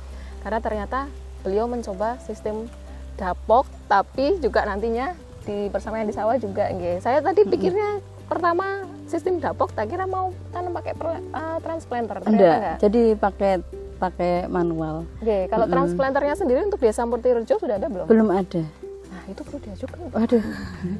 karena 0.46 0.60
ternyata 0.62 1.10
beliau 1.44 1.68
mencoba 1.68 2.16
sistem 2.24 2.66
dapok 3.14 3.68
tapi 3.86 4.40
juga 4.42 4.66
nantinya 4.66 5.14
di 5.44 5.68
yang 5.70 6.08
di 6.08 6.16
sawah 6.16 6.36
juga 6.40 6.72
nggih. 6.72 7.04
Saya 7.04 7.20
tadi 7.20 7.44
pikirnya 7.44 8.00
hmm. 8.00 8.26
pertama 8.26 8.88
sistem 9.04 9.36
dapok 9.38 9.76
tak 9.76 9.92
kira 9.92 10.08
mau 10.08 10.32
tanam 10.50 10.72
pakai 10.72 10.96
uh, 10.96 11.60
transplanter 11.60 12.16
enggak, 12.24 12.32
enggak. 12.32 12.76
Jadi 12.80 13.02
pakai 13.20 13.52
pakai 14.00 14.32
manual. 14.48 15.04
Oke, 15.20 15.46
kalau 15.52 15.68
-hmm. 15.68 15.74
transplanternya 15.76 16.34
sendiri 16.34 16.60
untuk 16.64 16.80
desa 16.80 17.06
Murtirejo 17.06 17.60
sudah 17.60 17.76
ada 17.78 17.86
belum? 17.86 18.08
Belum 18.08 18.28
ada. 18.32 18.64
Nah, 19.14 19.22
itu 19.30 19.40
perlu 19.46 19.58
diajukan. 19.62 19.98
Waduh. 20.10 20.44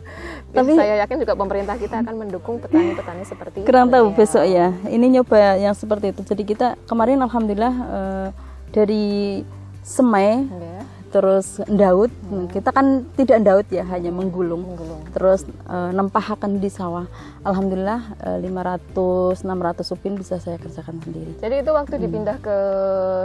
Tapi 0.56 0.70
saya 0.78 0.94
yakin 1.02 1.16
juga 1.26 1.34
pemerintah 1.34 1.74
kita 1.74 1.96
akan 2.06 2.14
mendukung 2.14 2.56
petani-petani 2.62 3.24
seperti 3.26 3.56
Kurang 3.68 3.90
tahu 3.90 4.12
ya. 4.12 4.14
besok 4.14 4.44
ya. 4.46 4.66
Ini 4.86 5.06
nyoba 5.18 5.58
yang 5.58 5.74
seperti 5.74 6.14
itu. 6.14 6.22
Jadi 6.22 6.42
kita 6.46 6.78
kemarin 6.86 7.18
alhamdulillah 7.26 7.74
uh, 7.90 8.28
dari 8.70 9.42
semai 9.84 10.48
yeah. 10.48 10.82
terus 11.12 11.60
daud 11.68 12.08
hmm. 12.08 12.48
kita 12.50 12.72
kan 12.72 13.04
tidak 13.14 13.38
daud 13.44 13.68
ya 13.68 13.84
hanya 13.86 14.10
menggulung, 14.10 14.64
menggulung. 14.64 15.04
terus 15.12 15.44
e, 15.46 15.76
nempahakan 15.94 16.58
di 16.58 16.72
sawah 16.72 17.06
alhamdulillah 17.44 18.16
e, 18.18 18.48
500 18.48 19.44
600 19.44 19.84
supin 19.84 20.16
bisa 20.16 20.40
saya 20.40 20.56
kerjakan 20.58 20.98
sendiri 21.04 21.38
jadi 21.38 21.62
itu 21.62 21.70
waktu 21.70 22.00
hmm. 22.00 22.02
dipindah 22.08 22.36
ke 22.40 22.56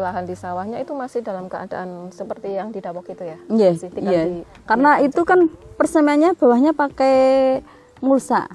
lahan 0.04 0.28
di 0.28 0.36
sawahnya 0.36 0.78
itu 0.84 0.92
masih 0.94 1.24
dalam 1.24 1.48
keadaan 1.48 2.12
seperti 2.12 2.54
yang 2.60 2.76
di 2.76 2.84
dapok 2.84 3.08
itu 3.10 3.24
ya 3.24 3.38
iya 3.50 3.72
yeah, 3.74 3.90
yeah. 3.98 4.26
Di, 4.28 4.38
karena 4.68 4.92
di 5.00 5.10
itu 5.10 5.22
kan 5.24 5.50
persemaiannya 5.80 6.36
bawahnya 6.38 6.76
pakai 6.76 7.18
mulsa 8.04 8.46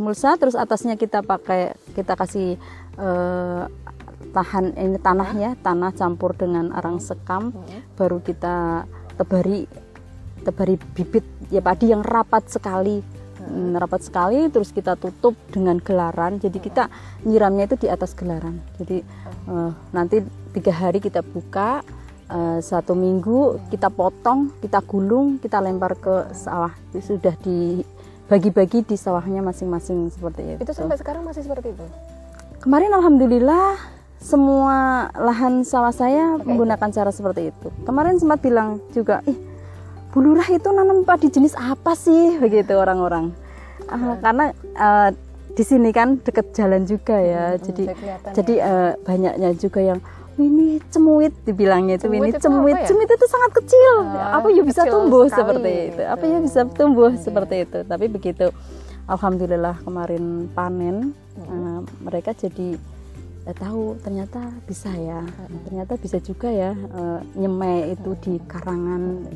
mulsa 0.00 0.34
terus 0.40 0.56
atasnya 0.56 0.96
kita 0.96 1.20
pakai 1.20 1.76
kita 1.92 2.16
kasih 2.16 2.56
uh, 2.96 3.68
tahan 4.32 4.74
ini 4.74 4.98
tanahnya 4.98 5.60
tanah 5.60 5.92
campur 5.92 6.32
dengan 6.32 6.72
arang 6.72 6.98
sekam 6.98 7.52
hmm. 7.52 8.00
baru 8.00 8.18
kita 8.24 8.88
tebari 9.20 9.68
tebari 10.42 10.74
bibit 10.96 11.22
ya 11.52 11.62
padi 11.62 11.92
yang 11.92 12.02
rapat 12.02 12.48
sekali. 12.50 13.22
Hmm. 13.42 13.74
rapat 13.74 14.06
sekali 14.06 14.46
terus 14.54 14.70
kita 14.70 14.94
tutup 14.94 15.34
dengan 15.50 15.82
gelaran. 15.82 16.38
Jadi 16.38 16.62
kita 16.62 16.86
nyiramnya 17.26 17.74
itu 17.74 17.86
di 17.86 17.88
atas 17.90 18.14
gelaran. 18.14 18.62
Jadi 18.78 19.02
uh, 19.50 19.74
nanti 19.90 20.22
tiga 20.54 20.70
hari 20.70 21.02
kita 21.02 21.26
buka 21.26 21.82
uh, 22.30 22.62
satu 22.62 22.94
minggu 22.94 23.58
kita 23.66 23.90
potong 23.90 24.54
kita 24.62 24.78
gulung 24.86 25.42
kita 25.42 25.58
lempar 25.58 25.98
ke 25.98 26.30
sawah. 26.38 26.70
Itu 26.94 27.18
sudah 27.18 27.34
dibagi-bagi 27.42 28.86
di 28.86 28.94
sawahnya 28.94 29.42
masing-masing 29.42 30.06
seperti 30.14 30.56
itu. 30.56 30.58
Itu 30.62 30.72
sampai 30.78 31.02
sekarang 31.02 31.26
masih 31.26 31.42
seperti 31.42 31.74
itu? 31.74 31.86
Kemarin 32.62 32.94
alhamdulillah 32.94 33.74
semua 34.22 35.10
lahan 35.18 35.66
sawah 35.66 35.90
saya 35.90 36.38
okay. 36.38 36.46
menggunakan 36.46 36.88
cara 36.94 37.10
seperti 37.10 37.50
itu. 37.50 37.68
Kemarin 37.82 38.16
sempat 38.22 38.38
bilang 38.38 38.78
juga, 38.94 39.20
ih 39.26 39.36
bulurah 40.14 40.46
itu 40.46 40.68
nanam 40.70 41.02
padi 41.02 41.28
jenis 41.28 41.58
apa 41.58 41.98
sih 41.98 42.38
begitu 42.38 42.78
orang-orang. 42.78 43.34
Uh, 43.90 44.14
karena 44.22 44.54
uh, 44.78 45.10
di 45.52 45.64
sini 45.66 45.90
kan 45.90 46.22
deket 46.22 46.54
jalan 46.54 46.86
juga 46.86 47.18
ya, 47.18 47.44
hmm, 47.52 47.60
jadi 47.66 47.84
jadi 48.32 48.54
uh, 48.62 48.92
banyaknya 49.04 49.50
juga 49.58 49.80
yang 49.84 50.00
ini 50.40 50.80
cemuit 50.88 51.32
dibilangnya 51.44 52.00
itu 52.00 52.08
cemuit 52.08 52.32
ini 52.32 52.40
cemuit 52.40 52.78
ya? 52.80 52.86
cemuit 52.88 53.10
itu 53.10 53.26
sangat 53.28 53.50
kecil 53.52 53.92
uh, 54.00 54.40
apa 54.40 54.48
ya 54.48 54.62
bisa 54.64 54.82
tumbuh 54.88 55.28
sekali. 55.28 55.36
seperti 55.36 55.72
itu 55.92 56.02
apa 56.08 56.24
ya 56.24 56.38
bisa 56.40 56.60
tumbuh 56.72 57.12
okay. 57.12 57.20
seperti 57.20 57.56
itu 57.68 57.78
tapi 57.84 58.06
begitu 58.08 58.46
alhamdulillah 59.04 59.76
kemarin 59.84 60.48
panen 60.56 61.12
hmm. 61.36 61.48
uh, 61.52 61.80
mereka 62.00 62.32
jadi 62.32 62.80
eh, 63.46 63.56
tahu 63.56 63.98
ternyata 64.02 64.52
bisa 64.64 64.90
ya. 64.94 65.22
Ternyata 65.68 65.98
bisa 65.98 66.18
juga 66.22 66.48
ya 66.48 66.72
eh, 66.74 67.20
nyemai 67.38 67.94
itu 67.94 68.16
di 68.22 68.38
karangan. 68.44 69.26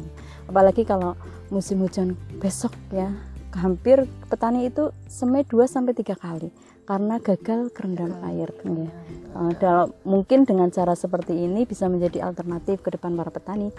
Apalagi 0.47 0.87
kalau 0.87 1.19
musim 1.51 1.83
hujan 1.83 2.19
besok 2.43 2.75
ya 2.91 3.11
hampir 3.57 4.05
petani 4.29 4.69
itu 4.69 4.93
semai 5.09 5.43
2 5.49 5.65
sampai 5.65 5.97
tiga 5.97 6.13
kali 6.13 6.53
karena 6.87 7.19
gagal 7.19 7.73
kerendam 7.73 8.15
air. 8.29 8.53
Ya. 8.63 8.89
Uh, 9.37 9.53
dalam, 9.59 9.89
mungkin 10.07 10.47
dengan 10.47 10.71
cara 10.71 10.95
seperti 10.95 11.35
ini 11.35 11.67
bisa 11.67 11.91
menjadi 11.91 12.23
alternatif 12.23 12.85
ke 12.85 12.95
depan 12.95 13.17
para 13.19 13.33
petani. 13.33 13.75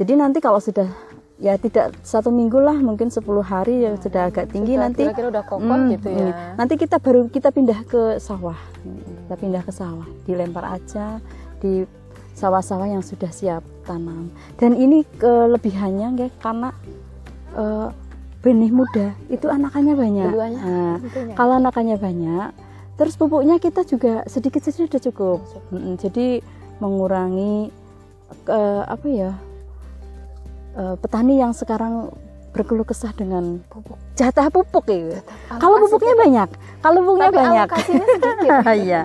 Jadi 0.00 0.12
nanti 0.16 0.38
kalau 0.40 0.62
sudah 0.62 0.88
ya 1.38 1.54
tidak 1.54 1.94
satu 2.02 2.34
minggu 2.34 2.58
lah 2.58 2.74
mungkin 2.74 3.14
10 3.14 3.22
hari 3.46 3.86
ya 3.86 3.94
sudah 3.94 4.26
agak 4.26 4.50
tinggi 4.50 4.74
sudah, 4.74 4.82
nanti. 4.90 5.02
kira-kira 5.06 5.28
udah 5.30 5.44
kokoh 5.46 5.78
hmm, 5.78 5.90
gitu 5.94 6.08
ya. 6.10 6.28
Nanti 6.58 6.74
kita 6.74 6.98
baru 6.98 7.30
kita 7.30 7.48
pindah 7.54 7.80
ke 7.86 8.02
sawah. 8.18 8.58
Kita 9.26 9.34
pindah 9.38 9.62
ke 9.62 9.72
sawah. 9.72 10.08
Dilempar 10.26 10.66
aja 10.66 11.22
di 11.62 11.86
sawah-sawah 12.34 12.90
yang 12.90 13.02
sudah 13.06 13.30
siap 13.30 13.62
tanam. 13.86 14.34
Dan 14.58 14.74
ini 14.74 15.06
kelebihannya 15.18 16.08
ya 16.18 16.28
karena 16.42 16.74
uh, 17.54 17.94
benih 18.42 18.74
muda. 18.74 19.14
Itu 19.30 19.46
anakannya 19.46 19.94
banyak. 19.94 20.32
Nah, 20.34 20.98
kalau 21.38 21.62
anakannya 21.62 21.96
banyak 21.98 22.50
terus 22.98 23.14
pupuknya 23.14 23.62
kita 23.62 23.86
juga 23.86 24.26
sedikit 24.26 24.58
saja 24.66 24.90
sudah 24.90 24.98
cukup. 24.98 25.38
Hmm, 25.70 25.94
jadi 25.94 26.42
mengurangi 26.82 27.70
uh, 28.50 28.82
apa 28.90 29.06
ya 29.06 29.30
uh, 30.76 30.94
petani 30.98 31.40
yang 31.40 31.52
sekarang 31.54 32.12
berkeluh 32.52 32.84
kesah 32.84 33.12
dengan 33.14 33.60
pupuk 33.68 33.96
jatah 34.18 34.48
pupuk 34.50 34.88
ya. 34.90 35.20
Kalau 35.60 35.78
pupuknya 35.84 36.14
banyak, 36.18 36.48
kalau 36.82 36.98
pupuknya 37.04 37.30
Tapi 37.30 37.38
banyak. 37.38 37.68
Iya. 38.82 39.00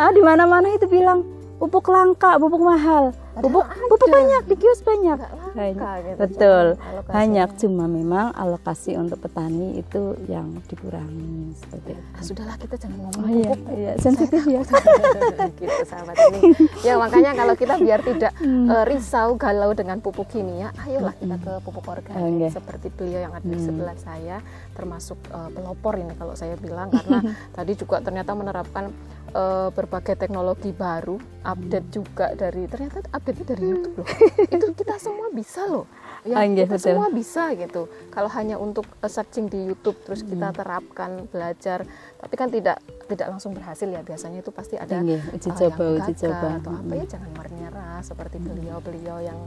ah 0.00 0.10
di 0.10 0.22
mana-mana 0.24 0.66
itu 0.74 0.88
bilang 0.90 1.22
pupuk 1.60 1.86
langka, 1.92 2.40
pupuk 2.40 2.62
mahal. 2.64 3.12
Pupuk 3.36 3.62
pupuk 3.62 4.08
banyak 4.10 4.42
di 4.48 4.56
kios 4.58 4.80
banyak. 4.82 5.18
Langka, 5.54 5.92
gitu, 6.02 6.16
Betul. 6.18 6.66
Banyak 7.06 7.48
cuma 7.60 7.84
memang 7.90 8.32
alokasi 8.32 8.94
untuk 8.94 9.18
petani 9.20 9.82
itu 9.82 10.14
yang 10.30 10.62
dikurangi 10.70 11.54
seperti 11.58 11.90
itu. 11.94 12.02
Ah, 12.14 12.22
sudahlah 12.22 12.56
kita 12.56 12.74
jangan 12.78 12.98
ngomong 13.02 13.24
oh, 13.24 13.30
iya, 13.30 13.52
iya. 13.74 13.92
sensitif 13.98 14.42
ya. 14.46 14.62
gitu 15.60 15.76
sahabat 15.86 16.16
ini. 16.30 16.40
Ya 16.86 16.94
makanya 16.96 17.32
kalau 17.34 17.54
kita 17.58 17.74
biar 17.76 18.00
tidak 18.02 18.32
uh, 18.40 18.84
risau 18.90 19.34
galau 19.34 19.74
dengan 19.74 19.98
pupuk 19.98 20.30
kimia, 20.30 20.70
ayolah 20.86 21.14
kita 21.18 21.36
ke 21.40 21.52
pupuk 21.66 21.86
organik 21.90 22.48
okay. 22.48 22.50
seperti 22.54 22.86
beliau 22.94 23.20
yang 23.28 23.32
ada 23.34 23.46
di 23.46 23.58
hmm. 23.58 23.66
sebelah 23.66 23.96
saya 23.98 24.36
termasuk 24.74 25.18
uh, 25.34 25.50
pelopor 25.50 25.98
ini 25.98 26.14
kalau 26.16 26.34
saya 26.38 26.54
bilang 26.56 26.88
karena 26.88 27.20
tadi 27.56 27.72
juga 27.76 28.00
ternyata 28.00 28.32
menerapkan 28.32 28.88
uh, 29.34 29.68
berbagai 29.74 30.16
teknologi 30.16 30.70
baru, 30.74 31.18
update 31.44 31.88
juga 31.90 32.26
dari 32.34 32.66
ternyata 32.66 33.04
update 33.10 33.44
dari 33.46 33.64
YouTube 33.66 34.02
loh. 34.02 34.08
itu 34.46 34.66
kita 34.74 34.96
semua 34.96 35.28
bisa 35.40 35.64
loh. 35.64 35.88
Ya, 36.20 36.44
Angge, 36.44 36.68
kita 36.68 36.76
betul. 36.76 36.86
semua 36.92 37.08
bisa 37.08 37.44
gitu. 37.56 37.82
Kalau 38.12 38.28
hanya 38.36 38.60
untuk 38.60 38.84
searching 39.00 39.48
di 39.48 39.72
YouTube 39.72 39.96
terus 40.04 40.20
kita 40.20 40.52
hmm. 40.52 40.56
terapkan 40.60 41.10
belajar, 41.32 41.88
tapi 42.20 42.34
kan 42.36 42.52
tidak 42.52 42.76
tidak 43.08 43.26
langsung 43.32 43.56
berhasil 43.56 43.88
ya. 43.88 44.04
Biasanya 44.04 44.44
itu 44.44 44.52
pasti 44.52 44.76
ada 44.76 45.00
Angge, 45.00 45.16
uji 45.32 45.48
uh, 45.48 45.56
coba, 45.56 45.84
yang 45.88 45.96
uji 46.04 46.12
coba. 46.20 46.48
atau 46.60 46.72
apa 46.76 46.92
ya 46.92 47.04
hmm. 47.08 47.12
jangan 47.16 47.30
menyerah 47.60 47.98
seperti 48.02 48.36
beliau-beliau 48.42 49.16
yang 49.22 49.38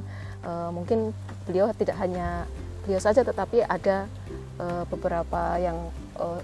uh, 0.48 0.72
mungkin 0.72 1.12
beliau 1.44 1.68
tidak 1.76 2.00
hanya 2.00 2.48
beliau 2.88 3.02
saja 3.04 3.24
tetapi 3.28 3.68
ada 3.68 4.08
uh, 4.60 4.88
beberapa 4.88 5.60
yang 5.60 5.76
uh, 6.16 6.40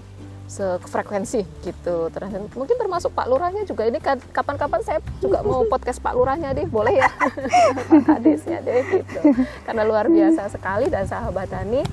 sefrekuensi 0.50 1.46
gitu. 1.62 2.10
Terus 2.10 2.30
mungkin 2.50 2.74
termasuk 2.74 3.14
Pak 3.14 3.30
Lurahnya 3.30 3.62
juga 3.62 3.86
ini 3.86 4.02
kan 4.02 4.18
kapan-kapan 4.34 4.82
saya 4.82 4.98
juga 5.22 5.46
mau 5.46 5.62
podcast 5.70 6.02
Pak 6.02 6.18
Lurahnya 6.18 6.50
deh, 6.50 6.66
boleh 6.66 6.98
ya? 6.98 7.10
Pak 7.88 8.02
Kadesnya 8.02 8.58
deh 8.58 8.82
gitu. 8.90 9.18
Karena 9.62 9.86
luar 9.86 10.10
biasa 10.10 10.50
sekali 10.50 10.90
dan 10.90 11.06
sahabat 11.06 11.46
Tani 11.46 11.86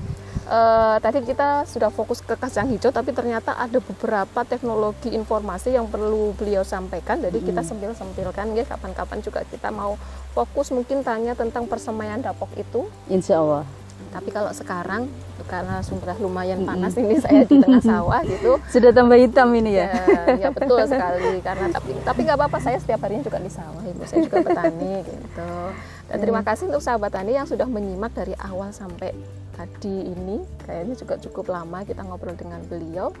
uh, 0.48 0.96
tadi 0.98 1.22
kita 1.22 1.68
sudah 1.68 1.92
fokus 1.92 2.24
ke 2.24 2.34
kacang 2.34 2.66
hijau, 2.72 2.90
tapi 2.90 3.12
ternyata 3.12 3.54
ada 3.54 3.78
beberapa 3.78 4.40
teknologi 4.42 5.12
informasi 5.14 5.76
yang 5.76 5.86
perlu 5.86 6.34
beliau 6.34 6.64
sampaikan. 6.64 7.20
Jadi 7.20 7.44
kita 7.44 7.62
sempil 7.62 7.92
sempilkan 7.94 8.56
ya 8.56 8.64
kapan-kapan 8.64 9.22
juga 9.22 9.44
kita 9.46 9.68
mau 9.70 9.94
fokus 10.32 10.72
mungkin 10.74 11.04
tanya 11.04 11.36
tentang 11.36 11.68
persemaian 11.68 12.18
dapok 12.18 12.50
itu. 12.58 12.88
Insya 13.06 13.38
Allah. 13.38 13.64
Tapi 14.08 14.28
kalau 14.32 14.50
sekarang 14.56 15.10
karena 15.48 15.80
sudah 15.80 16.16
lumayan 16.20 16.64
panas 16.64 16.92
ini 17.00 17.16
saya 17.20 17.44
di 17.48 17.56
tengah 17.60 17.80
sawah 17.80 18.20
gitu. 18.24 18.60
Sudah 18.74 18.90
tambah 18.92 19.16
hitam 19.16 19.48
ini 19.56 19.80
ya. 19.80 19.88
Ya, 19.88 20.48
ya 20.48 20.48
betul 20.52 20.84
sekali 20.84 21.40
karena 21.40 21.66
tapi 21.72 21.90
tapi 22.04 22.20
nggak 22.28 22.36
apa-apa 22.36 22.58
saya 22.60 22.76
setiap 22.80 23.04
harinya 23.08 23.24
juga 23.24 23.38
di 23.40 23.48
sawah 23.48 23.80
ibu 23.84 24.02
saya 24.04 24.28
juga 24.28 24.44
petani 24.44 25.00
gitu. 25.08 25.52
Dan 26.08 26.16
terima 26.20 26.40
kasih 26.44 26.72
untuk 26.72 26.84
sahabat 26.84 27.16
tani 27.16 27.36
yang 27.36 27.48
sudah 27.48 27.68
menyimak 27.68 28.12
dari 28.12 28.36
awal 28.40 28.72
sampai 28.72 29.12
tadi 29.56 30.14
ini 30.14 30.40
kayaknya 30.64 30.94
juga 30.94 31.14
cukup 31.18 31.50
lama 31.52 31.84
kita 31.84 32.00
ngobrol 32.04 32.36
dengan 32.36 32.60
beliau. 32.68 33.12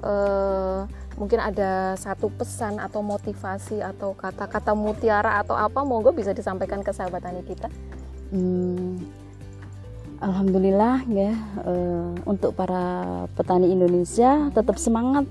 Uh, 0.00 0.88
mungkin 1.14 1.38
ada 1.38 1.94
satu 1.94 2.32
pesan 2.32 2.80
atau 2.80 3.04
motivasi 3.04 3.84
atau 3.84 4.16
kata-kata 4.16 4.72
mutiara 4.72 5.38
atau 5.44 5.54
apa 5.54 5.84
monggo 5.86 6.10
bisa 6.10 6.32
disampaikan 6.34 6.82
ke 6.82 6.90
sahabat 6.90 7.22
tani 7.22 7.42
kita. 7.46 7.68
Hmm, 8.34 8.98
Alhamdulillah 10.24 11.04
ya 11.12 11.36
uh, 11.68 12.16
untuk 12.24 12.56
para 12.56 13.28
petani 13.36 13.68
Indonesia 13.68 14.48
tetap 14.56 14.80
semangat 14.80 15.28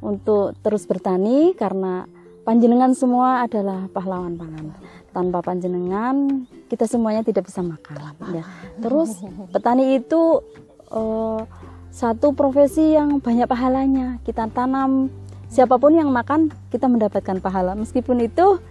untuk 0.00 0.56
terus 0.64 0.88
bertani 0.88 1.52
karena 1.52 2.08
panjenengan 2.48 2.96
semua 2.96 3.44
adalah 3.44 3.92
pahlawan 3.92 4.40
pangan. 4.40 4.72
Tanpa 5.12 5.44
panjenengan 5.44 6.48
kita 6.72 6.88
semuanya 6.88 7.20
tidak 7.28 7.44
bisa 7.44 7.60
makan 7.60 8.16
ya. 8.32 8.44
Terus 8.80 9.20
petani 9.52 10.00
itu 10.00 10.40
uh, 10.88 11.44
satu 11.92 12.32
profesi 12.32 12.96
yang 12.96 13.20
banyak 13.20 13.44
pahalanya. 13.44 14.16
Kita 14.24 14.48
tanam 14.48 15.12
siapa 15.52 15.76
pun 15.76 15.92
yang 15.92 16.08
makan 16.08 16.48
kita 16.72 16.88
mendapatkan 16.88 17.36
pahala 17.44 17.76
meskipun 17.76 18.24
itu 18.24 18.64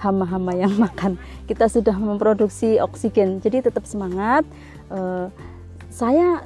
hama-hama 0.00 0.52
yang 0.56 0.72
makan. 0.84 1.20
Kita 1.44 1.68
sudah 1.68 1.96
memproduksi 1.96 2.80
oksigen. 2.80 3.40
Jadi 3.40 3.68
tetap 3.68 3.84
semangat 3.88 4.44
uh, 4.90 5.26
saya 5.88 6.42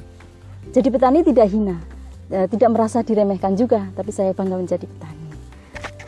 jadi 0.70 0.88
petani 0.92 1.24
tidak 1.24 1.48
hina, 1.50 1.80
uh, 2.30 2.46
tidak 2.46 2.68
merasa 2.70 3.02
diremehkan 3.02 3.56
juga, 3.56 3.88
tapi 3.96 4.12
saya 4.12 4.36
bangga 4.36 4.60
menjadi 4.60 4.86
petani. 4.86 5.28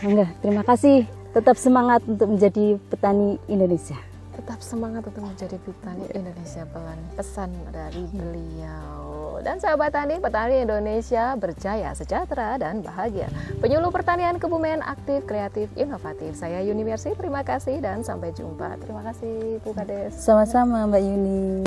Bangga, 0.03 0.26
terima 0.45 0.62
kasih. 0.62 1.09
Tetap 1.33 1.57
semangat 1.57 2.05
untuk 2.05 2.28
menjadi 2.28 2.76
petani 2.93 3.41
Indonesia. 3.49 4.12
Tetap 4.43 4.59
semangat 4.59 5.07
untuk 5.07 5.22
menjadi 5.22 5.55
petani 5.62 6.03
Indonesia 6.18 6.66
pelan 6.74 6.99
pesan 7.14 7.55
dari 7.70 8.03
beliau. 8.11 9.38
Dan 9.38 9.62
sahabat 9.62 9.95
tani, 9.95 10.18
petani 10.18 10.66
Indonesia 10.66 11.38
berjaya, 11.38 11.95
sejahtera, 11.95 12.59
dan 12.59 12.82
bahagia. 12.82 13.30
Penyuluh 13.62 13.95
pertanian 13.95 14.43
Kebumen 14.43 14.82
aktif, 14.82 15.22
kreatif, 15.30 15.70
inovatif. 15.78 16.34
Saya 16.34 16.59
Yuni 16.59 16.82
Mersi, 16.82 17.14
terima 17.14 17.47
kasih 17.47 17.78
dan 17.78 18.03
sampai 18.03 18.34
jumpa. 18.34 18.82
Terima 18.82 19.07
kasih 19.07 19.62
Bu 19.62 19.78
Kades. 19.78 20.18
Sama-sama 20.18 20.90
Mbak 20.90 21.03
Yuni. 21.07 21.62